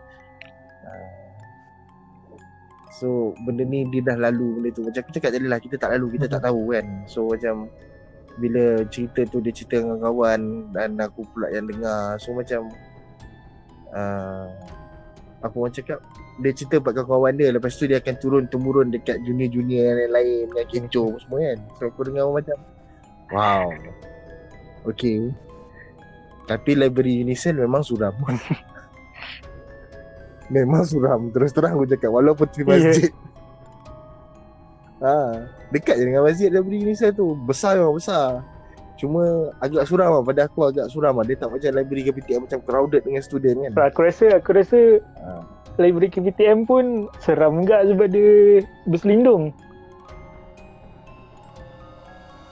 Ha, 0.89 0.91
So 2.97 3.37
benda 3.45 3.61
ni 3.61 3.85
dia 3.93 4.01
dah 4.01 4.16
lalu 4.16 4.57
benda 4.57 4.72
tu. 4.72 4.81
Macam 4.89 5.05
aku 5.05 5.12
cakap 5.12 5.37
tadi 5.37 5.45
lah 5.45 5.61
kita 5.61 5.77
tak 5.77 5.93
lalu 5.93 6.16
kita 6.16 6.33
tak 6.33 6.41
tahu 6.49 6.72
kan. 6.72 6.87
So 7.05 7.29
macam 7.29 7.68
bila 8.41 8.89
cerita 8.89 9.24
tu 9.29 9.41
dia 9.41 9.53
cerita 9.53 9.81
dengan 9.81 9.97
kawan 10.01 10.72
Dan 10.72 10.97
aku 10.97 11.20
pula 11.29 11.53
yang 11.53 11.68
dengar. 11.68 12.16
So 12.16 12.33
macam 12.33 12.72
uh, 13.93 14.49
Apa 15.45 15.57
orang 15.61 15.77
cakap? 15.77 16.01
Dia 16.41 16.57
cerita 16.57 16.81
kat 16.81 17.05
kawan 17.05 17.37
dia. 17.37 17.53
Lepas 17.53 17.77
tu 17.77 17.85
dia 17.85 18.01
akan 18.01 18.16
turun-temurun 18.16 18.89
dekat 18.89 19.20
junior-junior 19.29 20.09
yang 20.09 20.12
lain 20.16 20.47
Yang 20.57 20.89
kecoh 20.89 21.20
semua 21.20 21.53
kan. 21.53 21.59
So 21.77 21.93
aku 21.93 22.01
dengar 22.09 22.33
macam 22.33 22.57
Wow. 23.29 23.68
Okay 24.89 25.37
Tapi 26.47 26.78
library 26.78 27.26
Unisel 27.26 27.59
memang 27.59 27.82
suram. 27.82 28.14
Memang 30.47 30.86
suram. 30.86 31.34
Terus 31.34 31.51
terang 31.51 31.74
aku 31.74 31.90
cakap 31.90 32.11
Walaupun 32.14 32.47
di 32.55 32.62
masjid. 32.62 33.11
Ha, 35.03 35.42
Dekat 35.74 35.99
je 35.99 36.07
dengan 36.07 36.22
masjid 36.22 36.49
library 36.55 36.86
Unisel 36.86 37.11
tu. 37.11 37.34
Besar 37.34 37.74
memang 37.74 37.99
besar. 37.99 38.47
Cuma 38.94 39.51
agak 39.59 39.90
suram 39.90 40.14
lah. 40.14 40.22
Pada 40.22 40.47
aku 40.47 40.70
agak 40.70 40.86
suram 40.94 41.18
lah. 41.18 41.26
Dia 41.26 41.34
tak 41.34 41.51
macam 41.51 41.70
library 41.74 42.07
KPTM 42.07 42.47
Macam 42.47 42.62
crowded 42.62 43.03
dengan 43.03 43.26
student 43.26 43.59
kan. 43.66 43.90
Aku 43.90 44.07
rasa 44.07 44.38
aku 44.38 44.55
rasa 44.55 45.03
ha. 45.18 45.42
library 45.82 46.14
KPTM 46.14 46.62
pun 46.62 47.11
seram 47.18 47.66
juga 47.66 47.82
sebab 47.82 48.07
dia 48.07 48.62
berselindung. 48.86 49.51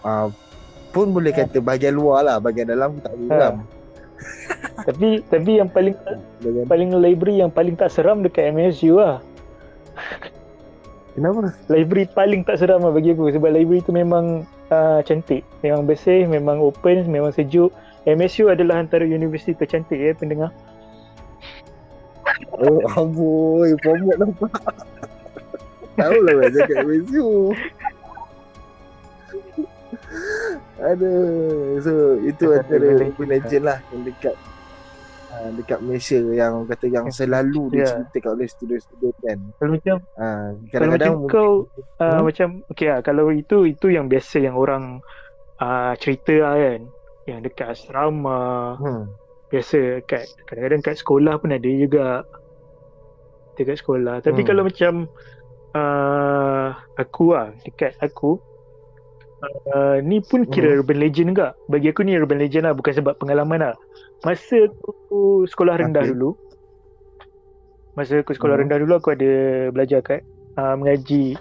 uh, 0.04 0.28
pun 0.92 1.10
boleh 1.10 1.32
kata 1.34 1.58
bahagian 1.58 1.96
luar 1.96 2.22
lah, 2.22 2.36
bahagian 2.38 2.70
dalam 2.70 3.00
tak 3.02 3.16
seram. 3.26 3.66
Tapi 4.84 5.22
tapi 5.32 5.50
yang 5.62 5.70
paling 5.70 5.96
Bahagian, 6.44 6.66
paling 6.68 6.90
library 7.00 7.40
yang 7.40 7.48
paling 7.48 7.72
tak 7.78 7.88
seram 7.88 8.20
dekat 8.20 8.52
MSU 8.52 9.00
lah. 9.00 9.24
kenapa? 11.16 11.54
Library 11.72 12.10
paling 12.12 12.44
tak 12.44 12.60
seram 12.60 12.84
lah 12.84 12.92
bagi 12.92 13.16
aku 13.16 13.32
sebab 13.32 13.48
library 13.54 13.80
tu 13.80 13.94
memang 13.96 14.44
uh, 14.68 15.00
cantik. 15.06 15.40
Memang 15.64 15.88
bersih, 15.88 16.28
memang 16.28 16.60
open, 16.60 17.08
memang 17.08 17.32
sejuk. 17.32 17.72
MSU 18.04 18.52
adalah 18.52 18.84
antara 18.84 19.08
universiti 19.08 19.56
tercantik 19.56 19.96
ya 19.96 20.12
pendengar. 20.12 20.52
Oh 22.60 22.84
amboi, 23.00 23.72
promote 23.80 24.18
nampak. 24.20 24.52
Tahu 25.94 26.18
lah 26.26 26.34
kan 26.44 26.50
cakap 26.60 26.76
MSU. 26.84 27.54
Aduh, 30.84 31.80
so 31.80 31.92
itu 32.20 32.44
antara 32.52 33.08
open 33.08 33.28
legend 33.32 33.64
lah 33.64 33.78
yang 33.88 34.02
dekat 34.04 34.34
uh, 35.32 35.48
dekat 35.56 35.78
Malaysia 35.80 36.20
yang 36.28 36.68
kata 36.68 36.86
yang 36.92 37.06
selalu 37.08 37.72
Ya. 37.72 37.88
diceritakan 37.88 38.30
oleh 38.36 38.48
student-student 38.52 39.16
kan. 39.24 39.38
Kalau 39.58 39.70
macam 39.72 39.96
Uh, 40.14 40.48
kalau 40.70 40.92
kadang-kadang 40.92 41.12
macam 41.18 41.32
kau 41.32 41.50
uh, 41.98 42.04
Hmm? 42.04 42.22
macam 42.28 42.48
okey 42.70 42.86
lah 42.86 43.00
kalau 43.02 43.24
itu 43.34 43.56
itu 43.66 43.86
yang 43.90 44.06
biasa 44.12 44.36
yang 44.44 44.54
orang 44.54 45.00
uh, 45.58 45.92
cerita 45.98 46.34
lah 46.38 46.54
kan. 46.60 46.80
Yang 47.24 47.40
dekat 47.48 47.66
asrama, 47.72 48.76
hmm, 48.76 49.02
biasa 49.48 50.04
kat 50.04 50.28
kadang-kadang 50.44 50.80
kat 50.84 50.96
sekolah 51.00 51.34
pun 51.40 51.50
ada 51.56 51.70
juga. 51.72 52.20
Dekat 53.56 53.80
sekolah. 53.80 54.20
Tapi 54.20 54.40
Hmm. 54.44 54.48
kalau 54.52 54.62
macam 54.68 54.92
uh, 55.72 56.68
aku 57.00 57.24
lah 57.32 57.48
dekat 57.64 57.96
aku 58.04 58.36
uh, 59.74 59.96
ni 60.02 60.20
pun 60.24 60.44
kira 60.48 60.74
Hmm. 60.74 60.80
urban 60.80 60.98
legend 61.00 61.28
juga. 61.36 61.54
Bagi 61.68 61.90
aku 61.92 62.02
ni 62.02 62.16
urban 62.16 62.40
legend 62.40 62.64
lah 62.68 62.74
bukan 62.74 62.92
sebab 62.94 63.14
pengalaman 63.18 63.70
lah. 63.70 63.74
Masa 64.24 64.68
aku 64.68 65.44
sekolah 65.44 65.76
rendah 65.80 66.04
Okay. 66.04 66.12
dulu 66.16 66.34
masa 67.94 68.18
aku 68.18 68.34
sekolah 68.34 68.58
Hmm. 68.58 68.66
rendah 68.66 68.78
dulu 68.82 68.92
aku 68.98 69.14
ada 69.14 69.32
belajar 69.70 70.02
kat 70.02 70.20
uh, 70.58 70.74
mengaji 70.74 71.38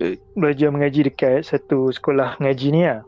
eh, 0.00 0.16
belajar 0.32 0.72
mengaji 0.72 1.04
dekat 1.04 1.44
satu 1.44 1.92
sekolah 1.92 2.40
mengaji 2.40 2.66
ni 2.72 2.82
lah. 2.88 3.04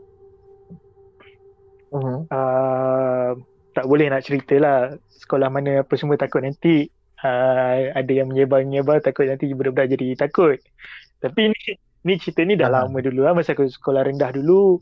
hmm, 1.89 2.29
uh, 2.29 3.29
tak 3.73 3.85
boleh 3.87 4.11
nak 4.11 4.21
cerita 4.21 4.53
lah 4.59 4.93
sekolah 5.17 5.49
mana 5.49 5.81
apa 5.81 5.93
semua 5.97 6.13
takut 6.19 6.43
nanti 6.43 6.91
uh, 7.23 7.89
ada 7.95 8.11
yang 8.11 8.29
menyebar-menyebar 8.29 9.01
takut 9.01 9.25
nanti 9.25 9.49
budak-budak 9.53 9.97
jadi 9.97 10.07
takut. 10.19 10.61
Tapi 11.17 11.49
ni 11.49 11.61
ni 12.05 12.13
cerita 12.21 12.41
ni 12.45 12.53
dah 12.59 12.69
Ah. 12.69 12.85
lama 12.85 12.97
dulu 13.01 13.25
lah 13.25 13.33
masa 13.33 13.57
aku 13.57 13.65
sekolah 13.65 14.05
rendah 14.05 14.31
dulu 14.35 14.77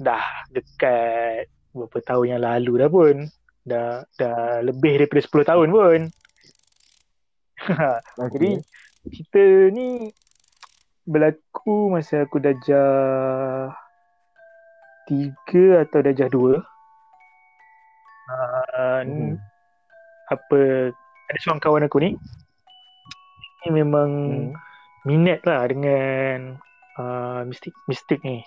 dah 0.00 0.24
dekat 0.48 1.50
berapa 1.76 1.98
tahun 2.02 2.26
yang 2.38 2.42
lalu 2.42 2.72
dah 2.80 2.90
pun. 2.90 3.16
Dah 3.60 4.02
dah 4.16 4.64
lebih 4.64 5.04
daripada 5.04 5.20
10 5.20 5.44
tahun 5.44 5.68
pun. 5.70 6.00
okay. 8.16 8.30
Jadi 8.34 8.50
cerita 9.10 9.44
ni 9.74 10.08
berlaku 11.04 11.92
masa 11.92 12.24
aku 12.24 12.40
darjah 12.40 13.72
tiga 15.04 15.66
atau 15.84 15.98
darjah 16.00 16.30
dua. 16.30 16.54
Uh, 18.30 19.02
hmm. 19.02 19.34
apa 20.30 20.94
ada 20.94 21.38
seorang 21.42 21.58
kawan 21.58 21.86
aku 21.90 21.98
ni 21.98 22.14
ni 23.66 23.68
memang 23.74 24.10
Hmm. 24.54 24.69
Minat 25.08 25.40
lah 25.48 25.64
dengan 25.68 26.60
uh, 27.00 27.40
mistik 27.48 27.72
mistik 27.88 28.20
ni. 28.24 28.44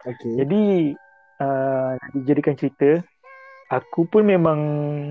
Okay. 0.00 0.32
Jadi 0.40 0.94
uh, 1.42 1.92
dijadikan 2.16 2.56
cerita, 2.56 3.04
aku 3.68 4.08
pun 4.08 4.24
memang 4.24 4.58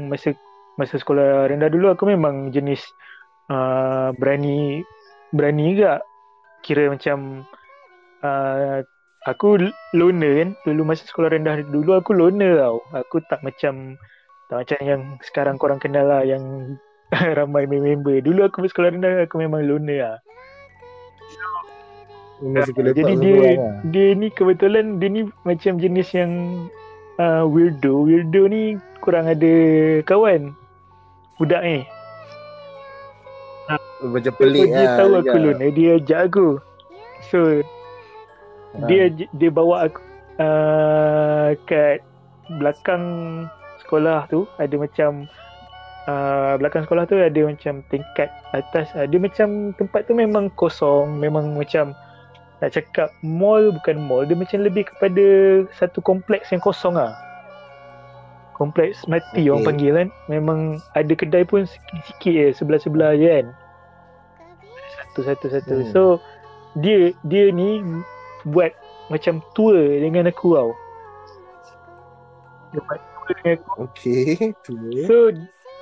masa 0.09 0.33
masa 0.79 0.95
sekolah 0.97 1.51
rendah 1.51 1.69
dulu 1.69 1.91
aku 1.91 2.07
memang 2.07 2.49
jenis 2.49 2.81
uh, 3.51 4.15
berani 4.17 4.81
berani 5.35 5.75
juga. 5.77 6.01
Kira 6.65 6.91
macam 6.91 7.45
uh, 8.25 8.81
aku 9.29 9.69
loner 9.93 10.33
kan. 10.41 10.49
Dulu 10.65 10.81
masa 10.87 11.05
sekolah 11.05 11.37
rendah 11.37 11.61
dulu 11.69 11.99
aku 11.99 12.17
loner 12.17 12.57
tau. 12.57 12.81
Aku 12.97 13.21
tak 13.29 13.45
macam 13.45 13.95
tak 14.49 14.65
macam 14.65 14.79
yang 14.81 15.01
sekarang 15.21 15.61
korang 15.61 15.77
kenal 15.77 16.09
lah 16.09 16.25
yang 16.25 16.73
ramai 17.37 17.65
member. 17.65 18.21
Dulu 18.21 18.45
aku 18.45 18.65
sekolah 18.65 18.93
rendah 18.93 19.25
aku 19.25 19.41
memang 19.41 19.65
loner 19.65 19.99
lah. 19.99 20.17
Lepak 22.39 22.95
Jadi 22.95 23.13
dia 23.19 23.35
lah. 23.59 23.75
dia 23.91 24.07
ni 24.15 24.31
kebetulan 24.31 24.95
dia 24.95 25.11
ni 25.11 25.27
macam 25.43 25.75
jenis 25.75 26.07
yang 26.15 26.31
uh, 27.19 27.43
weirdo. 27.43 28.07
Weirdo 28.07 28.47
ni 28.47 28.79
kurang 29.03 29.27
ada 29.27 29.53
kawan. 30.07 30.55
Budak 31.35 31.61
ni. 31.63 31.83
Macam 33.99 34.31
So, 34.31 34.39
pelik 34.39 34.71
dia 34.71 34.87
lah. 34.87 34.95
tahu 35.03 35.11
aku 35.19 35.35
juga. 35.35 35.43
loner, 35.51 35.69
dia 35.75 35.89
ajak 35.99 36.19
aku. 36.31 36.47
So 37.27 37.39
Ha. 38.69 38.85
dia 38.85 39.09
dia 39.09 39.49
bawa 39.49 39.89
aku 39.89 39.97
uh, 40.37 41.57
kat 41.65 42.05
belakang 42.61 43.01
sekolah 43.81 44.29
tu 44.29 44.45
ada 44.61 44.77
macam 44.77 45.25
uh, 46.09 46.57
belakang 46.57 46.89
sekolah 46.89 47.05
tu 47.05 47.21
ada 47.21 47.41
macam 47.45 47.85
tingkat 47.93 48.33
atas 48.57 48.89
ada 48.97 49.13
macam 49.21 49.77
tempat 49.77 50.09
tu 50.09 50.17
memang 50.17 50.49
kosong 50.57 51.21
memang 51.21 51.53
macam 51.53 51.93
nak 52.59 52.73
cakap 52.73 53.13
mall 53.21 53.69
bukan 53.71 53.95
mall 53.95 54.25
dia 54.25 54.35
macam 54.35 54.65
lebih 54.65 54.89
kepada 54.89 55.25
satu 55.77 56.01
kompleks 56.01 56.49
yang 56.49 56.59
kosong 56.59 56.97
ah 56.97 57.13
kompleks 58.57 59.07
mati 59.07 59.47
Okey. 59.47 59.53
orang 59.53 59.63
panggil 59.63 59.91
kan 59.95 60.07
memang 60.27 60.59
ada 60.91 61.13
kedai 61.15 61.47
pun 61.47 61.63
sikit-sikit 61.63 62.33
je 62.33 62.47
sebelah-sebelah 62.57 63.15
je 63.15 63.29
kan 63.29 63.47
satu-satu-satu 64.99 65.75
Hmm. 65.79 65.91
so 65.95 66.01
dia 66.83 67.15
dia 67.31 67.49
ni 67.55 67.79
buat 68.43 68.75
macam 69.07 69.39
tour 69.55 69.73
dengan 69.79 70.27
aku 70.27 70.59
tau 70.59 70.71
dia 72.75 72.81
buat 72.83 72.99
tour 72.99 73.31
dengan 73.39 73.55
aku 73.63 73.71
Okay. 73.87 74.51
Tu. 74.67 74.75
So 75.07 75.31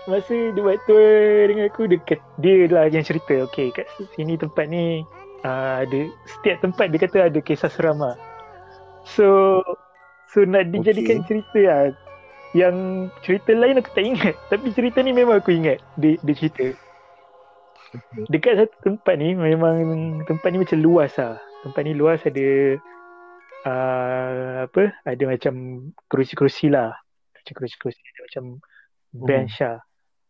masa 0.08 0.56
dia 0.56 0.62
buat 0.64 0.80
tour 0.88 1.52
dengan 1.52 1.68
aku 1.68 1.84
dekat 1.92 2.20
dia 2.40 2.66
lah 2.72 2.88
yang 2.88 3.04
cerita 3.04 3.44
okay 3.44 3.76
kat 3.76 3.86
sini 4.16 4.40
tempat 4.40 4.66
ni 4.72 5.04
uh, 5.44 5.84
ada 5.84 6.08
setiap 6.26 6.64
tempat 6.64 6.90
dia 6.90 7.00
kata 7.04 7.18
ada 7.28 7.40
kisah 7.44 7.70
seram 7.70 8.00
lah. 8.00 8.16
So 9.04 9.60
so 10.32 10.48
nak 10.48 10.72
dijadikan 10.72 11.28
cerita 11.28 11.60
lah. 11.60 11.82
Yang 12.56 12.76
cerita 13.28 13.52
lain 13.52 13.78
aku 13.84 13.92
tak 13.92 14.06
ingat 14.08 14.36
tapi 14.52 14.72
cerita 14.72 15.04
ni 15.04 15.12
memang 15.12 15.44
aku 15.44 15.52
ingat 15.52 15.84
dia, 16.00 16.16
dia 16.24 16.36
cerita. 16.36 16.66
Dekat 18.32 18.64
satu 18.64 18.76
tempat 18.84 19.16
ni 19.20 19.36
memang 19.36 19.76
tempat 20.28 20.48
ni 20.56 20.64
macam 20.64 20.80
luas 20.80 21.12
lah. 21.20 21.40
Tempat 21.68 21.82
ni 21.84 21.92
luas 21.96 22.24
ada 22.24 22.48
uh, 23.68 24.56
apa 24.72 24.84
ada 25.04 25.24
macam 25.28 25.54
kerusi-kerusi 26.08 26.72
lah. 26.72 26.96
Macam 27.36 27.54
kerusi-kerusi 27.60 28.00
ada 28.00 28.22
macam 28.32 28.44
bench 29.12 29.60
lah. 29.60 29.87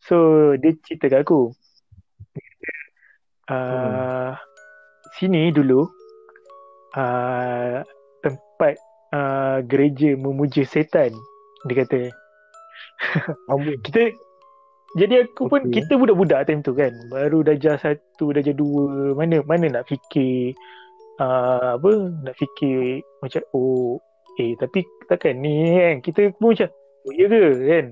So 0.08 0.56
dia 0.56 0.72
cerita 0.88 1.12
kat 1.12 1.28
aku. 1.28 1.52
Uh, 3.48 4.36
Sini 5.20 5.52
dulu 5.52 5.88
uh, 6.96 7.80
tempat 8.24 8.76
uh, 9.12 9.60
gereja 9.68 10.16
memuja 10.16 10.64
setan 10.64 11.12
dia 11.68 11.84
kata. 11.84 12.02
Kita 13.86 14.02
jadi 14.96 15.28
aku 15.28 15.52
pun 15.52 15.68
Okey. 15.68 15.84
kita 15.84 16.00
budak-budak 16.00 16.48
time 16.48 16.64
tu 16.64 16.72
kan. 16.72 16.90
Baru 17.12 17.44
darjah 17.44 17.76
satu, 17.76 18.32
darjah 18.32 18.56
dua. 18.56 19.14
Mana 19.14 19.44
mana 19.44 19.68
nak 19.68 19.86
fikir 19.92 20.56
uh, 21.20 21.76
apa 21.76 21.92
nak 22.24 22.36
fikir 22.40 23.04
macam 23.20 23.44
oh 23.52 24.00
eh 24.38 24.54
tapi 24.58 24.86
takkan 25.10 25.42
ni 25.42 25.82
kan 25.82 25.96
kita 26.06 26.30
pun 26.38 26.54
macam 26.56 26.70
oh 27.04 27.12
ya 27.14 27.26
ke 27.28 27.42
kan. 27.68 27.86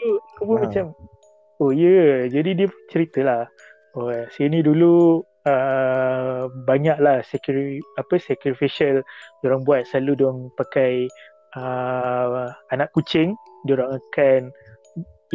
So, 0.00 0.16
aku 0.36 0.42
pun 0.48 0.56
Ha. 0.56 0.62
macam 0.64 0.86
oh 1.60 1.70
ya 1.76 1.92
ke? 1.92 2.40
jadi 2.40 2.50
dia 2.56 2.68
ceritalah 2.88 3.44
oh 4.00 4.08
sini 4.32 4.64
dulu 4.64 5.20
uh, 5.44 6.48
banyaklah 6.64 7.20
security 7.28 7.84
apa 8.00 8.16
sacrificial 8.16 9.04
orang 9.44 9.62
buat 9.68 9.84
selalu 9.84 10.12
dia 10.16 10.26
orang 10.32 10.40
pakai 10.56 10.92
uh, 11.60 12.48
anak 12.72 12.88
kucing 12.96 13.36
dia 13.68 13.76
orang 13.76 14.00
akan 14.00 14.40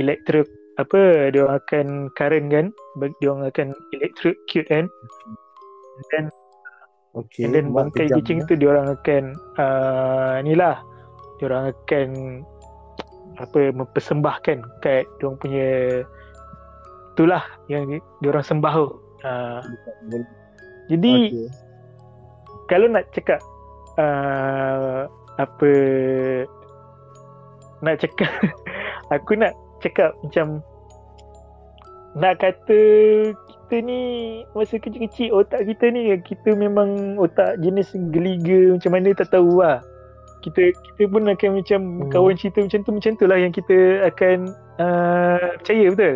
electric 0.01 0.49
apa 0.81 1.29
dia 1.31 1.45
orang 1.45 1.57
akan 1.61 1.87
current 2.17 2.47
kan 2.49 2.65
dia 3.21 3.29
orang 3.29 3.47
akan 3.47 3.67
electrocute 3.95 4.67
kan 4.67 4.89
and 5.95 6.07
then 6.11 6.25
Okay. 7.15 7.47
And 7.47 7.55
then 7.55 7.71
bangkai 7.71 8.11
kucing 8.11 8.43
eh. 8.43 8.47
tu 8.51 8.59
dia 8.59 8.75
orang 8.75 8.91
akan 8.91 9.23
uh, 9.55 10.35
ni 10.43 10.51
lah 10.51 10.83
dia 11.39 11.47
orang 11.47 11.71
akan 11.71 12.09
apa 13.39 13.71
mempersembahkan 13.75 14.57
kat 14.79 15.03
dia 15.19 15.23
orang 15.27 15.39
punya 15.39 15.67
itulah 17.15 17.43
yang 17.71 17.87
di- 17.87 18.03
dia 18.19 18.29
orang 18.31 18.45
sembah 18.45 18.73
tu. 18.75 18.87
Uh, 19.25 19.61
jadi 20.91 21.13
Okay. 21.33 21.47
kalau 22.69 22.87
nak 22.91 23.09
cakap 23.15 23.39
uh, 23.97 25.09
apa 25.41 25.71
nak 27.81 27.99
cakap 27.99 28.31
aku 29.15 29.33
nak 29.35 29.53
cakap 29.81 30.13
macam 30.21 30.61
nak 32.15 32.39
kata 32.39 32.79
kita 33.33 33.75
ni 33.81 34.01
masa 34.55 34.79
kecil-kecil 34.79 35.35
otak 35.35 35.67
kita 35.67 35.91
ni 35.91 36.15
kita 36.23 36.55
memang 36.55 37.19
otak 37.19 37.59
jenis 37.59 37.91
geliga 38.13 38.77
macam 38.77 38.91
mana 38.93 39.11
tak 39.17 39.33
tahu 39.33 39.59
lah 39.59 39.83
kita 40.45 40.61
kita 40.71 41.03
pun 41.09 41.25
akan 41.25 41.49
macam 41.57 41.79
Hmm. 41.81 42.09
kawan 42.09 42.37
cerita 42.37 42.61
macam 42.61 42.79
tu 42.79 42.91
macam 42.93 43.11
tu 43.17 43.25
lah 43.25 43.37
yang 43.37 43.49
kita 43.49 43.77
akan 44.05 44.37
uh, 44.77 45.49
percaya 45.57 45.85
betul 45.89 46.15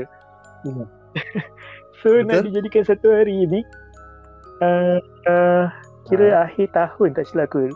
Hmm. 0.62 0.86
so 2.00 2.14
nak 2.22 2.44
Betul. 2.44 2.46
dijadikan 2.54 2.84
satu 2.86 3.08
hari 3.10 3.44
ni 3.44 3.62
uh, 4.62 5.02
uh, 5.26 5.66
kira 6.06 6.28
Ah. 6.32 6.46
akhir 6.46 6.70
tahun 6.72 7.10
tak 7.12 7.26
silap 7.26 7.50
aku 7.50 7.74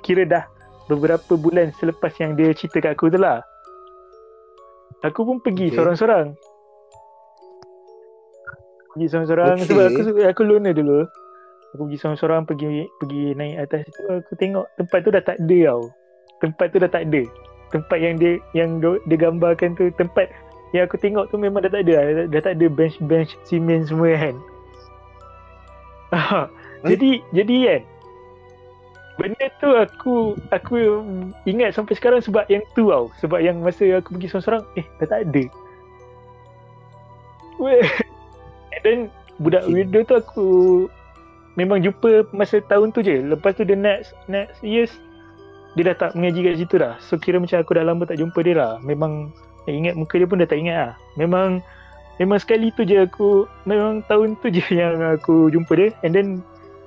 kira 0.00 0.24
dah 0.24 0.44
beberapa 0.86 1.34
bulan 1.34 1.70
selepas 1.76 2.10
yang 2.18 2.34
dia 2.34 2.50
cerita 2.50 2.80
kat 2.80 2.94
aku 2.94 3.08
tu 3.08 3.18
lah 3.18 3.44
aku 5.00 5.20
pun 5.22 5.36
pergi 5.38 5.70
Okay. 5.70 5.76
seorang-seorang 5.76 6.26
pergi 8.90 9.06
seorang-seorang 9.06 9.54
Okay. 9.56 9.66
sebab 9.66 9.84
aku 9.86 10.00
aku 10.24 10.40
loner 10.42 10.74
dulu 10.74 11.06
aku 11.70 11.86
pergi 11.86 11.98
seorang-seorang 12.02 12.42
pergi 12.46 12.86
pergi 12.98 13.22
naik 13.38 13.56
atas 13.70 13.80
tu 13.94 14.02
aku 14.10 14.32
tengok 14.38 14.66
tempat 14.78 14.98
tu 15.02 15.10
dah 15.14 15.22
tak 15.22 15.38
ada 15.38 15.58
tau. 15.70 15.82
Tempat 16.40 16.66
tu 16.72 16.78
dah 16.80 16.90
tak 16.90 17.02
ada. 17.06 17.22
Tempat 17.70 17.98
yang 18.02 18.14
dia 18.18 18.32
yang 18.56 18.82
dia 18.82 19.16
gambarkan 19.18 19.78
tu 19.78 19.90
tempat 19.94 20.26
yang 20.74 20.86
aku 20.86 20.98
tengok 20.98 21.30
tu 21.30 21.38
memang 21.38 21.62
dah 21.66 21.70
tak 21.70 21.86
ada 21.86 21.94
dah, 21.98 22.26
dah 22.30 22.42
tak 22.42 22.54
ada 22.58 22.66
bench-bench 22.70 23.34
simen 23.46 23.86
semua 23.86 24.14
kan. 24.18 24.36
Ah, 26.10 26.50
Eh? 26.84 26.96
jadi 26.96 27.10
jadi 27.36 27.56
kan 27.60 27.82
benda 29.20 29.46
tu 29.60 29.68
aku 29.76 30.14
aku 30.48 31.04
ingat 31.44 31.76
sampai 31.76 31.92
sekarang 31.92 32.24
sebab 32.24 32.48
yang 32.48 32.64
tu 32.72 32.88
tau. 32.88 33.12
Sebab 33.20 33.44
yang 33.44 33.60
masa 33.60 34.00
aku 34.00 34.16
pergi 34.16 34.32
seorang-seorang 34.32 34.64
eh 34.80 34.86
dah 34.96 35.08
tak 35.12 35.20
ada. 35.28 35.44
Weh. 37.60 37.84
And 38.72 38.82
then 38.82 38.98
budak 39.36 39.68
weirdo 39.68 40.08
tu 40.08 40.14
aku 40.16 40.48
memang 41.58 41.82
jumpa 41.82 42.30
masa 42.30 42.62
tahun 42.62 42.94
tu 42.94 43.02
je. 43.02 43.22
Lepas 43.24 43.58
tu 43.58 43.66
the 43.66 43.74
next 43.74 44.14
next 44.30 44.60
years 44.62 44.92
dia 45.78 45.94
dah 45.94 45.96
tak 45.96 46.10
mengaji 46.18 46.40
kat 46.42 46.54
situ 46.58 46.74
dah. 46.78 46.98
So 46.98 47.18
kira 47.18 47.38
macam 47.38 47.62
aku 47.62 47.72
dah 47.78 47.84
lama 47.86 48.02
tak 48.06 48.18
jumpa 48.18 48.38
dia 48.42 48.54
lah. 48.58 48.72
Memang 48.82 49.30
eh, 49.66 49.74
ingat 49.74 49.94
muka 49.94 50.18
dia 50.18 50.26
pun 50.26 50.42
dah 50.42 50.48
tak 50.50 50.58
ingat 50.58 50.76
lah. 50.76 50.92
Memang 51.14 51.62
memang 52.18 52.38
sekali 52.42 52.74
tu 52.74 52.82
je 52.82 53.06
aku 53.06 53.46
memang 53.66 54.02
tahun 54.10 54.34
tu 54.42 54.50
je 54.50 54.62
yang 54.80 54.98
aku 55.02 55.50
jumpa 55.50 55.72
dia. 55.78 55.88
And 56.02 56.14
then 56.14 56.28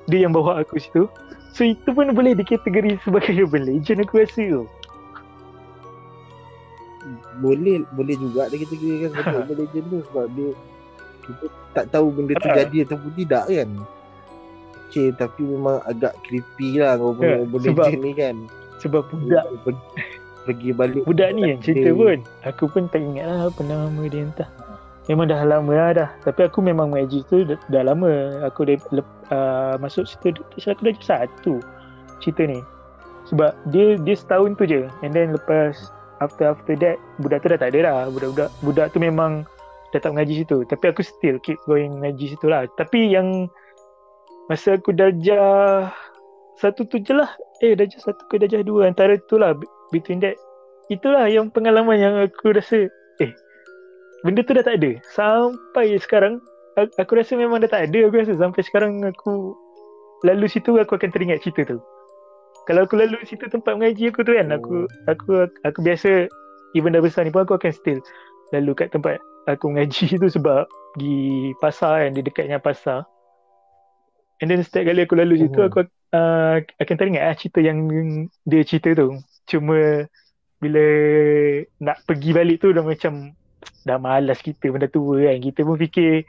dia 0.08 0.28
yang 0.28 0.36
bawa 0.36 0.64
aku 0.64 0.80
situ. 0.80 1.08
So 1.54 1.64
itu 1.64 1.90
pun 1.94 2.12
boleh 2.12 2.36
dikategori 2.36 3.00
sebagai 3.04 3.34
urban 3.48 3.68
legend 3.68 4.04
aku 4.04 4.24
rasa 4.24 4.42
tu. 4.44 4.64
Boleh 7.44 7.84
boleh 7.96 8.16
juga 8.16 8.48
dia 8.48 8.58
kita 8.64 8.74
kira 8.80 8.96
kan 9.08 9.10
sebagai 9.12 9.40
urban 9.44 9.58
legend 9.64 9.86
tu 9.92 9.98
sebab 10.12 10.26
dia 10.36 10.52
kita 11.24 11.46
tak 11.72 11.86
tahu 11.88 12.12
benda 12.12 12.36
tu 12.36 12.52
Ha. 12.52 12.68
jadi 12.68 12.78
ataupun 12.84 13.12
tidak 13.16 13.44
kan 13.48 13.70
okay 14.94 15.10
tapi 15.12 15.42
memang 15.42 15.82
agak 15.84 16.14
creepy 16.22 16.78
lah 16.78 16.94
kau 16.96 17.12
punya 17.12 17.34
Ya, 17.34 17.42
urban 17.42 17.60
sebab- 17.66 17.98
ni 17.98 18.12
kan. 18.14 18.36
sebab 18.78 19.02
budak 19.10 19.46
pergi, 20.44 20.70
balik 20.72 21.02
budak 21.04 21.30
ni 21.34 21.42
yang 21.50 21.60
cerita 21.60 21.90
Dia- 21.90 21.98
pun. 21.98 22.18
Aku 22.44 22.64
pun 22.68 22.86
tak 22.86 23.02
ingat 23.02 23.26
lah 23.26 23.40
apa 23.48 23.62
nama 23.64 24.02
dia 24.06 24.22
entah. 24.22 24.50
Memang 25.04 25.26
dah 25.26 25.40
lama 25.42 25.72
lah 25.72 25.90
dah. 25.94 26.10
Tapi 26.22 26.48
aku 26.48 26.60
memang 26.60 26.88
mengaji 26.88 27.24
tu 27.26 27.44
dah, 27.44 27.60
dah 27.68 27.84
lama. 27.86 28.12
Aku 28.44 28.64
dah 28.64 28.76
lep, 28.92 29.08
uh, 29.30 29.76
masuk 29.78 30.04
situ 30.04 30.32
aku 30.62 30.82
dah 30.84 30.96
satu 31.00 31.60
cerita 32.20 32.44
ni. 32.44 32.60
Sebab 33.26 33.56
dia 33.68 33.96
dia 33.98 34.16
setahun 34.16 34.56
tu 34.56 34.64
je. 34.64 34.84
And 35.00 35.12
then 35.12 35.32
lepas 35.32 35.76
after 36.20 36.52
after 36.52 36.76
that 36.78 37.00
budak 37.18 37.40
tu 37.40 37.48
dah 37.48 37.58
tak 37.58 37.72
ada 37.72 37.80
dah. 37.82 37.96
Budak-budak 38.08 38.50
budak 38.60 38.86
tu 38.92 39.00
memang 39.00 39.48
dah 39.92 40.00
tak 40.00 40.12
mengaji 40.12 40.44
situ. 40.44 40.68
Tapi 40.68 40.86
aku 40.88 41.04
still 41.04 41.40
keep 41.40 41.60
going 41.64 42.00
mengaji 42.00 42.36
situ 42.36 42.48
lah. 42.48 42.68
Tapi 42.70 43.12
yang 43.12 43.48
masa 44.48 44.76
aku 44.76 44.92
darjah 44.96 45.92
satu 46.60 46.86
tu 46.88 47.00
je 47.02 47.14
lah. 47.16 47.32
Eh 47.64 47.76
darjah 47.76 48.00
satu 48.00 48.24
ke 48.28 48.40
darjah 48.40 48.64
dua 48.64 48.92
antara 48.92 49.18
tu 49.28 49.40
lah 49.40 49.56
be- 49.56 49.70
between 49.92 50.24
that. 50.24 50.36
Itulah 50.92 51.28
yang 51.32 51.50
pengalaman 51.50 51.98
yang 52.00 52.16
aku 52.20 52.52
rasa 52.56 52.88
eh 53.24 53.32
benda 54.24 54.44
tu 54.44 54.56
dah 54.56 54.64
tak 54.64 54.80
ada. 54.80 55.00
Sampai 55.12 55.96
sekarang 56.00 56.44
aku 56.76 57.12
rasa 57.16 57.40
memang 57.40 57.64
dah 57.64 57.72
tak 57.72 57.92
ada 57.92 58.00
aku 58.08 58.16
rasa. 58.24 58.34
Sampai 58.36 58.62
sekarang 58.64 59.04
aku 59.04 59.56
lalu 60.24 60.48
situ 60.48 60.76
aku 60.80 60.96
akan 60.96 61.10
teringat 61.12 61.44
cerita 61.44 61.76
tu. 61.76 61.80
Kalau 62.64 62.88
aku 62.88 62.96
lalu 62.96 63.20
situ 63.28 63.44
tempat 63.52 63.76
mengaji 63.76 64.08
aku 64.08 64.24
tu 64.24 64.32
kan 64.40 64.48
aku 64.56 64.88
aku 65.12 65.52
aku 65.68 65.80
biasa 65.84 66.32
even 66.74 66.96
dah 66.96 67.04
besar 67.04 67.28
ni 67.28 67.32
pun 67.34 67.44
aku 67.44 67.60
akan 67.60 67.72
still 67.76 68.00
lalu 68.56 68.72
kat 68.72 68.88
tempat 68.94 69.20
aku 69.48 69.68
mengaji 69.72 70.16
tu 70.22 70.28
sebab 70.30 70.68
di 70.96 71.50
pasar 71.58 72.08
kan 72.08 72.12
di 72.14 72.22
dekatnya 72.22 72.62
pasar 72.62 73.04
and 74.42 74.48
then 74.50 74.62
setiap 74.62 74.88
kali 74.88 75.06
aku 75.06 75.16
lalu 75.16 75.46
situ 75.46 75.60
Mhm. 75.60 75.68
aku 75.68 75.80
uh, 76.14 76.56
akan 76.80 76.96
teringat 76.96 77.24
lah 77.24 77.36
cerita 77.36 77.60
yang 77.60 77.78
dia 78.44 78.62
cerita 78.64 78.94
tu. 78.94 79.20
Cuma 79.46 80.08
bila 80.58 80.86
nak 81.78 82.00
pergi 82.08 82.32
balik 82.32 82.64
tu 82.64 82.72
dah 82.72 82.82
macam 82.82 83.36
dah 83.84 84.00
malas 84.00 84.40
kita 84.40 84.72
benda 84.72 84.88
tua 84.88 85.28
kan. 85.28 85.38
Kita 85.38 85.60
pun 85.62 85.76
fikir 85.76 86.24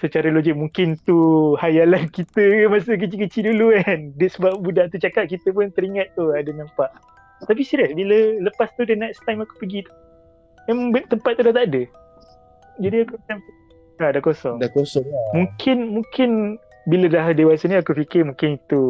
secara 0.00 0.32
logik 0.32 0.56
mungkin 0.56 0.96
tu 1.04 1.18
hayalan 1.60 2.08
kita 2.16 2.70
masa 2.70 2.96
kecil-kecil 2.96 3.52
dulu 3.52 3.74
kan. 3.82 4.14
Dia 4.16 4.28
sebab 4.30 4.62
budak 4.62 4.94
tu 4.94 4.96
cakap 4.96 5.26
kita 5.26 5.50
pun 5.50 5.68
teringat 5.74 6.14
tu 6.14 6.30
ada 6.30 6.48
nampak. 6.54 6.88
Tapi 7.40 7.64
serius 7.64 7.92
bila 7.92 8.16
lepas 8.38 8.68
tu 8.76 8.84
the 8.84 8.94
next 8.94 9.24
time 9.24 9.40
aku 9.40 9.56
pergi 9.56 9.84
tu 9.84 9.92
memang 10.68 10.92
tempat 11.08 11.34
tu 11.34 11.42
dah 11.44 11.54
tak 11.56 11.66
ada. 11.72 11.82
Jadi 12.80 12.96
aku 13.04 13.16
macam 13.18 13.36
dah, 13.98 14.08
dah 14.14 14.22
kosong. 14.22 14.56
Dah 14.56 14.70
kosong 14.70 15.04
lah. 15.04 15.24
Mungkin 15.34 15.76
mungkin 16.00 16.30
bila 16.88 17.06
dah 17.08 17.32
dewasa 17.32 17.68
ni 17.68 17.76
aku 17.76 17.92
fikir 17.92 18.24
mungkin 18.24 18.56
itu 18.56 18.82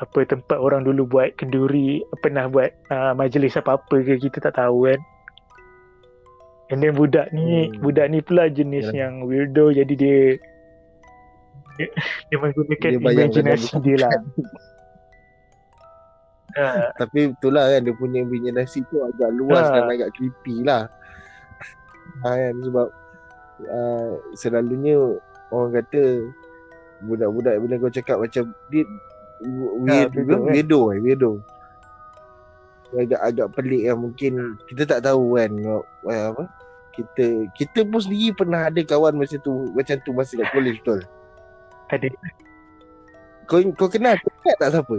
apa 0.00 0.24
tempat 0.24 0.56
orang 0.56 0.80
dulu 0.80 1.04
buat 1.04 1.36
kenduri 1.36 2.00
pernah 2.24 2.48
buat 2.48 2.72
uh, 2.88 3.12
majlis 3.12 3.60
apa-apa 3.60 4.00
ke 4.00 4.16
kita 4.16 4.40
tak 4.40 4.56
tahu 4.56 4.88
kan 4.88 5.00
and 6.72 6.80
then 6.80 6.96
budak 6.96 7.28
ni 7.36 7.68
Hmm. 7.68 7.84
budak 7.84 8.06
ni 8.08 8.24
pula 8.24 8.48
jenis 8.48 8.88
Yalah. 8.88 8.96
yang 8.96 9.12
weirdo 9.28 9.76
jadi 9.76 9.92
dia 9.92 10.20
dia, 11.76 11.88
dia 12.32 12.36
menggunakan 12.40 12.90
Dia 12.92 13.00
imajinasi 13.00 13.72
dia 13.80 13.96
lah 14.00 14.12
Ah, 16.50 16.90
tapi 16.98 17.30
itulah 17.30 17.70
kan 17.70 17.86
dia 17.86 17.94
punya 17.94 18.26
imaginasi 18.26 18.82
tu 18.90 18.98
agak 18.98 19.30
luas 19.38 19.70
Ha. 19.70 19.70
dan 19.70 19.86
agak 19.86 20.10
creepy 20.18 20.66
lah 20.66 20.90
ha, 22.26 22.34
kan 22.34 22.54
sebab 22.58 22.88
uh, 23.70 24.10
selalunya 24.34 24.98
orang 25.54 25.78
kata 25.78 26.26
budak-budak 27.04 27.54
bila 27.60 27.74
kau 27.80 27.92
cakap 27.92 28.16
macam 28.20 28.52
dia 28.68 28.84
weird 29.40 30.12
betul, 30.12 30.20
juga 30.20 30.34
kan? 30.36 30.40
weirdo 30.52 30.80
eh 30.92 30.98
weirdo. 31.00 31.32
Agak 32.90 33.20
agak 33.22 33.48
pelik 33.54 33.82
kan 33.86 33.96
mungkin 33.96 34.32
kita 34.66 34.82
tak 34.82 35.00
tahu 35.06 35.38
kan 35.38 35.50
eh, 36.10 36.24
apa? 36.34 36.44
Kita 36.90 37.24
kita 37.54 37.86
pun 37.86 38.00
sendiri 38.02 38.34
pernah 38.34 38.66
ada 38.66 38.80
kawan 38.82 39.14
masa 39.14 39.38
tu 39.40 39.70
macam 39.72 39.96
tu 40.02 40.10
masa 40.10 40.34
kat 40.36 40.48
college 40.50 40.78
betul? 40.82 41.00
Ada. 41.90 42.06
Kau 43.46 43.58
kau 43.78 43.88
kenal 43.88 44.18
kau 44.18 44.30
tak 44.58 44.70
siapa? 44.74 44.96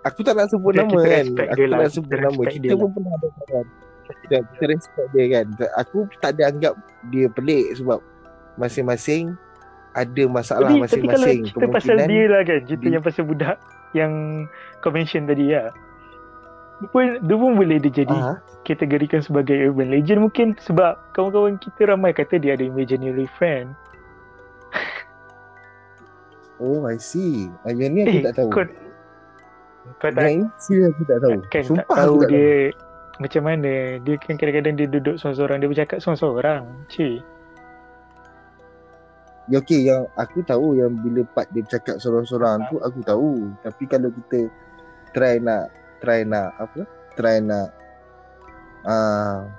Aku 0.00 0.20
tak 0.24 0.32
nak 0.32 0.48
sebut 0.48 0.72
Kita- 0.72 0.88
nama 0.88 0.96
kita 0.96 1.12
kan. 1.12 1.26
aku 1.28 1.60
tak 1.60 1.68
lah, 1.68 1.78
nak 1.80 1.92
sebut 1.92 2.08
kita 2.08 2.24
nama. 2.24 2.42
kita 2.48 2.72
pun 2.76 2.88
pernah 2.96 3.12
ada 3.16 3.28
kawan. 3.36 3.66
Kita, 4.10 4.36
kita 4.42 4.64
respect 4.66 5.08
dia 5.14 5.24
kan. 5.30 5.46
Aku 5.78 5.98
tak 6.18 6.30
ada 6.36 6.42
anggap 6.50 6.74
dia 7.12 7.26
pelik 7.30 7.78
sebab 7.78 8.00
masing-masing 8.56 9.36
ada 9.92 10.22
masalah 10.24 10.70
tapi, 10.70 10.86
tapi 10.86 11.02
kalau 11.02 11.26
masing-masing 11.26 11.40
cerita 11.44 11.64
pasal 11.68 11.96
dia 12.04 12.22
lah 12.26 12.40
kan 12.42 12.58
cerita 12.62 12.80
dia- 12.80 12.92
yang 12.92 13.02
pasal 13.02 13.22
budak 13.24 13.56
yang 13.90 14.12
kau 14.78 14.90
mention 14.90 15.24
tadi 15.24 15.50
dia 15.50 15.74
pun, 16.88 17.18
dia 17.18 17.34
pun 17.34 17.50
boleh 17.52 17.76
dia 17.76 17.92
jadi 17.96 18.16
Ah, 18.16 18.36
kategorikan 18.62 19.20
sebagai 19.20 19.56
urban 19.64 19.90
legend 19.90 20.22
mungkin 20.22 20.54
sebab 20.58 20.94
kawan-kawan 21.10 21.58
kita 21.58 21.86
ramai 21.86 22.10
kata 22.10 22.36
dia 22.36 22.54
ada 22.54 22.62
imaginary 22.62 23.26
friend. 23.34 23.74
oh 26.58 26.84
I 26.84 26.96
see 26.96 27.50
Ah, 27.62 27.72
yang 27.72 27.92
ni 27.92 28.04
aku 28.04 28.10
Eh, 28.12 28.22
tak 28.22 28.34
tahu 28.36 28.48
kau 28.48 28.64
kau 29.98 30.08
tak 30.08 30.22
yang 30.22 30.32
ini 30.38 30.46
serius 30.56 30.92
aku 30.92 31.02
tak 31.04 31.18
tahu 31.18 31.32
kan 31.48 31.62
sumpah 31.64 31.84
tak 31.84 31.96
tahu 31.98 32.14
aku 32.14 32.22
tak 32.22 32.30
dia 32.30 32.48
macam 33.18 33.42
mana 33.42 33.72
dia 33.98 34.14
kan 34.16 34.34
kadang-kadang 34.34 34.74
dia 34.74 34.86
duduk 34.88 35.14
seorang-seorang 35.16 35.56
dia 35.58 35.68
bercakap 35.68 35.98
seorang-seorang. 35.98 36.62
Cik. 36.88 37.20
Ya 39.50 39.58
okey 39.58 39.90
yang 39.90 40.06
aku 40.14 40.46
tahu 40.46 40.78
yang 40.78 40.94
bila 40.94 41.26
part 41.34 41.50
dia 41.50 41.66
cakap 41.66 41.98
sorang-sorang 41.98 42.62
tu 42.70 42.78
aku 42.78 43.02
tahu. 43.02 43.50
Tapi 43.66 43.84
kalau 43.90 44.14
kita 44.14 44.46
try 45.10 45.42
nak 45.42 45.74
try 45.98 46.22
nak 46.22 46.54
apa? 46.54 46.86
Try 47.18 47.42
nak 47.42 47.74
uh, 48.86 49.50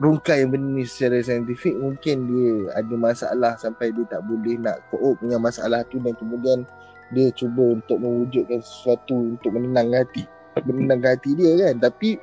rungkai 0.00 0.44
benda 0.44 0.80
ni 0.80 0.84
secara 0.84 1.24
saintifik 1.24 1.72
mungkin 1.80 2.28
dia 2.28 2.52
ada 2.76 2.94
masalah 2.96 3.52
sampai 3.56 3.92
dia 3.96 4.04
tak 4.08 4.20
boleh 4.28 4.60
nak 4.60 4.84
cope 4.92 5.16
dengan 5.24 5.40
masalah 5.40 5.80
tu 5.88 5.96
dan 6.04 6.12
kemudian 6.20 6.68
dia 7.16 7.32
cuba 7.32 7.80
untuk 7.80 8.02
mewujudkan 8.04 8.60
sesuatu 8.60 9.36
untuk 9.36 9.56
menenangkan 9.56 10.04
hati 10.04 10.24
menenangkan 10.68 11.16
hati 11.16 11.30
dia 11.32 11.52
kan 11.64 11.74
tapi 11.80 12.20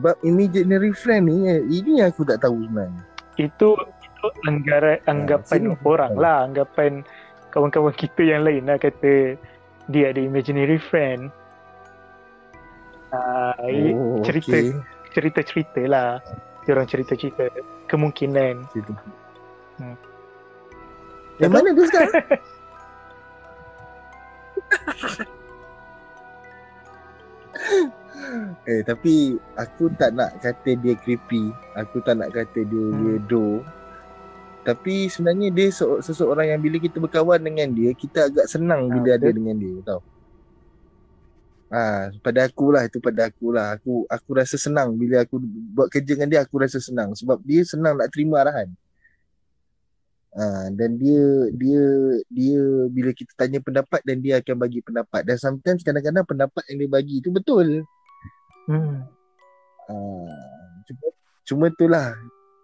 bab 0.00 0.16
imaginary 0.24 0.96
friend 0.96 1.28
ni 1.28 1.44
eh, 1.44 1.60
ini 1.68 2.00
aku 2.00 2.24
tak 2.24 2.40
tahu 2.40 2.64
sebenarnya 2.64 3.04
Itu 3.36 3.76
itu 4.22 4.30
anggaran 4.46 5.02
anggapan 5.10 5.74
sini. 5.74 5.82
orang 5.82 6.14
lah, 6.14 6.46
anggapan 6.46 7.02
kawan-kawan 7.50 7.90
kita 7.98 8.22
yang 8.22 8.46
lain 8.46 8.70
lah 8.70 8.78
kata 8.78 9.34
dia 9.90 10.14
ada 10.14 10.22
imaginary 10.22 10.78
friend. 10.78 11.34
Ah, 13.10 13.58
oh, 13.58 14.22
cerita 14.22 14.54
okey. 14.54 14.70
cerita-cerita 15.12 15.82
lah. 15.90 16.22
Dia 16.62 16.78
orang 16.78 16.86
cerita-cerita 16.86 17.50
kemungkinan. 17.90 18.62
Cerita. 18.70 18.94
Hmm. 19.82 19.98
Yang 21.42 21.50
mana 21.50 21.74
dia 21.74 21.84
sekarang? 21.90 22.14
eh 28.70 28.80
tapi 28.86 29.34
aku 29.58 29.90
tak 29.98 30.14
nak 30.14 30.38
kata 30.40 30.78
dia 30.78 30.94
creepy. 30.96 31.50
Aku 31.74 31.98
tak 32.06 32.22
nak 32.22 32.30
kata 32.32 32.62
dia 32.64 32.80
Hmm. 32.80 33.02
weirdo. 33.02 33.66
Tapi 34.62 35.10
sebenarnya 35.10 35.50
dia 35.50 35.68
se- 35.74 36.02
seseorang 36.06 36.54
yang 36.54 36.60
bila 36.62 36.78
kita 36.78 37.02
berkawan 37.02 37.42
dengan 37.42 37.66
dia, 37.74 37.90
kita 37.98 38.30
agak 38.30 38.46
senang 38.46 38.86
Ah, 38.86 38.94
bila 38.94 39.18
ada 39.18 39.26
betul. 39.26 39.34
dengan 39.34 39.56
dia, 39.58 39.76
tau. 39.82 40.00
Ah, 41.72 42.12
pada 42.20 42.46
aku 42.46 42.68
lah 42.68 42.84
itu 42.84 43.00
pada 43.00 43.32
aku 43.32 43.48
lah. 43.50 43.74
Aku 43.80 44.04
aku 44.06 44.30
rasa 44.36 44.60
senang 44.60 44.92
bila 44.92 45.24
aku 45.24 45.40
buat 45.72 45.88
kerja 45.88 46.14
dengan 46.14 46.28
dia 46.28 46.40
aku 46.44 46.60
rasa 46.60 46.76
senang 46.78 47.16
sebab 47.16 47.40
dia 47.42 47.64
senang 47.64 47.96
nak 47.96 48.12
terima 48.12 48.44
arahan. 48.44 48.68
Ah, 50.32 50.68
dan 50.72 51.00
dia 51.00 51.48
dia 51.56 51.82
dia 52.28 52.60
bila 52.92 53.12
kita 53.16 53.32
tanya 53.36 53.60
pendapat 53.60 54.00
dan 54.04 54.20
dia 54.20 54.40
akan 54.40 54.56
bagi 54.56 54.80
pendapat 54.84 55.24
dan 55.28 55.36
sometimes 55.40 55.80
kadang-kadang 55.80 56.24
pendapat 56.24 56.62
yang 56.72 56.84
dia 56.84 56.90
bagi 56.92 57.24
itu 57.24 57.32
betul. 57.32 57.82
Hmm. 58.68 59.08
Ah, 59.88 60.28
cuma 60.86 61.06
cuma 61.42 61.64
itulah 61.72 62.14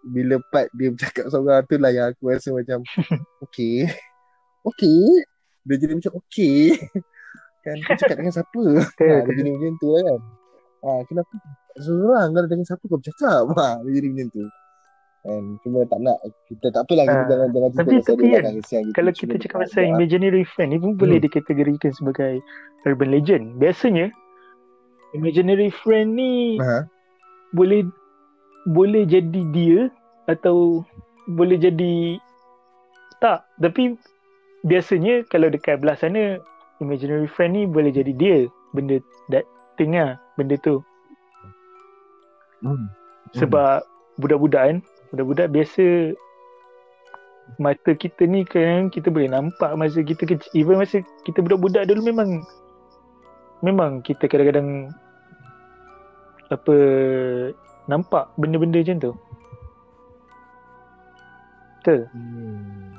bila 0.01 0.39
part 0.49 0.71
dia 0.71 0.89
bercakap 0.89 1.27
seorang 1.27 1.63
tu 1.63 1.75
lah 1.75 1.89
yang 1.89 2.07
aku 2.09 2.29
rasa 2.29 2.49
macam 2.49 2.79
okey. 3.45 3.83
Okey. 4.63 5.01
Dia 5.61 5.75
jadi 5.77 5.93
macam 5.93 6.11
okey. 6.19 6.75
Kan 7.59 7.75
kau 7.81 7.95
cakap 7.95 8.15
dengan 8.17 8.31
siapa? 8.31 8.63
Ha, 8.99 9.19
dia 9.21 9.33
jadi 9.35 9.51
macam 9.51 9.73
tu 9.77 9.87
lah 9.89 10.01
kan. 10.05 10.19
Ha, 10.79 10.89
kenapa 11.05 11.33
seorang 11.77 12.27
kalau 12.31 12.47
dengan 12.47 12.65
siapa 12.65 12.83
kau 12.83 12.97
bercakap? 12.97 13.43
Ha, 13.51 13.67
dia 13.83 13.91
jadi 13.93 14.07
macam 14.09 14.27
tu. 14.29 14.43
Kan 15.19 15.43
cuma 15.59 15.83
tak 15.83 15.99
nak 15.99 16.15
kita 16.47 16.71
tak 16.71 16.81
apalah 16.81 17.03
kita 17.03 17.11
Ah, 17.13 17.27
jangan 17.27 17.47
jangan 17.51 17.69
tapi- 17.75 17.99
tapi 17.99 18.25
lah, 18.25 18.39
kan, 18.39 18.53
kita. 18.55 18.77
Kalau 18.93 19.11
Cuma 19.11 19.19
kita 19.19 19.35
cakap 19.37 19.57
pasal 19.61 19.81
ada. 19.81 19.91
imaginary 19.91 20.43
friend 20.47 20.69
ni 20.71 20.79
pun 20.79 20.91
Hmm. 20.91 20.99
boleh 21.03 21.19
dikategorikan 21.19 21.91
sebagai 21.91 22.39
urban 22.85 23.09
legend. 23.11 23.43
Biasanya 23.55 24.07
imaginary 25.11 25.69
friend 25.75 26.15
ni 26.15 26.55
Ha, 26.55 26.87
boleh 27.51 27.83
boleh 28.69 29.03
jadi 29.09 29.41
dia 29.49 29.89
atau 30.29 30.85
boleh 31.25 31.57
jadi 31.57 32.21
tak 33.17 33.41
tapi 33.57 33.97
biasanya 34.61 35.25
kalau 35.27 35.49
dekat 35.49 35.81
belah 35.81 35.97
sana 35.97 36.37
imaginary 36.77 37.25
friend 37.25 37.57
ni 37.57 37.63
boleh 37.65 37.89
jadi 37.89 38.13
dia 38.13 38.37
benda 38.71 39.01
that 39.33 39.43
thing 39.75 39.97
lah 39.97 40.21
benda 40.37 40.55
tu 40.61 40.79
hmm. 42.61 42.87
sebab 43.33 43.81
budak-budak 44.21 44.63
kan 44.63 44.77
budak-budak 45.11 45.47
biasa 45.49 46.13
mata 47.57 47.97
kita 47.97 48.29
ni 48.29 48.45
kan 48.45 48.93
kita 48.93 49.09
boleh 49.09 49.31
nampak 49.31 49.73
masa 49.73 50.05
kita 50.05 50.29
kecil 50.29 50.51
even 50.53 50.77
masa 50.77 51.01
kita 51.25 51.41
budak-budak 51.41 51.89
dulu 51.89 52.05
memang 52.05 52.45
memang 53.65 54.05
kita 54.05 54.29
kadang-kadang 54.29 54.93
apa 56.53 56.75
nampak 57.89 58.29
benda-benda 58.37 58.77
macam 58.85 58.97
tu 59.01 59.11
betul 61.79 61.99
Hmm. 62.13 62.93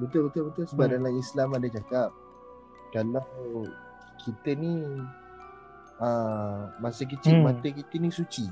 Betul 0.00 0.32
betul 0.32 0.42
betul 0.48 0.64
sebab 0.64 0.86
Hmm. 0.88 0.94
dalam 0.96 1.12
Islam 1.14 1.48
ada 1.54 1.68
cakap 1.68 2.08
kalau 2.90 3.68
kita 4.24 4.56
ni 4.56 4.72
uh, 6.00 6.72
masa 6.80 7.04
kecil 7.04 7.38
Hmm. 7.38 7.52
mata 7.52 7.68
kita 7.68 7.94
ni 8.00 8.08
suci. 8.08 8.48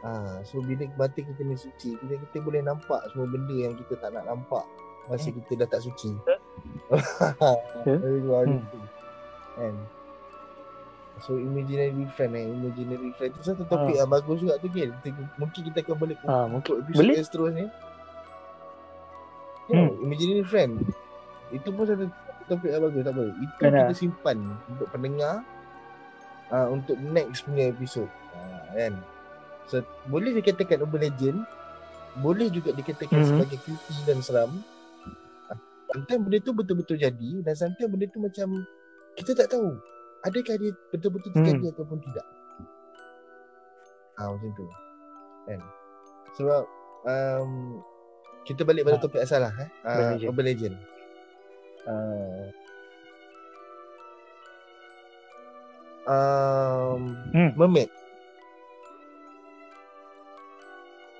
Ah, 0.00 0.40
so 0.48 0.64
bila 0.64 0.88
mata 0.96 1.20
kita 1.20 1.44
ni 1.44 1.58
suci, 1.60 1.92
kita 1.92 2.14
kita 2.24 2.38
boleh 2.40 2.64
nampak 2.64 3.04
semua 3.12 3.28
benda 3.28 3.52
yang 3.52 3.76
kita 3.76 4.00
tak 4.00 4.16
nak 4.16 4.24
nampak 4.24 4.64
masa 5.10 5.28
Hmm. 5.28 5.36
kita 5.42 5.60
dah 5.60 5.68
tak 5.68 5.82
suci. 5.84 6.14
Ya. 6.24 6.36
Hmm. 7.84 7.98
Hmm. 8.00 8.62
Kan? 9.58 9.74
So 11.20 11.34
imaginary 11.34 11.92
friend 12.10 12.32
eh, 12.32 12.46
imaginary 12.46 13.12
friend 13.12 13.32
tu 13.34 13.42
satu 13.44 13.62
topik 13.64 13.92
Ah. 13.92 13.98
yang 14.00 14.10
bagus 14.10 14.38
juga 14.38 14.56
tu 14.56 14.68
Gil. 14.68 14.90
Kita- 14.98 15.32
Mungkin 15.36 15.60
kita 15.66 15.78
akan 15.82 15.96
balik 15.98 16.18
Ah, 16.22 16.44
mungkin 16.44 16.56
untuk 16.56 16.74
episod 16.80 16.96
boleh. 16.98 17.14
yang 17.14 17.26
seterusnya. 17.26 17.66
Ya, 19.66 19.78
Hmm. 19.78 19.90
imaginary 20.02 20.42
friend. 20.42 20.72
Itu 21.50 21.68
pun 21.70 21.84
satu 21.84 22.04
topik 22.46 22.68
yang 22.68 22.82
bagus 22.82 23.02
tak 23.02 23.12
apa. 23.12 23.24
Itu 23.36 23.54
Kan, 23.56 23.70
kita 23.70 23.94
simpan 23.94 24.38
untuk 24.66 24.86
pendengar 24.88 25.34
uh, 26.48 26.66
untuk 26.66 26.98
next 26.98 27.44
punya 27.44 27.70
episod. 27.70 28.08
Uh, 28.32 28.66
kan. 28.72 28.94
So 29.66 29.78
boleh 30.04 30.34
dikatakan 30.34 30.80
urban 30.80 31.04
legend, 31.04 31.38
boleh 32.16 32.48
juga 32.48 32.72
dikatakan 32.72 33.14
Mhm. 33.16 33.28
sebagai 33.28 33.58
creepy 33.60 33.94
dan 34.02 34.18
seram. 34.18 34.50
Ah, 35.46 35.58
Sometimes 35.88 36.22
benda 36.24 36.38
tu 36.40 36.50
betul-betul 36.50 36.96
jadi 36.96 37.30
dan 37.40 37.54
sometimes 37.54 37.86
benda 37.88 38.06
tu 38.08 38.18
macam 38.18 38.48
kita 39.12 39.30
tak 39.36 39.48
tahu 39.48 39.78
adakah 40.22 40.54
dia 40.56 40.72
betul-betul 40.90 41.30
Hmm. 41.30 41.36
terjadi 41.40 41.66
ataupun 41.72 41.98
tidak. 42.04 42.26
Ah 44.14 44.28
macam 44.28 44.50
tu. 44.52 44.64
Kan. 45.44 45.60
Sebab 46.36 46.62
um, 47.04 47.52
kita 48.44 48.62
balik 48.62 48.84
pada 48.84 48.96
Ah. 48.96 49.02
topik 49.02 49.20
asal 49.20 49.40
lah 49.40 49.52
eh. 49.56 49.68
Uh, 49.82 49.96
legend. 50.12 50.28
urban 50.28 50.44
legend. 50.44 50.76
Uh, 51.80 52.44
um, 56.04 57.02
Hmm. 57.32 57.50
mermaid 57.56 57.88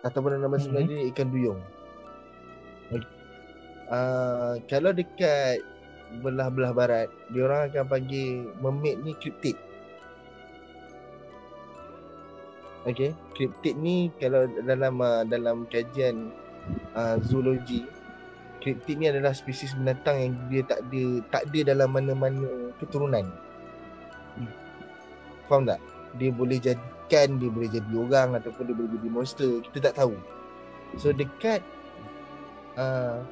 ataupun 0.00 0.32
nama 0.34 0.56
Mhm. 0.56 0.62
sebenarnya 0.62 0.88
dia 0.90 1.08
ikan 1.12 1.28
duyung. 1.28 1.60
Uh, 3.90 4.54
kalau 4.70 4.94
dekat 4.94 5.58
belah-belah 6.18 6.74
barat, 6.74 7.08
dia 7.30 7.46
orang 7.46 7.70
akan 7.70 7.84
panggil 7.86 8.50
mermaid 8.58 8.98
ni 9.06 9.14
cryptid. 9.14 9.54
Okay, 12.88 13.14
cryptid 13.36 13.76
ni 13.76 14.10
kalau 14.18 14.48
dalam 14.64 14.98
uh, 14.98 15.22
dalam 15.22 15.68
kajian 15.70 16.34
uh, 16.96 17.20
zoologi, 17.22 17.86
cryptid 18.58 18.96
ni 18.98 19.06
adalah 19.06 19.36
spesies 19.36 19.76
binatang 19.76 20.16
yang 20.18 20.32
dia 20.50 20.62
tak 20.66 20.80
ada 20.88 21.04
tak 21.28 21.42
ada 21.52 21.60
dalam 21.76 21.88
mana-mana 21.92 22.72
keturunan. 22.80 23.28
Faham 25.46 25.68
tak? 25.68 25.78
Dia 26.16 26.32
boleh 26.32 26.58
jadi 26.58 26.80
ikan, 27.10 27.42
dia 27.42 27.50
boleh 27.50 27.66
jadi 27.66 27.90
orang 27.90 28.38
ataupun 28.38 28.70
dia 28.70 28.74
boleh 28.78 28.90
jadi 28.94 29.08
monster. 29.10 29.52
Kita 29.66 29.90
tak 29.90 29.98
tahu. 29.98 30.14
So 30.94 31.10
dekat 31.10 31.60
uh, 32.78 33.26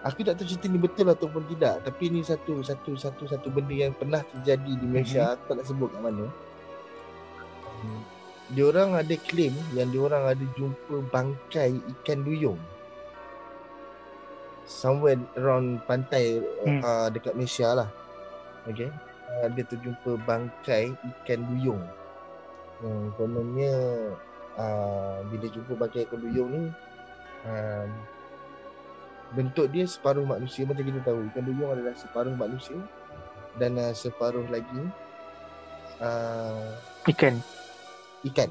aku 0.00 0.24
tak 0.24 0.40
tahu 0.40 0.48
cerita 0.48 0.66
ni 0.68 0.80
betul 0.80 1.08
ataupun 1.12 1.44
tidak, 1.52 1.84
tapi 1.84 2.08
ni 2.08 2.24
satu 2.24 2.64
satu 2.64 2.96
satu 2.96 3.28
satu 3.28 3.48
benda 3.52 3.72
yang 3.72 3.92
pernah 3.92 4.24
terjadi 4.24 4.72
di 4.80 4.86
Malaysia, 4.88 5.36
aku 5.36 5.52
tak 5.52 5.54
nak 5.60 5.66
sebut 5.68 5.88
kat 5.92 6.00
mana. 6.00 6.26
Hmm. 7.80 8.02
Dia 8.50 8.64
orang 8.66 8.98
ada 8.98 9.14
claim 9.30 9.54
yang 9.78 9.94
dia 9.94 10.00
orang 10.02 10.24
ada 10.26 10.44
jumpa 10.58 11.06
bangkai 11.14 11.78
ikan 11.98 12.26
duyung. 12.26 12.58
Somewhere 14.66 15.18
around 15.38 15.82
pantai 15.86 16.42
Hmm. 16.66 16.80
uh, 16.82 17.08
dekat 17.10 17.38
Malaysia 17.38 17.70
lah. 17.74 17.88
Okay. 18.66 18.90
Uh, 19.30 19.46
dia 19.54 19.64
terjumpa 19.68 20.18
bangkai 20.26 20.90
ikan 20.96 21.40
duyung. 21.46 21.82
Hmm, 22.80 23.12
kononnya 23.14 23.76
uh, 24.56 25.20
bila 25.28 25.46
jumpa 25.52 25.72
bangkai 25.76 26.08
ikan 26.08 26.20
duyung 26.24 26.48
ni 26.50 26.62
um, 27.44 27.88
bentuk 29.34 29.70
dia 29.70 29.84
separuh 29.86 30.26
manusia. 30.26 30.66
Macam 30.66 30.84
kita 30.84 31.00
tahu 31.02 31.26
ikan 31.32 31.44
duyung 31.46 31.70
adalah 31.70 31.94
separuh 31.94 32.34
manusia 32.34 32.78
dan 33.58 33.78
uh, 33.78 33.94
separuh 33.94 34.46
lagi 34.50 34.82
uh, 36.02 36.74
ikan. 37.10 37.38
Ikan. 38.26 38.50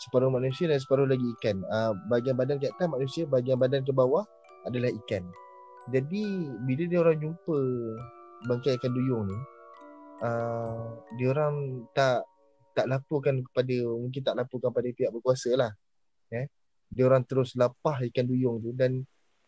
Separuh 0.00 0.28
manusia 0.28 0.68
dan 0.68 0.78
separuh 0.78 1.08
lagi 1.08 1.24
ikan. 1.40 1.64
Uh, 1.68 1.96
bahagian 2.12 2.36
badan 2.36 2.60
ke 2.60 2.68
atas 2.68 2.88
manusia 2.90 3.24
bahagian 3.24 3.56
badan 3.56 3.82
ke 3.82 3.92
bawah 3.92 4.24
adalah 4.68 4.92
ikan. 5.04 5.24
Jadi 5.92 6.48
bila 6.64 6.84
dia 6.88 6.98
orang 7.00 7.20
jumpa 7.20 7.58
bangkai 8.48 8.76
ikan 8.80 8.92
duyung 8.92 9.28
ni 9.28 9.38
uh, 10.24 10.84
dia 11.16 11.26
orang 11.32 11.84
tak 11.96 12.24
tak 12.74 12.86
laporkan 12.90 13.42
kepada 13.42 13.76
mungkin 13.86 14.22
tak 14.22 14.34
laporkan 14.34 14.70
pada 14.74 14.88
pihak 14.90 15.10
berkuasa 15.14 15.54
lah. 15.54 15.72
Eh. 16.34 16.50
Dia 16.94 17.10
orang 17.10 17.26
terus 17.26 17.58
lapah 17.58 18.00
ikan 18.08 18.24
duyung 18.24 18.62
tu 18.62 18.70
dan 18.70 19.02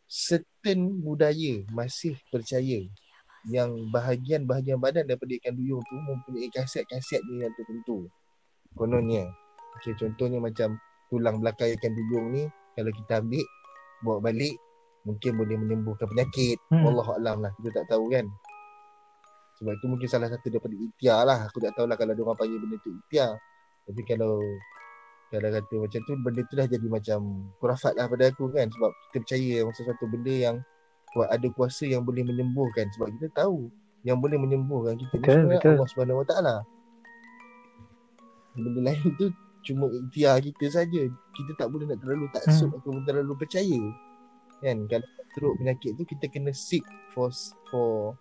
certain 0.06 1.02
budaya 1.02 1.62
masih 1.70 2.18
percaya 2.30 2.82
yang 3.46 3.70
bahagian-bahagian 3.94 4.78
badan 4.82 5.06
daripada 5.06 5.32
ikan 5.38 5.54
duyung 5.54 5.82
tu 5.86 5.94
mempunyai 5.94 6.50
khasiat-khasiat 6.50 7.22
dia 7.22 7.46
yang 7.46 7.54
tertentu. 7.54 8.10
Kononnya. 8.74 9.30
Okay, 9.78 9.94
contohnya 9.94 10.42
macam 10.42 10.74
tulang 11.06 11.38
belakang 11.38 11.70
ikan 11.78 11.94
duyung 11.94 12.34
ni 12.34 12.44
kalau 12.74 12.90
kita 12.90 13.22
ambil 13.22 13.46
bawa 14.02 14.18
balik 14.20 14.58
mungkin 15.06 15.38
boleh 15.38 15.56
menyembuhkan 15.56 16.10
penyakit. 16.10 16.58
Hmm. 16.74 16.82
Allah 16.90 17.06
alam 17.14 17.36
lah 17.46 17.50
kita 17.62 17.70
tak 17.82 17.86
tahu 17.94 18.10
kan. 18.10 18.26
Sebab 19.56 19.72
itu 19.72 19.86
mungkin 19.88 20.08
salah 20.10 20.28
satu 20.28 20.52
daripada 20.52 20.74
ikhtiar 20.76 21.24
lah. 21.24 21.38
Aku 21.48 21.62
tak 21.62 21.72
tahulah 21.78 21.96
kalau 21.96 22.12
dia 22.12 22.22
orang 22.26 22.36
panggil 22.36 22.58
benda 22.60 22.76
tu 22.82 22.90
ikhtiar. 22.92 23.32
Tapi 23.86 24.02
kalau 24.04 24.42
kalau 25.26 25.48
kata 25.50 25.74
macam 25.76 26.00
tu 26.02 26.12
benda 26.22 26.40
tu 26.46 26.54
dah 26.54 26.66
jadi 26.66 26.86
macam 26.86 27.18
kurafat 27.58 27.92
lah 27.94 28.06
pada 28.06 28.30
aku 28.30 28.46
kan 28.50 28.70
sebab 28.70 28.90
kita 29.10 29.16
percaya 29.22 29.52
yang 29.60 29.70
sesuatu 29.74 30.04
benda 30.06 30.30
yang 30.32 30.56
ada 31.16 31.48
kuasa 31.50 31.84
yang 31.84 32.04
boleh 32.04 32.22
menyembuhkan 32.22 32.86
sebab 32.92 33.08
kita 33.16 33.32
tahu 33.34 33.66
yang 34.04 34.20
boleh 34.20 34.36
menyembuhkan 34.36 34.94
kita 34.94 35.14
ni 35.16 35.18
Betul, 35.18 35.34
sebenarnya 35.34 35.58
betul. 35.58 35.74
Allah 35.74 35.88
Subhanahu 35.90 36.18
Wa 36.22 36.26
Taala. 36.28 36.54
Benda 38.56 38.80
lain 38.82 39.08
tu 39.18 39.26
cuma 39.66 39.84
ikhtiar 39.90 40.40
kita 40.40 40.66
saja. 40.70 41.02
Kita 41.08 41.50
tak 41.58 41.68
boleh 41.68 41.90
nak 41.90 42.00
terlalu 42.00 42.30
taksub 42.32 42.70
Hmm. 42.70 42.78
atau 42.80 43.02
terlalu 43.04 43.32
percaya. 43.36 43.80
Kan 44.62 44.88
kalau 44.88 45.04
teruk 45.36 45.54
penyakit 45.60 45.90
tu 45.96 46.04
kita 46.06 46.24
kena 46.30 46.52
seek 46.52 46.80
for 47.12 47.28
for 47.68 48.16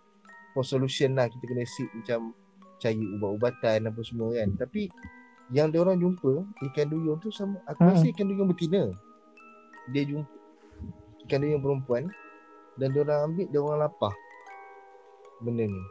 for 0.52 0.60
solution 0.60 1.16
lah 1.16 1.24
kita 1.28 1.44
kena 1.46 1.64
seek 1.64 1.88
macam 1.96 2.36
cari 2.76 3.00
ubat-ubatan 3.16 3.88
apa 3.88 4.00
semua 4.04 4.36
kan. 4.36 4.48
Tapi 4.58 4.92
yang 5.54 5.70
dia 5.70 5.78
orang 5.78 5.98
jumpa 5.98 6.42
ikan 6.70 6.86
duyung 6.90 7.22
tu 7.22 7.30
sama 7.30 7.62
aku 7.70 7.86
Hmm. 7.86 7.90
rasa 7.94 8.06
ikan 8.10 8.26
duyung 8.26 8.50
betina. 8.50 8.90
Dia 9.94 10.02
jumpa 10.02 10.30
ikan 11.26 11.38
duyung 11.42 11.62
perempuan 11.62 12.04
dan 12.76 12.90
dia 12.90 13.00
orang 13.06 13.20
ambil 13.30 13.46
dia 13.50 13.60
orang 13.62 13.78
lapah 13.86 14.14
benda 15.42 15.64
ni. 15.70 15.82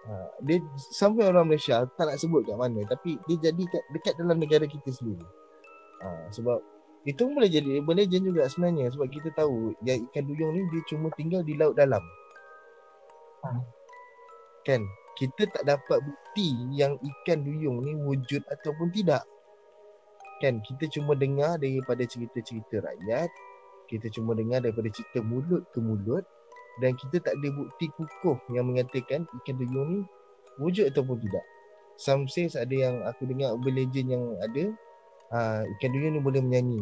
Ha, 0.00 0.12
dia 0.40 0.56
sampai 0.96 1.28
orang 1.28 1.44
Malaysia 1.44 1.84
tak 1.98 2.08
nak 2.08 2.16
sebut 2.16 2.40
kat 2.48 2.56
mana 2.56 2.80
tapi 2.88 3.20
dia 3.28 3.52
jadi 3.52 3.62
kat, 3.68 3.84
dekat 3.92 4.14
dalam 4.16 4.40
negara 4.40 4.64
kita 4.64 4.88
sendiri. 4.88 5.26
Ha, 6.00 6.32
sebab 6.32 6.56
itu 7.04 7.24
boleh 7.24 7.48
jadi 7.48 7.80
boleh 7.80 8.04
jadi 8.04 8.24
juga 8.24 8.48
sebenarnya 8.48 8.92
sebab 8.92 9.08
kita 9.08 9.32
tahu 9.32 9.72
yang 9.84 10.04
ikan 10.08 10.24
duyung 10.24 10.56
ni 10.56 10.64
dia 10.72 10.80
cuma 10.88 11.08
tinggal 11.16 11.44
di 11.44 11.56
laut 11.56 11.76
dalam. 11.76 12.00
Hmm. 13.40 13.64
Kan? 14.64 14.84
Kita 15.20 15.44
tak 15.52 15.68
dapat 15.68 16.00
bukti 16.00 16.56
yang 16.72 16.96
ikan 16.96 17.44
duyung 17.44 17.84
ni 17.84 17.92
wujud 17.92 18.40
ataupun 18.48 18.88
tidak. 18.88 19.20
Kan? 20.40 20.64
Kita 20.64 20.88
cuma 20.88 21.12
dengar 21.12 21.60
daripada 21.60 22.00
cerita-cerita 22.08 22.80
rakyat, 22.80 23.28
kita 23.84 24.08
cuma 24.16 24.32
dengar 24.32 24.64
daripada 24.64 24.88
cerita 24.88 25.20
mulut 25.20 25.68
ke 25.76 25.78
mulut 25.84 26.24
dan 26.80 26.96
kita 26.96 27.20
tak 27.20 27.36
ada 27.36 27.48
bukti 27.52 27.92
kukuh 27.92 28.40
yang 28.56 28.72
mengatakan 28.72 29.28
ikan 29.44 29.56
duyung 29.60 29.86
ni 29.92 30.00
wujud 30.56 30.88
ataupun 30.88 31.20
tidak. 31.20 31.44
Some 32.00 32.24
says 32.24 32.56
ada 32.56 32.72
yang 32.72 33.04
aku 33.04 33.28
dengar 33.28 33.52
urban 33.52 33.76
legend 33.76 34.08
yang 34.08 34.24
ada 34.40 34.64
uh, 35.36 35.62
ikan 35.76 35.90
duyung 35.92 36.16
ni 36.16 36.20
boleh 36.24 36.40
menyanyi. 36.40 36.80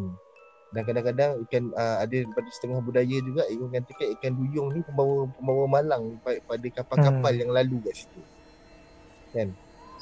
Dan 0.75 0.83
kadang-kadang 0.89 1.31
ikan 1.49 1.65
uh, 1.73 1.97
ada 2.05 2.17
pada 2.37 2.49
setengah 2.53 2.81
budaya 2.85 3.17
juga 3.29 3.43
yang 3.49 3.69
mengatakan 3.73 4.07
ikan 4.21 4.33
duyung 4.39 4.69
ni 4.77 4.81
pembawa 4.85 5.25
pembawa 5.37 5.65
malang 5.77 6.05
pa- 6.25 6.43
pada 6.45 6.67
kapal-kapal 6.77 7.33
Hmm. 7.33 7.41
yang 7.43 7.51
lalu 7.57 7.77
kat 7.89 7.95
situ. 7.97 8.21
Kan? 9.35 9.49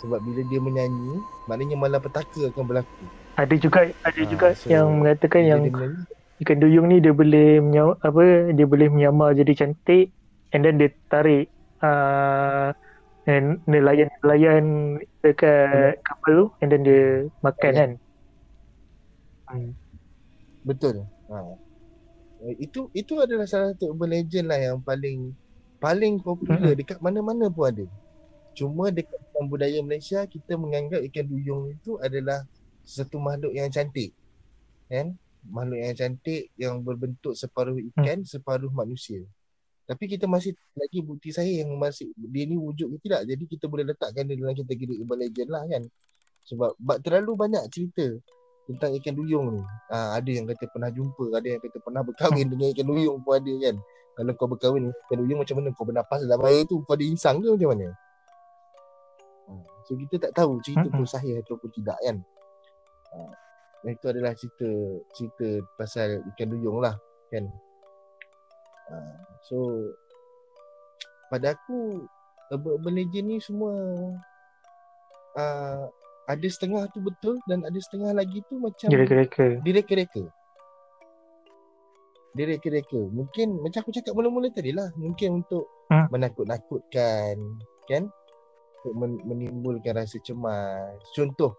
Sebab 0.02 0.18
bila 0.26 0.40
dia 0.50 0.60
menyanyi, 0.60 1.12
maknanya 1.48 1.76
malapetaka 1.80 2.40
akan 2.52 2.64
berlaku. 2.68 3.04
Ada 3.36 3.54
juga 3.64 3.78
ada 4.08 4.22
Ah, 4.24 4.28
juga 4.32 4.46
so, 4.56 4.68
yang 4.72 4.86
mengatakan 5.00 5.42
yang 5.44 5.60
menyanyi, 5.62 6.06
ikan 6.42 6.58
duyung 6.62 6.86
ni 6.90 6.96
dia 7.04 7.12
boleh 7.16 7.60
menyaw, 7.64 7.88
apa 8.06 8.20
dia 8.56 8.66
boleh 8.72 8.88
menyamar 8.94 9.30
jadi 9.40 9.52
cantik 9.60 10.12
and 10.52 10.60
then 10.64 10.76
dia 10.80 10.90
tarik 11.12 11.52
uh, 11.84 12.72
and 13.28 13.46
nelayan-nelayan 13.70 14.64
dekat 15.24 16.00
kapal 16.06 16.32
tu 16.40 16.44
and 16.62 16.68
then 16.72 16.82
dia 16.88 17.00
makan 17.44 17.72
Ya. 17.72 17.80
kan. 17.80 17.90
Hmm. 19.48 19.70
Betul. 20.66 21.06
Ha. 21.30 21.54
Itu 22.58 22.90
itu 22.90 23.14
adalah 23.22 23.46
salah 23.46 23.70
satu 23.70 23.94
urban 23.94 24.10
legend 24.18 24.50
lah 24.50 24.58
yang 24.58 24.82
paling 24.82 25.30
paling 25.78 26.18
popular 26.18 26.74
dekat 26.74 26.98
mana-mana 26.98 27.46
pun 27.46 27.70
ada. 27.70 27.86
Cuma 28.58 28.90
dekat 28.90 29.16
dalam 29.30 29.46
budaya 29.46 29.78
Malaysia 29.86 30.26
kita 30.26 30.58
menganggap 30.58 31.06
ikan 31.06 31.24
duyung 31.30 31.70
itu 31.70 32.02
adalah 32.02 32.42
satu 32.82 33.22
makhluk 33.22 33.54
yang 33.54 33.70
cantik. 33.70 34.10
Kan? 34.90 35.14
Makhluk 35.46 35.78
yang 35.78 35.94
cantik 35.94 36.42
yang 36.58 36.82
berbentuk 36.82 37.38
separuh 37.38 37.78
ikan, 37.94 38.26
separuh 38.26 38.72
manusia. 38.74 39.22
Tapi 39.86 40.10
kita 40.10 40.26
masih 40.26 40.50
lagi 40.74 40.98
bukti 40.98 41.30
sahih 41.30 41.62
yang 41.62 41.70
masih 41.78 42.10
dia 42.18 42.42
ni 42.42 42.58
wujud 42.58 42.90
ke 42.98 43.06
tidak. 43.06 43.22
Jadi 43.22 43.44
kita 43.46 43.70
boleh 43.70 43.86
letakkan 43.86 44.26
dia 44.26 44.34
dalam 44.34 44.58
kategori 44.58 44.98
urban 44.98 45.18
legend 45.22 45.48
lah 45.54 45.62
kan. 45.70 45.82
Sebab, 46.42 46.74
sebab 46.74 46.96
terlalu 47.06 47.32
banyak 47.38 47.62
cerita 47.70 48.18
tentang 48.66 48.90
ikan 48.98 49.14
duyung 49.14 49.46
ni. 49.54 49.62
Ha, 49.94 50.18
ada 50.18 50.30
yang 50.30 50.44
kata 50.50 50.66
pernah 50.66 50.90
jumpa, 50.90 51.24
ada 51.38 51.46
yang 51.46 51.62
kata 51.62 51.78
pernah 51.78 52.02
berkahwin 52.02 52.46
dengan 52.50 52.66
ikan 52.74 52.86
duyung 52.86 53.18
pun 53.22 53.32
ada 53.38 53.52
kan. 53.62 53.76
Kalau 54.16 54.32
kau 54.34 54.48
berkahwin 54.50 54.80
dengan 54.90 54.96
ikan 55.06 55.18
duyung 55.22 55.38
macam 55.38 55.54
mana? 55.62 55.68
Kau 55.72 55.84
bernapas 55.86 56.18
dalam 56.26 56.42
air 56.50 56.62
tu 56.66 56.82
kau 56.82 56.94
ada 56.98 57.04
insang 57.06 57.38
ke 57.38 57.48
macam 57.54 57.68
mana? 57.72 57.88
Ha, 59.46 59.52
so 59.86 59.94
kita 59.94 60.14
tak 60.18 60.32
tahu 60.34 60.58
cerita 60.66 60.86
tu 60.90 61.06
Mm-mm. 61.06 61.08
sahih 61.08 61.38
ataupun 61.38 61.70
tidak 61.70 61.98
kan. 62.02 62.16
Ha, 63.14 63.18
dan 63.86 63.90
itu 63.94 64.06
adalah 64.10 64.32
cerita 64.34 64.68
cerita 65.14 65.46
pasal 65.78 66.26
ikan 66.34 66.48
duyung 66.50 66.82
lah 66.82 66.98
kan. 67.30 67.46
Ha, 68.90 68.94
so 69.46 69.56
pada 71.30 71.54
aku 71.54 72.06
urban 72.50 72.94
legend 72.94 73.26
ni 73.26 73.38
semua 73.42 73.74
uh, 75.34 75.86
ada 76.26 76.46
setengah 76.46 76.90
tu 76.90 76.98
betul 76.98 77.38
dan 77.46 77.62
ada 77.62 77.78
setengah 77.78 78.10
lagi 78.10 78.42
tu 78.46 78.58
macam 78.58 78.90
Dia 78.90 78.98
reka-reka. 78.98 79.62
direka-reka. 79.62 80.24
Direka-reka. 82.36 83.00
Mungkin 83.08 83.64
macam 83.64 83.80
aku 83.80 83.94
cakap 83.94 84.12
mula-mula 84.12 84.52
tadi 84.52 84.68
lah. 84.70 84.92
Mungkin 84.94 85.40
untuk 85.40 85.64
Hmm. 85.88 86.04
menakut-nakutkan. 86.10 87.36
Kan? 87.86 88.10
Untuk 88.82 88.92
men- 88.92 89.22
menimbulkan 89.24 89.96
rasa 89.96 90.20
cemas. 90.20 91.00
Contoh. 91.14 91.56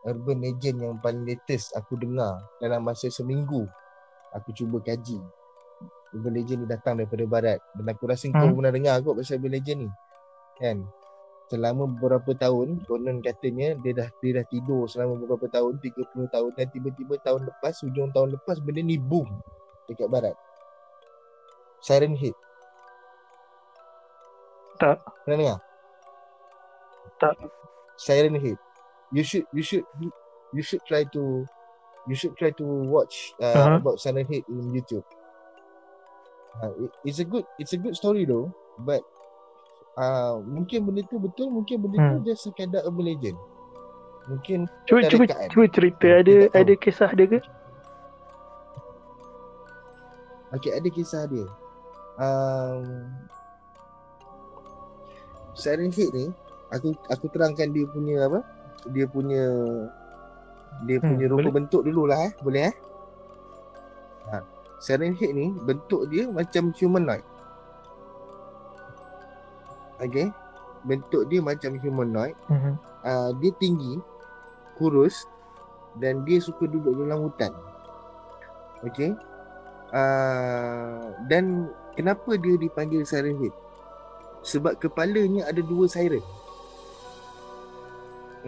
Urban 0.00 0.40
legend 0.40 0.80
yang 0.80 0.96
paling 0.98 1.28
latest 1.28 1.76
aku 1.76 1.94
dengar 1.94 2.32
dalam 2.58 2.80
masa 2.82 3.06
seminggu. 3.06 3.68
Aku 4.32 4.50
cuba 4.50 4.80
kaji. 4.80 5.20
Urban 6.10 6.34
legend 6.34 6.64
ni 6.64 6.66
datang 6.66 6.98
daripada 6.98 7.22
barat. 7.28 7.60
Dan 7.76 7.86
aku 7.86 8.08
rasa 8.08 8.26
kau 8.30 8.40
Hmm. 8.42 8.56
pernah 8.56 8.72
dengar 8.72 8.96
kot 8.98 9.14
pasal 9.14 9.38
urban 9.38 9.52
legend 9.54 9.78
ni. 9.86 9.90
Kan? 10.58 10.88
Selama 11.50 11.90
beberapa 11.90 12.30
tahun, 12.38 12.86
konon 12.86 13.18
katanya 13.26 13.74
dia 13.82 13.90
dah 13.90 14.08
dia 14.22 14.38
dah 14.38 14.46
tidur 14.46 14.86
selama 14.86 15.18
beberapa 15.18 15.50
tahun, 15.50 15.82
30 15.82 16.30
tahun 16.30 16.50
dan 16.54 16.66
tiba-tiba 16.70 17.18
tahun 17.26 17.42
lepas, 17.50 17.74
hujung 17.82 18.14
tahun 18.14 18.38
lepas 18.38 18.62
benda 18.62 18.86
ni 18.86 18.96
boom 19.02 19.26
dekat 19.90 20.06
barat. 20.06 20.36
Siren 21.82 22.14
Head. 22.14 22.38
Tak. 24.80 24.98
Pernah 25.26 25.36
dengar? 25.36 25.58
Tak. 27.20 27.36
Siren 28.00 28.38
Head. 28.38 28.56
You 29.10 29.26
should 29.26 29.44
you 29.50 29.66
should 29.66 29.84
you 30.54 30.62
should 30.62 30.80
try 30.86 31.02
to 31.12 31.44
you 32.08 32.14
should 32.16 32.32
try 32.38 32.54
to 32.54 32.64
watch 32.88 33.34
uh, 33.42 33.74
Uh-huh. 33.74 33.76
about 33.82 33.98
Siren 34.00 34.24
Head 34.24 34.46
in 34.48 34.70
YouTube. 34.72 35.04
Uh, 36.62 36.72
it, 36.78 36.90
it's 37.04 37.18
a 37.18 37.26
good 37.26 37.44
it's 37.58 37.74
a 37.74 37.80
good 37.80 37.94
story 37.98 38.24
though, 38.24 38.54
but 38.86 39.02
uh, 40.00 40.40
mungkin 40.42 40.78
benda 40.82 41.02
tu 41.04 41.16
betul, 41.16 41.48
mungkin 41.48 41.76
benda 41.78 41.96
Hmm. 41.96 42.10
tu 42.16 42.26
just 42.26 42.42
sekadar 42.42 42.80
urban 42.82 43.04
legend. 43.06 43.36
Mungkin 44.26 44.64
Cuba 44.84 45.00
ada 45.00 45.08
cuba 45.08 45.24
rekaan. 45.26 45.48
cuba 45.48 45.64
cerita 45.68 46.06
Hmm, 46.06 46.18
ada 46.18 46.32
tak 46.32 46.48
tahu. 46.48 46.60
ada 46.60 46.74
kisah 46.76 47.10
dia 47.10 47.26
ke? 47.26 47.38
Okay, 50.50 50.72
ada 50.72 50.88
kisah 50.88 51.22
dia. 51.24 51.46
Um, 52.16 53.06
Siren 55.52 55.90
Head 55.90 56.10
ni, 56.10 56.26
aku 56.70 56.90
aku 57.06 57.26
terangkan 57.30 57.70
dia 57.70 57.86
punya 57.86 58.26
apa? 58.26 58.40
Dia 58.90 59.06
punya 59.06 59.42
dia 60.84 60.98
Hmm, 60.98 61.06
punya 61.06 61.26
rupa 61.28 61.42
boleh. 61.44 61.54
bentuk 61.54 61.82
dululah 61.82 62.18
eh. 62.20 62.32
Boleh 62.40 62.62
eh? 62.66 62.74
Ha. 64.26 64.38
Siren 64.80 65.14
Head 65.14 65.32
ni 65.32 65.46
bentuk 65.60 66.08
dia 66.08 66.26
macam 66.26 66.72
humanoid. 66.72 67.22
Okay. 70.00 70.32
Bentuk 70.84 71.28
dia 71.28 71.44
macam 71.44 71.76
humanoid. 71.76 72.36
Mhm. 72.48 72.72
Uh, 73.04 73.30
dia 73.40 73.52
tinggi, 73.60 74.00
kurus 74.80 75.28
dan 76.00 76.24
dia 76.24 76.40
suka 76.40 76.64
duduk 76.64 76.96
dalam 77.04 77.28
hutan. 77.28 77.52
Okay. 78.84 79.12
Uh, 79.90 81.12
dan 81.26 81.68
kenapa 81.98 82.38
dia 82.38 82.56
dipanggil 82.56 83.04
Siren 83.04 83.36
Head? 83.42 83.54
Sebab 84.40 84.80
kepalanya 84.80 85.44
ada 85.52 85.60
dua 85.60 85.84
siren. 85.84 86.24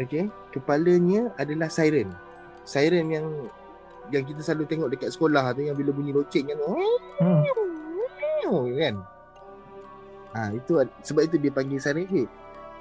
Okay. 0.00 0.32
Kepalanya 0.56 1.36
adalah 1.36 1.68
siren. 1.68 2.08
Siren 2.64 3.12
yang 3.12 3.26
yang 4.08 4.24
kita 4.24 4.40
selalu 4.40 4.64
tengok 4.66 4.88
dekat 4.96 5.10
sekolah 5.12 5.52
tu 5.52 5.62
yang 5.68 5.76
bila 5.76 5.92
bunyi 5.92 6.16
loceng 6.16 6.48
kan. 6.48 6.58
Hmm. 7.20 7.44
kan. 8.72 8.94
Ha, 10.32 10.48
itu 10.56 10.80
sebab 11.04 11.28
itu 11.28 11.36
dia 11.36 11.52
panggil 11.52 11.78
siren 11.78 12.08
head. 12.08 12.28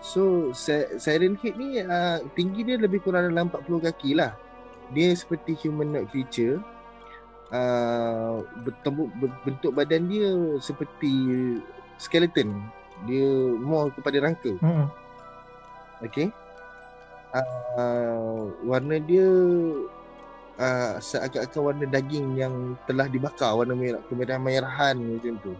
So 0.01 0.49
si- 0.55 0.97
siren 0.97 1.35
head 1.37 1.55
ni 1.59 1.83
uh, 1.83 2.23
tinggi 2.33 2.63
dia 2.63 2.79
lebih 2.79 3.03
kurang 3.03 3.27
dalam 3.27 3.51
40 3.51 3.87
kaki 3.91 4.15
lah. 4.15 4.33
Dia 4.91 5.11
seperti 5.13 5.55
humanoid 5.61 6.07
creature. 6.11 6.59
Uh, 7.51 8.39
bentuk 9.43 9.75
badan 9.75 10.07
dia 10.07 10.31
seperti 10.63 11.11
skeleton. 11.99 12.55
Dia 13.03 13.27
more 13.59 13.91
kepada 13.91 14.23
rangka. 14.23 14.55
Hmm. 14.63 14.87
Okay. 16.01 16.31
Uh, 17.31 18.51
warna 18.67 18.99
dia 18.99 19.27
uh, 20.59 20.93
seakan-akan 20.99 21.61
warna 21.61 21.85
daging 21.87 22.35
yang 22.35 22.53
telah 22.87 23.07
dibakar 23.07 23.55
warna 23.55 23.75
merah 23.75 24.01
kemerah-merahan 24.07 24.95
macam 24.97 25.35
tu. 25.39 25.53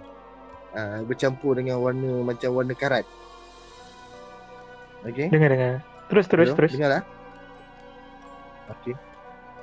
Uh, 0.72 1.04
bercampur 1.04 1.60
dengan 1.60 1.84
warna 1.84 2.24
macam 2.24 2.56
warna 2.56 2.72
karat. 2.72 3.04
Okay. 5.04 5.28
Dengar 5.28 5.50
dengar. 5.52 5.74
Terus 6.08 6.26
terus 6.32 6.48
Hello, 6.52 6.58
terus. 6.58 6.72
Dengar 6.72 6.90
lah. 7.00 7.04
Okay. 8.80 8.96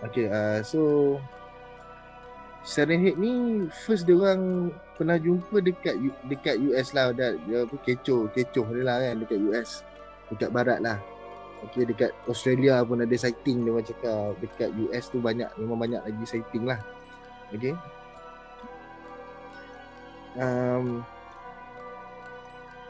Okay. 0.05 0.27
Uh, 0.29 0.61
so 0.61 0.81
Siren 2.69 3.01
Head 3.01 3.17
ni 3.17 3.65
first 3.87 4.05
dia 4.05 4.13
orang 4.13 4.69
pernah 4.99 5.17
jumpa 5.17 5.65
dekat 5.65 5.97
dekat 6.29 6.61
US 6.69 6.93
lah 6.93 7.17
dah 7.17 7.33
dia 7.49 7.65
apa 7.65 7.77
kecoh 7.81 8.29
kecoh 8.35 8.67
dia 8.77 8.83
lah 8.85 8.97
kan 9.01 9.25
dekat 9.25 9.39
US 9.49 9.87
dekat 10.29 10.51
barat 10.53 10.79
lah 10.85 11.01
Okay 11.59 11.89
dekat 11.89 12.13
Australia 12.29 12.85
pun 12.85 13.03
ada 13.03 13.17
sighting 13.17 13.65
dia 13.65 13.73
orang 13.73 13.87
cakap 13.89 14.37
dekat 14.43 14.71
US 14.85 15.05
tu 15.09 15.19
banyak 15.19 15.49
memang 15.57 15.79
banyak 15.81 16.03
lagi 16.05 16.25
sighting 16.29 16.69
lah 16.69 16.77
Okay 17.55 17.73
um, 20.39 21.03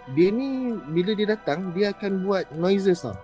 dia 0.08 0.28
ni 0.32 0.72
bila 0.88 1.12
dia 1.12 1.36
datang 1.36 1.72
dia 1.72 1.92
akan 1.92 2.24
buat 2.24 2.44
noises 2.54 3.04
tau 3.04 3.16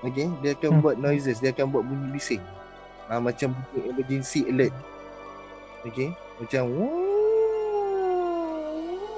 Okay 0.00 0.32
dia 0.40 0.56
akan 0.56 0.78
Hmm. 0.78 0.82
buat 0.82 0.96
noises 0.96 1.38
dia 1.38 1.52
akan 1.52 1.66
buat 1.68 1.84
bunyi 1.84 2.08
bising 2.14 2.40
uh, 3.06 3.20
macam 3.20 3.52
bunyi 3.52 3.90
emergency 3.90 4.46
alert 4.48 4.72
Okay 5.80 6.08
macam. 6.40 6.64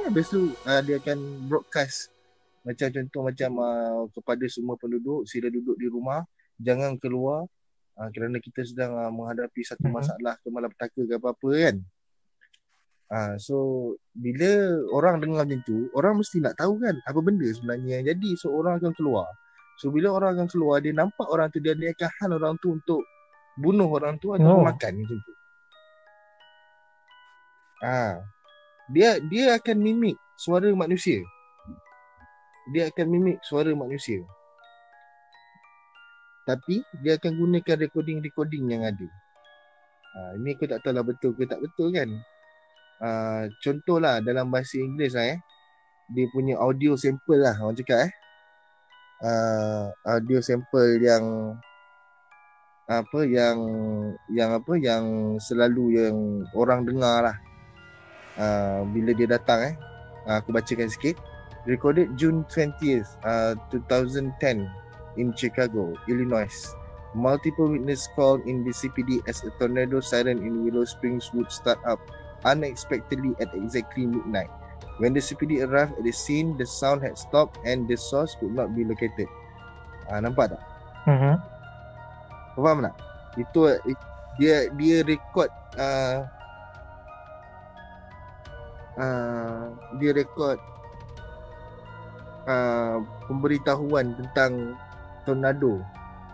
Habis 0.02 0.26
tu 0.26 0.50
uh, 0.66 0.80
dia 0.82 0.98
akan 0.98 1.18
broadcast 1.46 2.10
macam 2.62 2.90
contoh 2.90 3.20
macam 3.26 3.50
uh, 3.58 4.02
kepada 4.10 4.44
semua 4.46 4.74
penduduk 4.74 5.26
sila 5.26 5.50
duduk 5.50 5.74
di 5.78 5.86
rumah 5.86 6.22
jangan 6.58 6.94
keluar 6.98 7.46
uh, 7.94 8.08
kerana 8.10 8.38
kita 8.38 8.62
sedang 8.62 8.94
uh, 8.94 9.10
menghadapi 9.10 9.62
satu 9.62 9.86
Mhm. 9.86 9.94
masalah 9.94 10.34
ke 10.38 10.46
malapetaka 10.50 11.00
ke 11.02 11.14
apa-apa 11.14 11.48
kan 11.58 11.76
uh, 13.10 13.34
so 13.40 13.56
bila 14.14 14.78
orang 14.94 15.18
dengar 15.18 15.42
macam 15.48 15.60
tu 15.66 15.90
orang 15.96 16.20
mesti 16.20 16.38
nak 16.38 16.54
tahu 16.60 16.78
kan 16.78 16.94
apa 17.02 17.18
benda 17.18 17.48
sebenarnya 17.50 17.98
yang 17.98 18.04
jadi 18.14 18.30
so 18.38 18.52
orang 18.54 18.78
akan 18.78 18.92
keluar 18.94 19.26
so 19.80 19.90
bila 19.90 20.12
orang 20.14 20.38
akan 20.38 20.48
keluar 20.52 20.78
dia 20.78 20.92
nampak 20.94 21.26
orang 21.26 21.50
tu 21.50 21.58
dia, 21.58 21.74
dia 21.74 21.90
akan 21.96 22.10
hal 22.20 22.30
orang 22.38 22.54
tu 22.62 22.76
untuk 22.76 23.02
bunuh 23.58 23.88
orang 23.90 24.14
tu 24.22 24.30
atau 24.36 24.60
Oh. 24.60 24.62
makan 24.62 24.92
macam 25.02 25.18
tu 25.18 25.32
Ah, 27.82 28.22
dia 28.94 29.18
dia 29.26 29.58
akan 29.58 29.74
mimik 29.82 30.14
suara 30.38 30.70
manusia. 30.70 31.18
Dia 32.70 32.86
akan 32.94 33.06
mimik 33.10 33.42
suara 33.42 33.74
manusia. 33.74 34.22
Tapi 36.46 36.78
dia 37.02 37.18
akan 37.18 37.34
gunakan 37.34 37.76
recording-recording 37.82 38.70
yang 38.70 38.86
ada. 38.86 39.08
Ha, 40.14 40.38
ini 40.38 40.54
aku 40.54 40.70
tak 40.70 40.78
tahu 40.86 40.94
lah 40.94 41.02
betul 41.02 41.34
ke 41.34 41.42
tak 41.42 41.58
betul 41.58 41.90
kan. 41.90 42.06
Ha, 43.02 43.50
contohlah 43.58 44.22
dalam 44.22 44.46
bahasa 44.46 44.78
Inggeris 44.78 45.18
lah 45.18 45.34
eh. 45.34 45.38
Dia 46.14 46.30
punya 46.30 46.54
audio 46.62 46.94
sample 46.94 47.42
lah 47.42 47.58
orang 47.58 47.74
cakap 47.74 48.06
eh. 48.06 48.12
Uh, 49.22 49.90
audio 50.06 50.38
sample 50.38 50.98
yang 51.02 51.54
apa 52.86 53.22
yang 53.26 53.58
yang 54.30 54.50
apa 54.54 54.74
yang 54.78 55.34
selalu 55.42 55.98
yang 55.98 56.16
orang 56.54 56.86
dengar 56.86 57.26
lah. 57.26 57.36
Uh, 58.38 58.86
bila 58.94 59.10
dia 59.18 59.26
datang 59.26 59.74
eh. 59.74 59.74
Uh, 60.30 60.38
aku 60.38 60.54
bacakan 60.54 60.86
sikit. 60.86 61.18
Recorded 61.66 62.14
June 62.14 62.46
20th 62.46 63.18
uh, 63.26 63.58
2010 63.74 64.30
in 65.18 65.34
Chicago 65.34 65.90
Illinois. 66.06 66.54
Multiple 67.18 67.66
witness 67.66 68.06
called 68.14 68.46
in 68.46 68.62
the 68.62 68.70
CPD 68.70 69.26
as 69.26 69.42
a 69.42 69.50
tornado 69.58 69.98
siren 69.98 70.38
in 70.38 70.62
Willow 70.62 70.86
Springs 70.86 71.34
would 71.34 71.50
start 71.50 71.82
up 71.82 71.98
unexpectedly 72.44 73.32
at 73.38 73.50
exactly 73.52 74.04
midnight. 74.04 74.50
When 74.96 75.12
the 75.12 75.20
CPD 75.20 75.62
arrived 75.62 75.96
at 75.96 76.02
the 76.02 76.12
scene 76.12 76.54
the 76.54 76.64
sound 76.64 77.00
had 77.00 77.16
stopped 77.16 77.56
and 77.62 77.86
the 77.86 77.96
source 77.96 78.36
could 78.36 78.52
not 78.52 78.72
be 78.72 78.82
located. 78.82 79.26
Uh, 80.06 80.18
nampak 80.18 80.52
tak? 80.52 80.62
Mhm. 81.04 81.34
kau 82.52 82.60
faham 82.60 82.84
tak? 82.84 82.94
Itu 83.34 83.60
dia 84.36 84.68
dia 84.70 84.96
record 85.02 85.48
uh, 85.74 86.28
uh, 88.98 89.72
dia 89.96 90.10
rekod 90.12 90.60
uh, 92.44 93.00
pemberitahuan 93.24 94.12
tentang 94.14 94.76
tornado. 95.24 95.80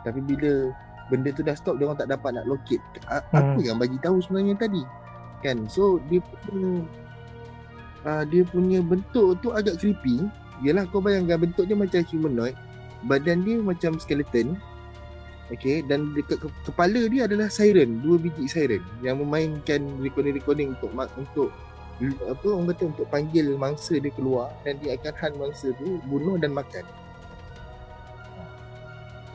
Tapi 0.02 0.18
bila 0.20 0.72
benda 1.08 1.30
tu 1.30 1.40
dah 1.40 1.54
stop 1.54 1.78
dia 1.78 1.86
orang 1.86 2.00
tak 2.00 2.10
dapat 2.10 2.34
nak 2.34 2.46
locate. 2.46 2.82
A- 3.06 3.22
apa 3.24 3.56
Hmm. 3.56 3.62
yang 3.62 3.78
bagi 3.78 3.96
tahu 4.00 4.18
sebenarnya 4.18 4.58
tadi 4.58 4.82
kan? 5.40 5.68
So 5.70 6.02
dia 6.08 6.22
punya 6.46 6.82
uh, 8.06 8.24
dia 8.28 8.42
punya 8.46 8.78
bentuk 8.82 9.38
tu 9.42 9.54
agak 9.54 9.78
creepy. 9.80 10.26
Yalah 10.62 10.90
kau 10.90 10.98
bayangkan 10.98 11.38
bentuk 11.38 11.70
dia 11.70 11.78
macam 11.78 12.02
humanoid 12.10 12.58
badan 13.06 13.46
dia 13.46 13.62
macam 13.62 13.94
skeleton 14.02 14.58
Okay, 15.48 15.80
dan 15.80 16.12
dekat 16.12 16.44
ke- 16.44 16.60
kepala 16.68 17.08
dia 17.08 17.24
adalah 17.24 17.48
siren, 17.48 18.04
dua 18.04 18.20
biji 18.20 18.44
siren 18.44 18.84
yang 19.00 19.16
memainkan 19.16 19.80
recording-recording 20.04 20.76
untuk 20.76 20.92
ma- 20.92 21.08
untuk 21.16 21.48
apa 22.04 22.46
orang 22.52 22.68
kata 22.76 22.82
untuk 22.92 23.06
panggil 23.08 23.56
mangsa 23.56 23.96
dia 23.96 24.12
keluar 24.12 24.52
dan 24.62 24.76
dia 24.84 25.00
akan 25.00 25.14
hunt 25.16 25.34
mangsa 25.40 25.72
tu 25.80 26.04
bunuh 26.04 26.36
dan 26.36 26.52
makan. 26.52 26.84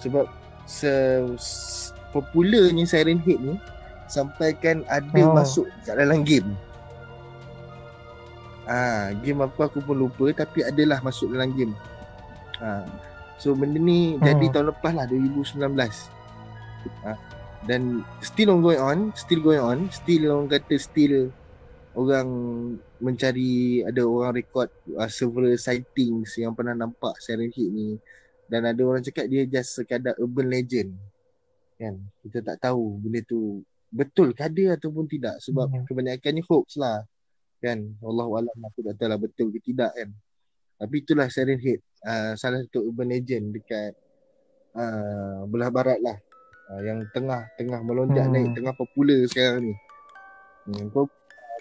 Sebab 0.06 0.30
se, 0.70 0.94
se 1.42 1.90
popularnya 2.14 2.86
Siren 2.86 3.18
Head 3.18 3.40
ni 3.42 3.56
sampaikan 4.14 4.86
ada 4.86 5.10
Oh. 5.20 5.34
masuk 5.34 5.66
kat 5.82 5.98
dalam 5.98 6.22
game. 6.22 6.54
Ah, 8.64 9.12
game 9.20 9.44
apa 9.44 9.68
aku 9.68 9.84
pun 9.84 9.98
lupa 9.98 10.32
tapi 10.32 10.64
adalah 10.64 11.02
masuk 11.02 11.34
dalam 11.34 11.52
game. 11.52 11.74
Ah, 12.62 12.86
so 13.36 13.52
benda 13.52 13.76
ni 13.76 14.16
Hmm. 14.16 14.24
jadi 14.24 14.46
tahun 14.54 14.72
lepas 14.72 14.94
lah 14.94 15.06
2019. 15.10 16.08
Ah, 17.04 17.20
dan 17.66 18.06
still 18.22 18.54
on 18.54 18.62
going 18.62 18.80
on, 18.80 18.98
still 19.18 19.42
going 19.42 19.60
on, 19.60 19.80
still 19.90 20.32
orang 20.32 20.48
kata 20.48 20.76
still 20.78 21.28
orang 21.94 22.28
mencari 22.98 23.84
ada 23.84 24.02
orang 24.02 24.34
rekod 24.34 24.66
uh, 24.96 25.06
several 25.06 25.54
sightings 25.56 26.34
yang 26.36 26.56
pernah 26.56 26.74
nampak 26.74 27.20
Siren 27.20 27.52
Head 27.52 27.70
ni 27.70 28.00
dan 28.48 28.66
ada 28.66 28.82
orang 28.82 29.06
cakap 29.06 29.30
dia 29.30 29.46
just 29.46 29.78
sekadar 29.78 30.18
urban 30.18 30.50
legend 30.50 30.90
kan 31.78 32.02
kita 32.26 32.42
tak 32.42 32.58
tahu 32.60 32.98
benda 32.98 33.22
tu 33.22 33.62
betul 33.94 34.34
ke 34.34 34.42
ada 34.42 34.74
ataupun 34.74 35.06
tidak 35.06 35.38
sebab 35.38 35.70
Hmm. 35.70 35.86
kebanyakannya 35.86 36.42
hoax 36.44 36.76
lah 36.76 37.06
kan 37.60 37.78
Allah 38.00 38.26
alam 38.28 38.58
aku 38.60 38.82
tak 38.82 38.98
tahu 38.98 39.08
lah 39.08 39.18
betul 39.18 39.48
ke 39.50 39.62
tidak 39.62 39.94
kan 39.94 40.10
tapi 40.76 40.96
itulah 41.00 41.28
Siren 41.28 41.56
Head 41.56 41.80
uh, 42.02 42.34
salah 42.34 42.60
satu 42.60 42.84
urban 42.84 43.08
legend 43.08 43.54
dekat 43.54 43.94
uh, 44.74 45.46
belah 45.46 45.70
barat 45.70 46.00
lah 46.00 46.18
uh, 46.68 46.82
yang 46.82 47.06
tengah 47.12 47.46
tengah 47.56 47.80
melonjak 47.82 48.26
Hmm. 48.26 48.34
naik 48.34 48.50
tengah 48.54 48.74
popular 48.74 49.20
sekarang 49.26 49.62
ni 49.64 49.74
hmm, 50.68 50.90
kau 50.90 51.06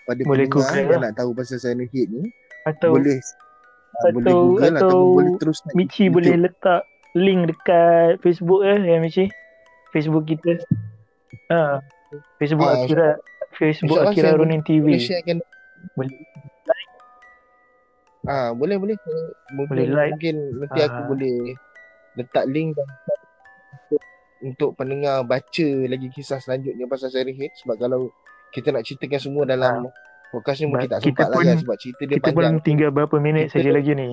pada 0.03 0.21
Boleh 0.25 0.49
Google 0.49 0.89
lah. 0.89 1.01
nak 1.05 1.15
tahu 1.15 1.31
pasal 1.33 1.57
Siren 1.57 1.85
Head 1.85 2.09
ni 2.11 2.27
Atau 2.65 2.97
boleh 2.97 3.21
uh, 3.95 4.11
boleh 4.11 4.25
atau- 4.25 4.43
Google 4.43 4.73
atau 4.73 4.81
ataupun 4.83 5.15
boleh 5.15 5.33
terus 5.39 5.59
naik 5.63 5.75
Michi 5.77 6.01
YouTube. 6.01 6.15
boleh 6.17 6.35
letak 6.43 6.83
link 7.13 7.41
dekat 7.47 8.13
Facebook 8.19 8.61
eh 8.65 8.81
ya 8.81 8.97
Michi. 8.99 9.29
Facebook 9.93 10.25
kita. 10.25 10.57
Ha. 11.53 11.77
Facebook 12.37 12.67
Ah, 12.67 12.77
Akira 12.79 13.09
Facebook 13.53 13.99
Akira 14.01 14.31
Ronin 14.33 14.61
TV. 14.61 14.85
boleh 14.89 15.01
sharekan 15.01 15.39
Boleh. 15.93 16.15
Ah 18.23 18.51
boleh 18.51 18.77
boleh 18.77 18.95
mungkin, 19.51 19.67
Boleh 19.69 19.87
like. 19.89 20.15
mungkin 20.15 20.37
nanti 20.57 20.79
aku 20.81 20.95
Ah. 20.95 21.07
boleh 21.07 21.37
letak 22.15 22.45
link 22.47 22.71
dan 22.73 22.87
untuk, 22.87 24.01
untuk 24.41 24.71
pendengar 24.75 25.23
baca 25.23 25.69
lagi 25.83 26.07
kisah 26.09 26.39
selanjutnya 26.39 26.87
pasal 26.87 27.09
Siren 27.09 27.35
Head 27.35 27.51
sebab 27.57 27.77
kalau 27.77 28.15
kita 28.51 28.71
nak 28.71 28.85
ceritakan 28.85 29.19
semua 29.19 29.43
dalam 29.43 29.91
podcast 30.31 30.61
ni 30.61 30.67
mungkin 30.67 30.87
tak 30.87 30.99
Ah. 30.99 31.03
Kita 31.03 31.19
sempat 31.19 31.35
lah 31.35 31.43
kan 31.43 31.57
sebab 31.59 31.77
cerita 31.77 32.03
dia 32.05 32.15
Kita 32.15 32.29
panjang. 32.29 32.55
pun 32.55 32.63
tinggal 32.63 32.91
berapa 32.91 33.17
minit 33.19 33.45
Kita- 33.45 33.59
saja 33.59 33.71
lagi 33.71 33.93
ni. 33.93 34.09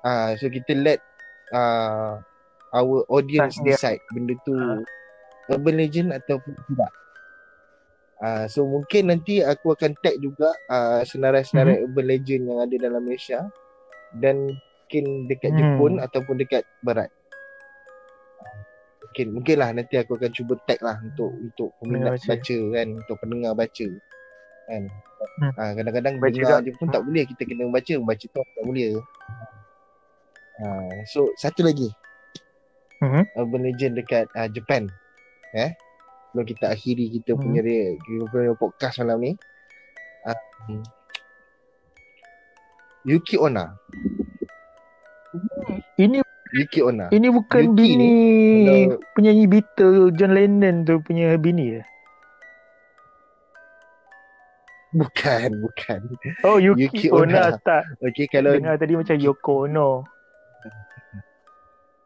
Ah, 0.00 0.32
so 0.32 0.46
kita 0.46 0.72
let 0.72 1.02
uh, 1.50 2.22
our 2.72 3.06
audience 3.08 3.58
Dia- 3.58 3.74
decide 3.74 4.02
benda 4.10 4.34
tu 4.42 4.54
Ah. 4.54 4.82
urban 5.48 5.76
legend 5.76 6.10
ataupun 6.10 6.54
tidak. 6.66 6.92
Ah, 8.16 8.44
so 8.46 8.64
mungkin 8.64 9.06
nanti 9.06 9.40
aku 9.40 9.70
akan 9.70 9.92
tag 9.96 10.16
juga 10.18 10.48
uh, 10.66 11.04
senarai-senarai 11.04 11.84
urban 11.84 12.06
legend 12.06 12.42
yang 12.44 12.58
ada 12.58 12.76
dalam 12.80 13.04
Malaysia 13.04 13.44
dan 14.16 14.56
mungkin 14.56 15.04
dekat 15.26 15.50
Hmm. 15.50 15.58
Jepun 15.58 15.92
ataupun 15.98 16.34
dekat 16.36 16.64
barat. 16.80 17.12
Mungkin 19.02 19.26
mungkin 19.32 19.56
lah 19.56 19.70
nanti 19.70 19.96
aku 19.96 20.14
akan 20.14 20.30
cuba 20.30 20.56
tag 20.64 20.80
lah 20.80 20.96
untuk 20.98 21.28
untuk 21.34 21.68
peminat 21.78 22.16
baca. 22.16 22.28
baca. 22.30 22.58
kan 22.72 22.86
untuk 22.94 23.16
pendengar 23.18 23.52
baca 23.52 23.88
kan. 24.66 24.82
Hmm. 25.36 25.52
Ah, 25.54 25.72
kadang-kadang 25.72 26.14
Baca 26.16 26.32
dengar 26.32 26.58
je 26.60 26.72
pun 26.72 26.88
tak 26.88 27.02
boleh 27.02 27.24
kita 27.24 27.42
kena 27.44 27.68
baca 27.68 27.94
baca 27.98 28.24
tu 28.24 28.40
tak 28.40 28.64
boleh. 28.64 28.96
Ah, 30.56 30.88
so 31.04 31.28
satu 31.36 31.60
lagi 31.60 31.92
Mhm. 32.96 33.22
urban 33.34 33.62
legend 33.62 33.92
dekat 33.96 34.24
uh, 34.32 34.48
Japan. 34.48 34.88
Eh? 35.52 35.72
Sebelum 36.30 36.44
kita 36.44 36.66
akhiri 36.68 37.12
kita 37.12 37.32
Hmm. 37.32 37.42
punya 37.42 37.60
kita 37.62 38.24
punya 38.28 38.52
podcast 38.54 39.00
malam 39.00 39.20
ni. 39.20 39.32
Uh, 40.24 40.38
Yuki 43.04 43.38
Onna. 43.38 43.76
Ini 45.96 46.24
Yuki 46.56 46.80
Onna. 46.80 47.06
ini 47.10 47.28
bukan 47.28 47.70
Yuki 47.70 47.76
bini 47.76 48.10
kalau- 48.64 48.98
penyanyi 49.14 49.44
Beatles 49.46 50.10
John 50.16 50.32
Lennon 50.32 50.82
tu 50.82 50.98
punya 51.00 51.36
bini 51.36 51.78
ya? 51.78 51.82
Bukan, 54.96 55.60
bukan. 55.60 55.98
Oh 56.42 56.56
Yuki, 56.56 56.88
Yuki 56.88 57.06
Onna 57.12 57.52
Onna. 57.52 57.60
tak 57.60 57.84
Okey 58.00 58.26
kalau 58.32 58.56
dengar 58.56 58.80
tadi 58.80 58.96
macam 58.96 59.16
Yoko 59.20 59.68
Ono. 59.68 60.06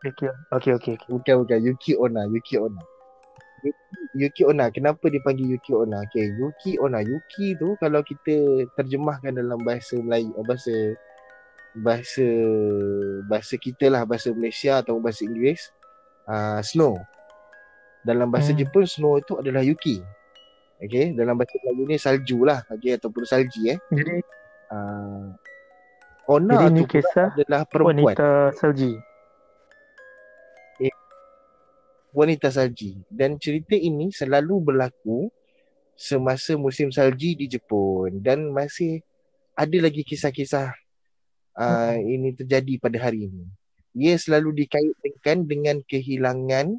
Yuki 0.00 0.26
okay 0.48 0.72
okay 0.72 0.92
okay. 0.96 1.08
bukan 1.12 1.34
bukan 1.44 1.58
Yuki 1.60 1.92
Onna, 1.96 2.24
Yuki 2.28 2.56
Onna. 2.56 2.80
Yuki- 4.16 4.48
Onna, 4.48 4.72
kenapa 4.72 5.12
dipanggil 5.12 5.44
Yuki 5.52 5.76
Onna? 5.76 6.00
Okey, 6.08 6.32
Yuki 6.40 6.80
Onna. 6.80 7.04
Yuki 7.04 7.52
tu 7.60 7.76
kalau 7.76 8.00
kita 8.00 8.64
terjemahkan 8.74 9.36
dalam 9.36 9.60
bahasa 9.60 10.00
Melayu, 10.00 10.32
eh, 10.34 10.44
bahasa 10.48 10.74
bahasa 11.70 12.26
bahasa 13.30 13.54
kita 13.54 13.86
lah 13.86 14.02
bahasa 14.02 14.34
Malaysia 14.34 14.82
atau 14.82 14.98
bahasa 14.98 15.22
Inggeris 15.22 15.70
uh, 16.26 16.58
snow 16.66 16.98
dalam 18.02 18.26
bahasa 18.26 18.50
Hmm. 18.50 18.58
Jepun 18.58 18.82
snow 18.90 19.22
itu 19.22 19.38
adalah 19.38 19.62
yuki 19.62 20.02
okey 20.82 21.14
dalam 21.14 21.38
bahasa 21.38 21.54
Melayu 21.62 21.82
ni 21.86 21.94
salju 21.94 22.42
lah 22.42 22.66
okey 22.74 22.98
ataupun 22.98 23.22
salji 23.22 23.70
eh 23.70 23.78
Jadi 23.86 24.18
uh, 24.74 25.30
Ona 26.26 26.58
jadi 26.58 26.82
tu 26.82 26.84
kisah 26.90 27.30
adalah 27.38 27.62
perempuan 27.70 28.18
wanita 28.18 28.54
salji. 28.58 28.98
Wanita 32.10 32.50
salji 32.50 32.98
dan 33.10 33.38
cerita 33.38 33.74
ini 33.78 34.10
selalu 34.10 34.72
berlaku 34.72 35.30
semasa 35.94 36.56
musim 36.56 36.88
salji 36.88 37.36
di 37.36 37.46
Jepun 37.46 38.24
dan 38.24 38.50
masih 38.50 39.04
ada 39.52 39.76
lagi 39.76 40.00
kisah-kisah 40.00 40.72
uh, 41.60 41.96
ini 42.00 42.32
terjadi 42.32 42.80
pada 42.80 42.96
hari 42.96 43.28
ini. 43.28 43.44
Ia 43.92 44.16
selalu 44.16 44.64
dikaitkan 44.64 45.44
dengan 45.44 45.82
kehilangan 45.84 46.78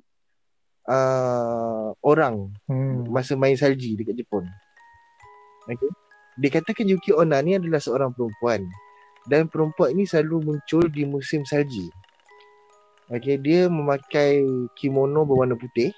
uh, 0.87 1.93
orang 2.01 2.49
Hmm. 2.65 3.05
masa 3.11 3.35
main 3.35 3.53
salji 3.53 3.99
dekat 3.99 4.17
Jepun. 4.17 4.47
Okay. 5.67 5.91
Dikatakan 6.39 6.87
Yuki 6.87 7.13
Onna 7.13 7.43
ni 7.43 7.59
adalah 7.59 7.77
seorang 7.77 8.15
perempuan 8.15 8.65
dan 9.29 9.45
perempuan 9.51 9.93
ini 9.93 10.07
selalu 10.09 10.49
muncul 10.49 10.87
di 10.89 11.05
musim 11.05 11.45
salji. 11.45 11.91
Okay, 13.11 13.35
dia 13.35 13.67
memakai 13.67 14.39
kimono 14.79 15.27
berwarna 15.27 15.59
putih, 15.59 15.91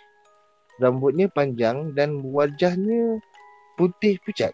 rambutnya 0.82 1.30
panjang 1.30 1.94
dan 1.94 2.26
wajahnya 2.26 3.22
putih 3.78 4.18
pucat. 4.26 4.50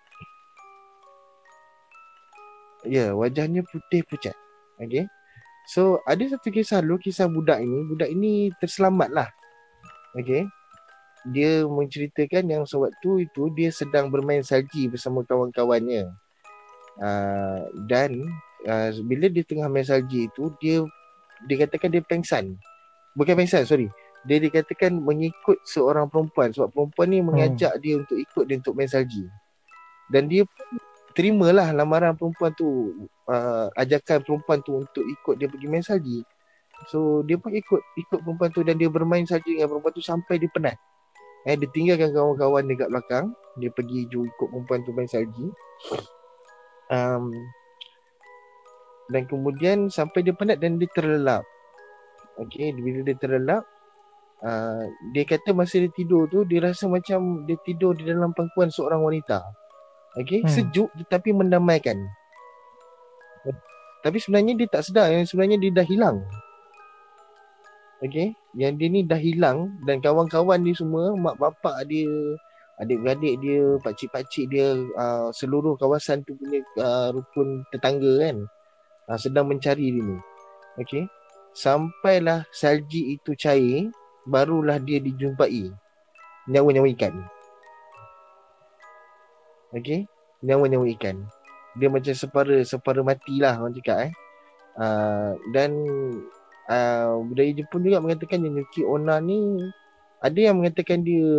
Ya, 2.84 3.16
wajahnya 3.16 3.64
putih 3.64 4.04
pucat. 4.04 4.36
Okay. 4.76 5.08
So, 5.72 6.04
ada 6.04 6.24
satu 6.28 6.52
kisah 6.52 6.84
dulu, 6.84 7.00
kisah 7.00 7.32
budak 7.32 7.64
ini. 7.64 7.80
Budak 7.88 8.10
ini 8.12 8.52
terselamat 8.60 9.10
lah. 9.12 9.30
Okay 10.16 10.44
dia 11.28 11.68
menceritakan 11.68 12.48
yang 12.48 12.64
sewaktu 12.64 13.28
itu 13.28 13.52
dia 13.52 13.70
sedang 13.76 14.08
bermain 14.08 14.42
salji 14.46 14.88
bersama 14.88 15.26
kawan-kawannya. 15.28 16.08
Uh, 17.00 17.64
dan 17.88 18.24
uh, 18.68 18.92
bila 19.08 19.32
dia 19.32 19.44
tengah 19.44 19.68
main 19.72 19.88
salji 19.88 20.28
itu 20.28 20.52
dia 20.60 20.84
dikatakan 21.48 21.94
dia 21.94 22.04
pengsan. 22.04 22.58
Bukan 23.16 23.36
pengsan, 23.40 23.64
sorry. 23.64 23.88
Dia 24.28 24.40
dikatakan 24.44 25.00
mengikut 25.00 25.64
seorang 25.64 26.12
perempuan 26.12 26.52
sebab 26.52 26.76
perempuan 26.76 27.08
ni 27.08 27.24
mengajak 27.24 27.72
dia 27.80 27.96
untuk 27.96 28.20
ikut 28.20 28.44
dia 28.52 28.60
untuk 28.60 28.76
main 28.76 28.90
salji. 28.92 29.24
Dan 30.12 30.28
dia 30.28 30.44
terimalah 31.16 31.72
lamaran 31.72 32.16
perempuan 32.20 32.52
tu 32.60 32.92
uh, 33.32 33.72
ajakan 33.80 34.20
perempuan 34.26 34.60
tu 34.66 34.84
untuk 34.84 35.06
ikut 35.08 35.40
dia 35.40 35.48
pergi 35.48 35.68
main 35.72 35.86
salji. 35.86 36.20
So 36.92 37.24
dia 37.24 37.40
pun 37.40 37.56
ikut 37.56 37.82
ikut 37.96 38.20
perempuan 38.24 38.52
tu 38.52 38.64
dan 38.64 38.76
dia 38.76 38.92
bermain 38.92 39.24
salji 39.24 39.56
dengan 39.56 39.72
perempuan 39.72 39.94
tu 39.96 40.04
sampai 40.04 40.36
dia 40.36 40.52
penat. 40.52 40.76
Eh, 41.48 41.56
dia 41.56 41.72
tinggalkan 41.72 42.12
kawan-kawan 42.12 42.68
dekat 42.68 42.88
belakang. 42.92 43.26
Dia 43.60 43.72
pergi 43.72 44.08
ju 44.12 44.28
ikut 44.28 44.48
perempuan 44.52 44.84
tu 44.84 44.92
main 44.92 45.08
salji. 45.08 45.48
Um, 46.92 47.32
dan 49.10 49.26
kemudian 49.26 49.90
sampai 49.90 50.22
dia 50.22 50.34
penat 50.38 50.62
dan 50.62 50.78
dia 50.78 50.90
terlelap. 50.94 51.44
Okay, 52.40 52.72
bila 52.72 53.04
dia 53.04 53.18
terlelap, 53.18 53.66
uh, 54.46 54.86
dia 55.12 55.26
kata 55.28 55.52
masa 55.52 55.82
dia 55.82 55.92
tidur 55.92 56.30
tu, 56.30 56.46
dia 56.46 56.64
rasa 56.64 56.88
macam 56.88 57.44
dia 57.44 57.58
tidur 57.66 57.98
di 57.98 58.08
dalam 58.08 58.32
pangkuan 58.32 58.70
seorang 58.72 59.02
wanita. 59.02 59.44
Okay, 60.16 60.46
Hmm. 60.46 60.50
sejuk 60.50 60.90
tetapi 61.06 61.34
mendamaikan. 61.34 61.98
Tapi 64.00 64.16
sebenarnya 64.16 64.56
dia 64.56 64.68
tak 64.72 64.88
sedar 64.88 65.12
yang 65.12 65.28
sebenarnya 65.28 65.60
dia 65.60 65.72
dah 65.76 65.84
hilang. 65.84 66.24
Okay 68.00 68.32
Yang 68.56 68.74
dia 68.80 68.88
ni 68.88 69.02
dah 69.04 69.20
hilang 69.20 69.76
Dan 69.84 70.00
kawan-kawan 70.00 70.64
dia 70.64 70.72
semua 70.72 71.12
Mak 71.20 71.36
bapak 71.36 71.84
dia 71.92 72.08
Adik-beradik 72.80 73.44
dia 73.44 73.76
Pakcik-pakcik 73.84 74.48
dia 74.48 74.72
uh, 74.96 75.28
Seluruh 75.36 75.76
kawasan 75.76 76.24
tu 76.24 76.32
punya 76.40 76.64
uh, 76.80 77.12
Rukun 77.12 77.68
tetangga 77.76 78.24
kan 78.24 78.48
uh, 79.10 79.18
Sedang 79.18 79.50
mencari 79.50 79.90
dia 79.90 80.04
ni. 80.06 80.18
Okay 80.80 81.04
Sampailah 81.52 82.46
salji 82.54 83.18
itu 83.18 83.34
cair 83.34 83.90
Barulah 84.30 84.78
dia 84.78 85.02
dijumpai 85.02 85.74
Nyawa-nyawa 86.48 86.88
ikan 86.96 87.16
Okay 89.74 90.06
Nyawa-nyawa 90.46 90.88
ikan. 90.96 91.26
Dia 91.76 91.90
macam 91.90 92.14
separa 92.14 92.62
Separa 92.62 93.02
matilah 93.02 93.58
Orang 93.58 93.76
cakap 93.76 94.08
eh. 94.08 94.14
Uh, 94.80 95.36
Dan 95.52 95.74
uh, 96.70 97.20
budaya 97.26 97.52
Jepun 97.52 97.84
juga 97.84 98.00
mengatakan 98.00 98.46
Yuki 98.46 98.86
Onna 98.86 99.20
ni 99.20 99.60
ada 100.20 100.36
yang 100.36 100.60
mengatakan 100.60 101.00
dia 101.00 101.32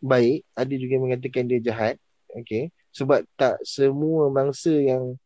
baik, 0.00 0.44
ada 0.56 0.72
juga 0.72 0.92
yang 0.96 1.04
mengatakan 1.04 1.44
dia 1.44 1.60
jahat. 1.60 1.96
Okay. 2.32 2.72
Sebab 2.96 3.28
tak 3.36 3.60
semua 3.60 4.32
mangsa 4.32 4.72
yang 4.72 5.20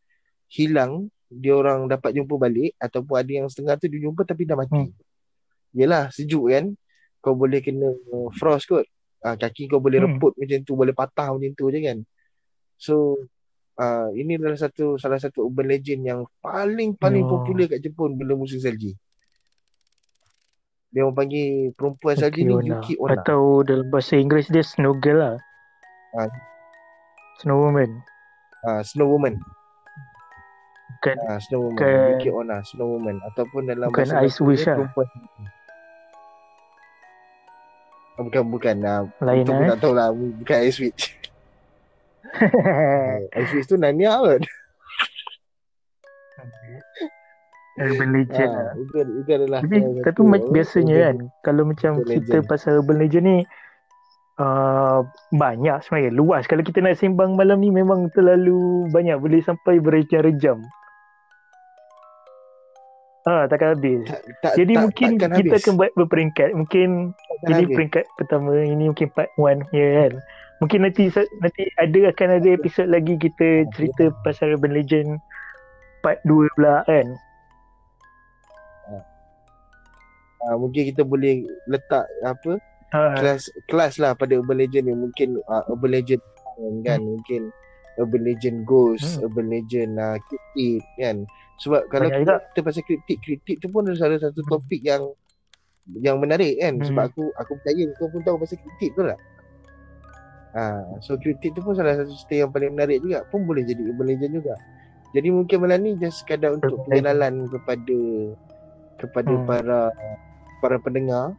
hilang 0.50 1.12
dia 1.28 1.52
orang 1.52 1.84
dapat 1.86 2.16
jumpa 2.16 2.34
balik 2.40 2.72
ataupun 2.80 3.14
ada 3.20 3.32
yang 3.44 3.46
setengah 3.52 3.76
tu 3.76 3.86
dia 3.92 4.00
jumpa 4.00 4.24
tapi 4.24 4.48
dah 4.48 4.56
mati. 4.56 4.88
Hmm. 4.88 4.90
Yelah 5.76 6.08
sejuk 6.08 6.48
kan. 6.48 6.72
Kau 7.20 7.36
boleh 7.36 7.60
kena 7.60 7.92
uh, 7.92 8.28
frost 8.32 8.64
kot. 8.64 8.88
Uh, 9.20 9.34
kaki 9.34 9.68
kau 9.68 9.82
boleh 9.82 10.00
Hmm. 10.00 10.16
reput 10.16 10.32
macam 10.38 10.58
tu, 10.62 10.72
boleh 10.78 10.94
patah 10.94 11.34
macam 11.34 11.50
tu 11.52 11.68
je 11.68 11.78
kan. 11.84 11.98
So 12.78 13.18
uh, 13.76 14.08
ini 14.14 14.38
adalah 14.38 14.56
satu 14.56 14.96
salah 14.96 15.18
satu 15.18 15.50
urban 15.50 15.68
legend 15.68 16.06
yang 16.06 16.20
paling 16.40 16.94
paling 16.94 17.26
Oh. 17.26 17.42
popular 17.42 17.66
kat 17.68 17.82
Jepun 17.82 18.14
bila 18.16 18.38
musim 18.38 18.62
salji. 18.62 18.94
Dia 20.88 21.04
orang 21.04 21.20
panggil 21.20 21.76
perempuan 21.76 22.16
salji 22.16 22.48
ni 22.48 22.54
Onna. 22.56 22.80
Yuki 22.80 22.96
Onna. 22.96 23.20
Atau 23.20 23.60
dalam 23.60 23.92
bahasa 23.92 24.16
Inggeris 24.16 24.48
dia 24.48 24.64
Snow 24.64 24.96
Girl 24.96 25.20
lah. 25.20 25.36
Ah. 26.16 26.32
Snow 27.44 27.60
Woman. 27.60 28.00
Ah, 28.64 28.80
Snow 28.80 29.12
Woman. 29.12 29.36
Bukan 30.90 31.16
Ah, 31.22 31.38
Snow 31.38 31.60
Woman. 31.62 31.76
Bukan- 31.76 32.10
Yuki 32.12 32.30
Onna, 32.30 32.56
Snow 32.62 32.88
Woman 32.90 33.16
ataupun 33.22 33.60
dalam 33.64 33.88
Bukan 33.88 34.08
Ice 34.20 34.40
Wish 34.40 34.64
lah. 34.64 34.76
perempuan. 34.78 35.06
Ah, 38.10 38.22
bukan 38.24 38.42
bukan 38.48 38.76
ah, 38.82 39.02
lain 39.22 39.40
itu 39.40 39.52
lah 39.52 39.60
eh. 39.60 39.68
tak 39.68 39.78
tahu 39.78 39.92
lah 39.92 40.08
bukan 40.10 40.58
Ice 40.64 40.78
Witch. 40.80 41.02
Ice 43.38 43.52
Witch 43.52 43.66
tu 43.66 43.76
Narnia 43.76 44.18
kot. 44.18 44.42
Urban 47.78 48.10
Legend 48.10 48.50
Ah, 48.50 48.58
lah. 48.60 48.74
itu, 48.74 48.94
itu 49.14 49.30
adalah 49.30 49.58
Tapi 49.62 49.76
tapi 50.02 50.20
biasanya 50.50 50.96
kan 51.00 51.16
kalau 51.46 51.62
macam 51.62 52.02
legend. 52.02 52.42
pasal 52.44 52.82
Urban 52.82 52.98
Legend 52.98 53.24
ni 53.24 53.38
uh, 54.38 55.04
banyak 55.34 55.82
sebenarnya 55.84 56.12
luas 56.14 56.46
kalau 56.46 56.62
kita 56.62 56.80
nak 56.80 56.98
sembang 56.98 57.34
malam 57.34 57.58
ni 57.60 57.70
memang 57.70 58.10
terlalu 58.14 58.88
banyak 58.90 59.18
boleh 59.18 59.42
sampai 59.44 59.78
berjam-jam 59.82 60.62
Ha, 63.28 63.44
takkan 63.44 63.76
habis. 63.76 64.08
Tak, 64.08 64.24
tak, 64.40 64.52
Jadi 64.56 64.72
tak, 64.72 64.82
mungkin 64.88 65.08
takkan 65.20 65.30
kita 65.36 65.52
habis. 65.52 65.60
akan 65.60 65.74
buat 65.76 65.92
berperingkat. 66.00 66.48
Mungkin 66.56 66.88
Takkan 67.12 67.44
ini 67.44 67.60
habis. 67.60 67.76
peringkat 67.76 68.04
pertama, 68.16 68.52
ini 68.56 68.84
mungkin 68.88 69.08
part 69.12 69.28
1 69.36 69.68
ya 69.76 69.88
kan. 70.00 70.12
Mungkin 70.64 70.78
nanti 70.80 71.02
nanti 71.44 71.62
ada 71.76 72.00
akan 72.08 72.28
ada 72.40 72.48
episod 72.48 72.88
lagi 72.88 73.20
kita 73.20 73.68
cerita 73.76 74.16
pasal 74.24 74.56
Urban 74.56 74.72
Legend 74.72 75.20
part 76.00 76.24
2 76.24 76.48
pula 76.56 76.88
kan. 76.88 77.06
Ah, 80.48 80.56
mungkin 80.56 80.88
kita 80.88 81.04
boleh 81.04 81.44
letak 81.68 82.08
apa 82.24 82.56
Ha, 82.88 83.20
kelas 83.20 83.52
kelas 83.68 84.00
lah 84.00 84.16
pada 84.16 84.32
Urban 84.32 84.56
Legend 84.56 84.88
ni 84.88 84.94
mungkin 84.96 85.36
uh, 85.44 85.60
Urban 85.68 85.92
Legend 85.92 86.22
kan 86.82 87.04
mungkin 87.04 87.52
Urban 87.98 88.22
Legend 88.24 88.62
Ghost, 88.64 89.18
Hmm. 89.18 89.28
Urban 89.28 89.46
Legend 89.50 89.92
uh, 89.98 90.16
Cryptid 90.24 90.82
kan. 90.96 91.16
Sebab 91.58 91.90
kalau 91.90 92.06
Banyak 92.08 92.22
kita, 92.22 92.34
juga. 92.38 92.48
kita 92.48 92.60
pasal 92.64 92.82
Cryptid, 92.86 93.18
Cryptid 93.20 93.56
tu 93.58 93.68
pun 93.68 93.82
ada 93.84 93.98
salah 93.98 94.16
satu 94.16 94.40
topik 94.46 94.80
yang 94.80 95.02
yang 95.98 96.16
menarik 96.16 96.56
kan 96.56 96.78
Hmm. 96.78 96.86
sebab 96.86 97.10
aku 97.10 97.28
aku 97.36 97.52
percaya 97.58 97.84
kau 97.98 98.08
pun 98.08 98.22
tahu 98.22 98.36
pasal 98.38 98.56
Cryptid 98.56 98.90
tu 98.94 99.02
lah. 99.04 99.18
Ah, 100.56 100.80
so 101.04 101.18
Cryptid 101.20 101.52
tu 101.52 101.60
pun 101.60 101.76
salah 101.76 101.92
satu 101.92 102.08
cerita 102.14 102.46
yang 102.46 102.50
paling 102.50 102.72
menarik 102.72 103.04
juga 103.04 103.20
pun 103.28 103.44
boleh 103.44 103.66
jadi 103.66 103.84
Urban 103.84 104.08
Legend 104.08 104.32
juga. 104.32 104.54
Jadi 105.12 105.28
mungkin 105.28 105.56
malam 105.60 105.78
ni 105.82 105.92
just 105.96 106.22
sekadar 106.22 106.56
untuk 106.56 106.84
pengenalan 106.86 107.44
kepada 107.48 107.98
kepada 108.96 109.32
Hmm. 109.32 109.44
para 109.44 109.80
para 110.60 110.76
pendengar. 110.80 111.36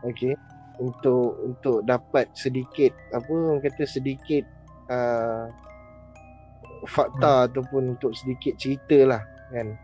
Okey 0.00 0.32
untuk 0.80 1.36
untuk 1.44 1.84
dapat 1.84 2.32
sedikit 2.32 2.96
apa 3.12 3.28
orang 3.28 3.60
kata 3.60 3.84
sedikit 3.84 4.48
uh, 4.88 5.46
fakta 6.88 7.46
ataupun 7.52 7.94
untuk 8.00 8.16
sedikit 8.16 8.56
cerita 8.56 9.04
lah 9.04 9.22
kan 9.52 9.76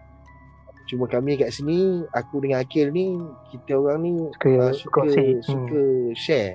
cuma 0.87 1.05
kami 1.11 1.37
kat 1.37 1.51
sini 1.53 2.07
aku 2.15 2.41
dengan 2.41 2.63
Akil 2.63 2.95
ni 2.95 3.19
kita 3.53 3.77
orang 3.77 3.99
ni 4.07 4.13
Suka 4.33 4.51
uh, 4.55 4.73
suka 4.73 5.01
berkongsi. 5.05 5.27
Hmm. 5.29 5.43
suka 5.45 5.83
share 6.15 6.53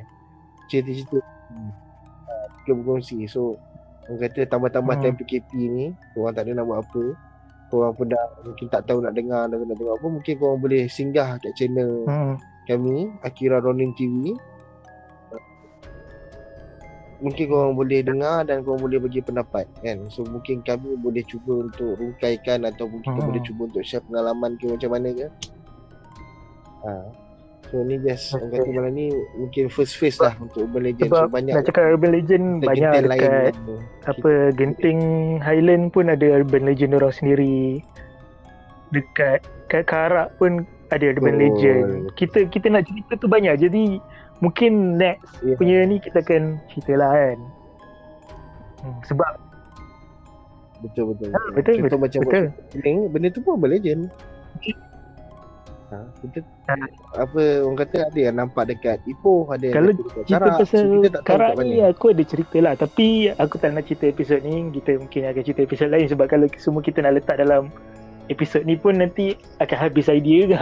cerita-cerita 0.71 1.19
hmm. 1.21 1.71
uh, 2.25 2.45
suka 2.57 2.71
berkongsi 2.81 3.17
so 3.29 3.59
orang 4.09 4.19
kata 4.25 4.49
tambah-tambah 4.49 4.95
Hmm. 4.97 5.03
time 5.05 5.17
PKP 5.21 5.49
ni 5.69 5.85
korang 6.15 6.33
tak 6.33 6.49
ada 6.49 6.57
nak 6.57 6.65
buat 6.65 6.79
apa 6.81 7.03
korang 7.69 7.93
pun 7.95 8.07
dah 8.09 8.25
mungkin 8.43 8.67
tak 8.67 8.83
tahu 8.89 8.99
nak 8.99 9.13
dengar 9.13 9.47
nak, 9.47 9.63
tengok 9.63 9.95
apa 9.99 10.07
mungkin 10.09 10.33
korang 10.39 10.59
boleh 10.59 10.83
singgah 10.89 11.37
kat 11.37 11.53
channel 11.53 12.07
Hmm. 12.09 12.35
Kami 12.65 13.09
Akira 13.21 13.57
Ronin 13.57 13.91
TV 13.93 14.35
mungkin 17.21 17.45
korang 17.47 17.77
boleh 17.77 18.01
dengar 18.01 18.41
dan 18.43 18.65
korang 18.65 18.81
boleh 18.81 18.97
bagi 18.97 19.21
pendapat 19.21 19.69
kan 19.85 20.09
so 20.09 20.25
mungkin 20.25 20.65
kami 20.65 20.97
boleh 20.97 21.21
cuba 21.21 21.69
untuk 21.69 21.93
rungkaikan 21.95 22.65
ataupun 22.65 22.97
kita 22.99 23.13
Hmm. 23.13 23.29
boleh 23.29 23.41
cuba 23.45 23.61
untuk 23.69 23.83
share 23.85 24.01
pengalaman 24.01 24.57
ke 24.57 24.65
macam 24.65 24.89
mana 24.89 25.09
ke 25.13 25.27
ha. 26.81 26.93
so 27.69 27.85
ni 27.85 28.01
just 28.01 28.33
orang 28.33 28.49
kata 28.49 28.65
Okay. 28.65 28.73
malam 28.73 28.91
ni 28.97 29.05
mungkin 29.37 29.63
first 29.69 30.01
phase 30.01 30.17
lah 30.17 30.33
untuk 30.41 30.65
Urban 30.65 30.81
Legend 30.81 31.09
Sebab 31.13 31.21
so 31.21 31.29
banyak 31.29 31.53
nak 31.53 31.65
cakap 31.69 31.83
Urban 31.93 32.11
Legend 32.11 32.45
banyak 32.59 32.89
lain 32.89 33.05
dekat 33.05 33.53
yang 33.53 33.81
apa 34.01 34.31
Genting 34.57 35.01
Highland 35.39 35.83
pun 35.93 36.09
ada 36.09 36.25
Urban 36.25 36.65
Legend 36.65 36.97
orang 36.97 37.13
sendiri. 37.13 37.85
Dekat 38.89 39.39
kat 39.69 39.85
Karak 39.85 40.33
pun 40.35 40.65
ada 40.91 41.03
Urban 41.07 41.33
Betul. 41.33 41.41
Legend. 41.41 41.87
Kita 42.13 42.39
kita 42.45 42.67
nak 42.67 42.83
cerita 42.85 43.15
tu 43.15 43.25
banyak. 43.25 43.55
Jadi 43.57 43.97
mungkin 44.37 44.95
next 44.95 45.31
Ya. 45.39 45.55
punya 45.55 45.77
ni 45.83 45.97
kita 45.97 46.19
akan 46.19 46.59
cerita 46.67 46.93
lah 46.95 47.09
kan. 47.09 47.37
Hmm, 48.79 48.97
sebab 49.03 49.31
betul 50.81 51.13
betul, 51.13 51.29
Ha, 51.29 51.39
betul, 51.53 51.73
contoh 51.79 51.99
macam 51.99 52.19
betul. 52.25 52.45
ni 52.75 53.05
benda 53.07 53.29
tu 53.29 53.39
pun 53.39 53.53
Urban 53.55 53.69
Legend 53.71 54.09
ha, 55.91 55.97
kita 56.19 56.39
Ha. 56.65 56.73
apa 57.19 57.41
orang 57.61 57.77
kata 57.77 58.07
ada 58.07 58.19
yang 58.19 58.35
nampak 58.39 58.63
dekat 58.65 58.97
Ipoh 59.05 59.45
ada 59.45 59.61
yang 59.61 59.75
Kalau 59.75 59.91
dekat 59.91 60.23
cerita 60.25 60.39
Karak. 60.41 60.57
pasal 60.57 60.79
so, 60.79 60.89
kita 60.95 61.07
tak 61.11 61.21
tahu 61.21 61.29
Karak 61.29 61.51
mana 61.53 61.67
ni 61.67 61.77
aku 61.83 62.05
ada 62.09 62.23
cerita 62.23 62.57
lah 62.57 62.73
tapi 62.73 63.07
aku 63.29 63.55
tak 63.59 63.69
nak 63.75 63.83
cerita 63.85 64.05
episod 64.07 64.39
ni 64.41 64.55
kita 64.71 64.91
mungkin 64.97 65.21
akan 65.27 65.41
cerita 65.43 65.61
episod 65.61 65.87
lain 65.91 66.07
sebab 66.07 66.25
kalau 66.25 66.45
semua 66.55 66.81
kita 66.81 66.99
nak 67.03 67.13
letak 67.13 67.37
dalam 67.37 67.69
episod 68.29 68.61
ni 68.67 68.77
pun 68.77 68.99
nanti 68.99 69.39
akan 69.57 69.77
habis 69.89 70.11
idea 70.11 70.45
juga 70.45 70.61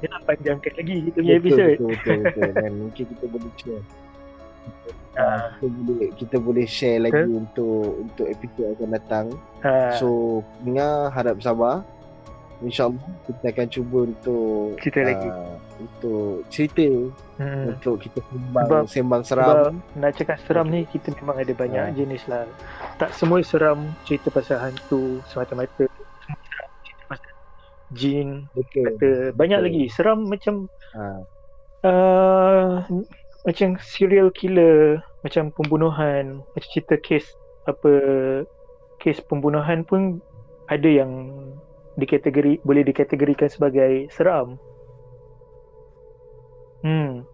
dia 0.00 0.08
nak 0.16 0.22
panjangkan 0.24 0.72
lagi 0.80 0.94
kita 1.12 1.18
punya 1.20 1.36
betul, 1.36 1.40
episod 1.44 1.68
betul, 1.68 1.88
betul, 1.92 2.18
betul. 2.24 2.50
Dan 2.64 2.72
mungkin 2.80 3.04
kita 3.04 3.24
boleh 3.28 3.50
share. 3.60 3.84
Ah. 5.20 5.46
Kita 5.60 5.66
boleh 5.68 6.08
kita 6.16 6.36
boleh 6.40 6.66
share 6.66 7.00
lagi 7.04 7.28
untuk 7.28 7.84
untuk 8.08 8.26
episod 8.26 8.66
akan 8.78 8.88
datang. 8.96 9.26
ha, 9.60 9.92
So, 10.00 10.40
dengar 10.64 11.12
harap 11.12 11.36
sabar. 11.44 11.84
InsyaAllah 12.60 13.00
kita 13.24 13.44
akan 13.48 13.66
cuba 13.66 13.98
untuk 14.04 14.76
Cerita 14.78 15.00
lagi. 15.02 15.28
ah, 15.28 15.56
untuk 15.76 16.24
cerita 16.46 16.86
hmm. 17.38 17.64
untuk 17.70 17.94
kita 17.98 18.18
sembang 18.22 18.66
Sebab- 18.66 18.86
sembang 18.86 19.22
sebab 19.24 19.44
seram. 19.56 19.74
nak 19.94 20.12
cakap 20.12 20.36
seram 20.42 20.66
ni 20.68 20.84
kita 20.86 21.08
memang 21.16 21.36
ada 21.36 21.52
banyak 21.52 21.80
Ah. 21.82 21.92
jenis 21.92 22.22
lah 22.26 22.44
tak 22.96 23.10
semua 23.10 23.40
seram 23.40 23.80
cerita 24.04 24.28
pasal 24.28 24.60
hantu 24.60 25.24
semata-mata 25.26 25.88
cerita 26.84 27.02
pasal 27.08 27.32
jin 27.90 28.44
Betul. 28.52 28.84
kata 28.86 29.08
banyak 29.32 29.58
betul. 29.58 29.66
lagi 29.66 29.84
seram 29.88 30.18
macam 30.22 30.68
Ha, 30.90 31.22
uh, 31.82 32.82
macam 33.40 33.78
serial 33.80 34.28
killer, 34.28 34.98
macam 35.20 35.48
pembunuhan, 35.50 36.42
macam 36.44 36.68
cerita 36.68 36.98
kes 36.98 37.24
apa 37.64 37.92
kes 38.98 39.22
pembunuhan 39.22 39.80
pun 39.80 40.18
ada 40.66 40.84
yang 40.84 41.40
dikategori 41.94 42.60
boleh 42.60 42.82
dikategorikan 42.82 43.46
sebagai 43.46 44.06
seram. 44.08 44.58
Hmm. 46.80 47.24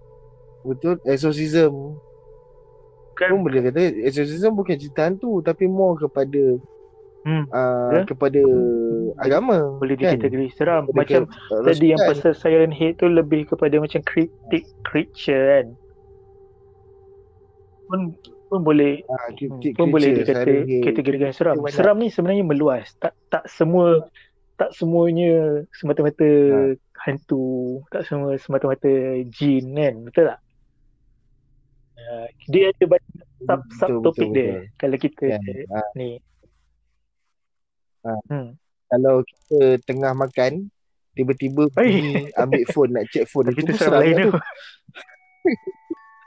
betul. 0.63 0.99
Exorcism 1.05 1.97
pun 3.15 3.17
Kan 3.17 3.41
boleh 3.41 3.61
kata 3.65 3.81
exorcism 4.03 4.53
bukan 4.53 4.77
cerita 4.77 5.07
hantu 5.07 5.41
tapi 5.41 5.65
more 5.65 5.97
kepada 5.97 6.59
Hmm. 7.23 7.43
ah, 7.49 7.91
Ya. 7.93 8.03
kepada 8.05 8.39
agama. 9.17 9.75
boleh 9.77 9.95
kan? 9.95 10.15
dikategori 10.15 10.47
seram. 10.53 10.87
Kepada 10.87 10.95
Macam 10.97 11.23
ke- 11.27 11.65
tadi 11.65 11.87
yang 11.89 11.99
pasal 12.01 12.33
Siren 12.33 12.71
Head 12.71 12.95
tu 12.97 13.09
lebih 13.09 13.47
kepada 13.47 13.75
macam 13.77 13.99
cryptic 14.01 14.63
creature 14.83 15.35
kan. 15.57 15.67
Pun 17.85 18.01
pun 18.47 18.61
boleh 18.63 19.03
Ah, 19.05 19.27
Hmm, 19.27 19.35
cryptic 19.35 19.75
pun 19.75 19.89
boleh 19.89 20.11
creature, 20.13 20.23
dikata 20.29 20.43
Siren 20.45 20.67
Head. 20.69 20.83
kategorikan 20.85 21.31
seram. 21.33 21.57
Seram 21.67 21.97
ni 21.97 22.09
sebenarnya 22.09 22.45
meluas. 22.45 22.95
Tak 22.97 23.11
tak 23.29 23.43
semua 23.49 24.07
tak 24.57 24.73
semuanya 24.73 25.63
semata-mata 25.71 26.25
Ha. 26.25 26.73
hantu, 27.05 27.47
tak 27.89 28.03
semua 28.05 28.35
semata-mata 28.37 28.89
jin 29.29 29.71
kan. 29.71 29.95
Betul 30.03 30.25
tak? 30.27 30.41
Uh, 31.97 32.27
dia 32.47 32.71
ada 32.71 32.85
banyak 32.87 33.13
sub 33.41 33.61
Betul, 33.63 33.77
sub 33.77 33.91
topik 34.05 34.29
dia 34.31 34.47
betul. 34.47 34.63
kalau 34.77 34.97
kita 34.97 35.25
Kan? 35.27 35.43
Ha, 35.67 35.81
ni. 35.95 36.11
Ha. 38.01 38.13
Hmm. 38.29 38.49
kalau 38.87 39.17
kita 39.23 39.59
tengah 39.83 40.15
makan 40.15 40.71
tiba-tiba 41.13 41.67
pergi 41.69 42.31
ambil 42.35 42.63
phone 42.71 42.93
nak 42.95 43.05
check 43.09 43.27
phone 43.27 43.49
Tapi 43.51 43.61
itu 43.61 43.73
seram 43.75 43.99
lain 43.99 44.15
lah 44.15 44.23
tu. 44.23 44.33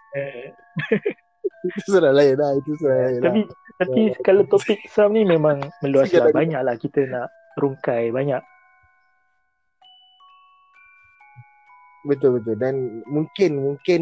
Eh, 0.09 0.49
Itu 1.69 1.89
seram 1.93 2.11
lain 2.11 2.33
lah 2.33 2.51
itu 2.57 2.71
seram 2.75 2.97
lain 2.97 3.13
lah. 3.13 3.23
tapi 3.23 3.41
tapi 3.79 4.01
kalau 4.19 4.43
topik 4.43 4.79
seram 4.85 5.13
ni 5.13 5.23
memang 5.23 5.61
meluas 5.79 6.09
lah. 6.11 6.33
Banyak 6.33 6.59
lah 6.59 6.75
kita 6.75 7.07
nak 7.07 7.29
rungkai 7.57 8.11
banyak. 8.11 8.43
betul 12.07 12.39
betul 12.39 12.55
dan 12.55 13.03
mungkin 13.11 13.59
mungkin 13.59 14.01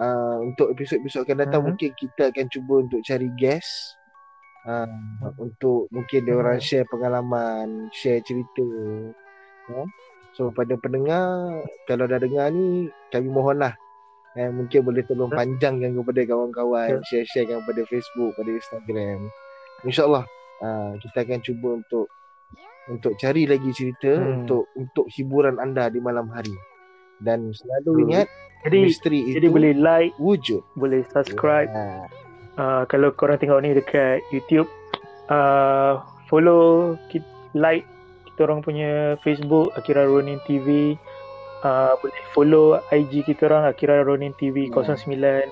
uh, 0.00 0.40
untuk 0.40 0.72
episod-episod 0.72 1.28
akan 1.28 1.44
datang 1.44 1.60
Mhm. 1.62 1.68
mungkin 1.76 1.90
kita 2.00 2.32
akan 2.32 2.46
cuba 2.48 2.74
untuk 2.80 3.04
cari 3.04 3.28
guest 3.36 3.68
uh, 4.64 4.88
untuk 5.36 5.92
mungkin 5.92 6.24
dia 6.24 6.32
orang 6.34 6.56
Mhm. 6.58 6.64
share 6.64 6.88
pengalaman 6.88 7.92
share 7.92 8.24
cerita 8.24 8.64
ya. 9.68 9.84
so 10.32 10.48
pada 10.50 10.80
pendengar 10.80 11.60
kalau 11.84 12.08
dah 12.08 12.16
dengar 12.16 12.48
ni 12.50 12.88
kami 13.12 13.28
mohonlah 13.28 13.76
eh, 14.34 14.48
mungkin 14.48 14.82
boleh 14.82 15.04
tolong 15.04 15.30
panjangkan 15.30 15.94
kepada 15.94 16.20
kawan-kawan 16.26 16.98
Betul. 16.98 17.04
share-sharekan 17.06 17.60
pada 17.62 17.82
Facebook 17.86 18.32
pada 18.34 18.48
Instagram 18.50 19.28
insyaallah 19.84 20.24
uh, 20.64 20.90
kita 21.04 21.20
akan 21.22 21.40
cuba 21.44 21.68
untuk 21.84 22.08
untuk 22.86 23.16
cari 23.16 23.48
lagi 23.48 23.70
cerita 23.72 24.12
Hmm. 24.20 24.44
untuk 24.44 24.68
untuk 24.76 25.06
hiburan 25.08 25.56
anda 25.56 25.88
di 25.88 25.98
malam 25.98 26.28
hari 26.28 26.52
dan 27.22 27.50
selalu 27.52 27.90
Betul. 27.90 28.02
ingat 28.10 28.28
Jadi 28.64 28.78
misteri 28.80 29.20
jadi 29.28 29.46
itu 29.48 29.52
boleh 29.52 29.72
like, 29.76 30.12
wujud 30.16 30.62
boleh 30.76 31.04
subscribe 31.12 31.68
Ah, 31.72 32.08
uh, 32.56 32.82
kalau 32.88 33.12
korang 33.12 33.36
tengok 33.36 33.60
ni 33.60 33.76
dekat 33.76 34.24
YouTube 34.32 34.68
uh, 35.28 36.00
follow 36.28 36.96
kita, 37.08 37.28
like 37.52 37.84
kita 38.24 38.48
orang 38.48 38.64
punya 38.64 39.14
Facebook 39.20 39.68
Akira 39.76 40.08
Ronin 40.08 40.40
TV 40.48 40.96
uh, 41.60 41.92
boleh 42.00 42.22
follow 42.32 42.80
IG 42.88 43.24
kita 43.28 43.48
orang 43.48 43.68
Akira 43.68 44.00
Ronin 44.00 44.32
TV 44.36 44.72
Ya. 44.72 44.96
09 44.96 45.48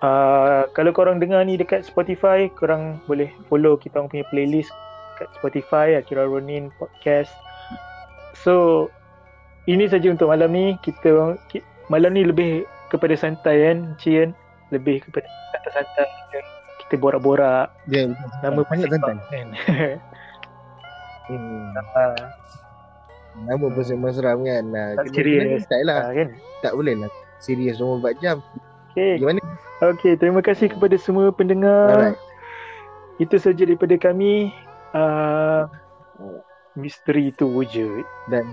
uh, 0.00 0.64
kalau 0.72 0.90
korang 0.96 1.20
dengar 1.20 1.44
ni 1.44 1.56
dekat 1.56 1.84
Spotify 1.84 2.48
korang 2.52 3.00
boleh 3.04 3.28
follow 3.48 3.76
kita 3.76 4.00
orang 4.00 4.08
punya 4.08 4.24
playlist 4.32 4.72
kat 5.16 5.28
Spotify 5.34 5.94
Akira 5.94 6.22
Ronin 6.22 6.68
Podcast. 6.76 7.32
So 8.36 8.86
ini 9.64 9.88
saja 9.88 10.06
untuk 10.08 10.28
malam 10.28 10.52
ni. 10.52 10.76
Kita 10.78 11.10
ki- 11.48 11.64
malam 11.88 12.12
ni 12.12 12.22
lebih 12.22 12.62
kepada 12.86 13.12
santai 13.14 13.66
kan, 13.66 13.78
Cien. 13.96 14.30
Lebih 14.70 15.02
kepada 15.02 15.26
santai-santai. 15.52 16.06
Kita 16.82 16.94
borak-borak 16.96 17.66
Dia 17.86 18.14
nama 18.40 18.62
banyak 18.62 18.86
santai. 18.86 19.14
kan. 19.26 19.48
Hmm. 21.26 21.74
Nama 23.44 23.58
pun 23.58 23.82
sembang 23.82 24.14
seram 24.14 24.46
kan. 24.46 24.62
Nah, 24.62 24.94
Tak 24.94 25.10
serius. 25.10 25.66
Tak 25.66 25.82
lah. 25.82 26.06
ah, 26.06 26.14
kan. 26.14 26.28
Tak 26.62 26.72
boleh 26.72 26.94
lah. 26.96 27.10
Serius 27.36 27.76
24 27.76 28.22
jam. 28.22 28.38
Okay. 28.90 29.18
Gimana? 29.18 29.42
Okay, 29.82 30.14
terima 30.14 30.40
kasih 30.40 30.70
kepada 30.70 30.96
semua 30.96 31.28
pendengar. 31.28 32.14
Alright. 32.14 32.18
Itu 33.18 33.36
saja 33.36 33.60
daripada 33.60 33.98
kami. 33.98 34.54
Uh, 34.96 35.62
misteri 36.82 37.20
itu 37.32 37.44
wujud. 37.56 38.04
Dan 38.32 38.44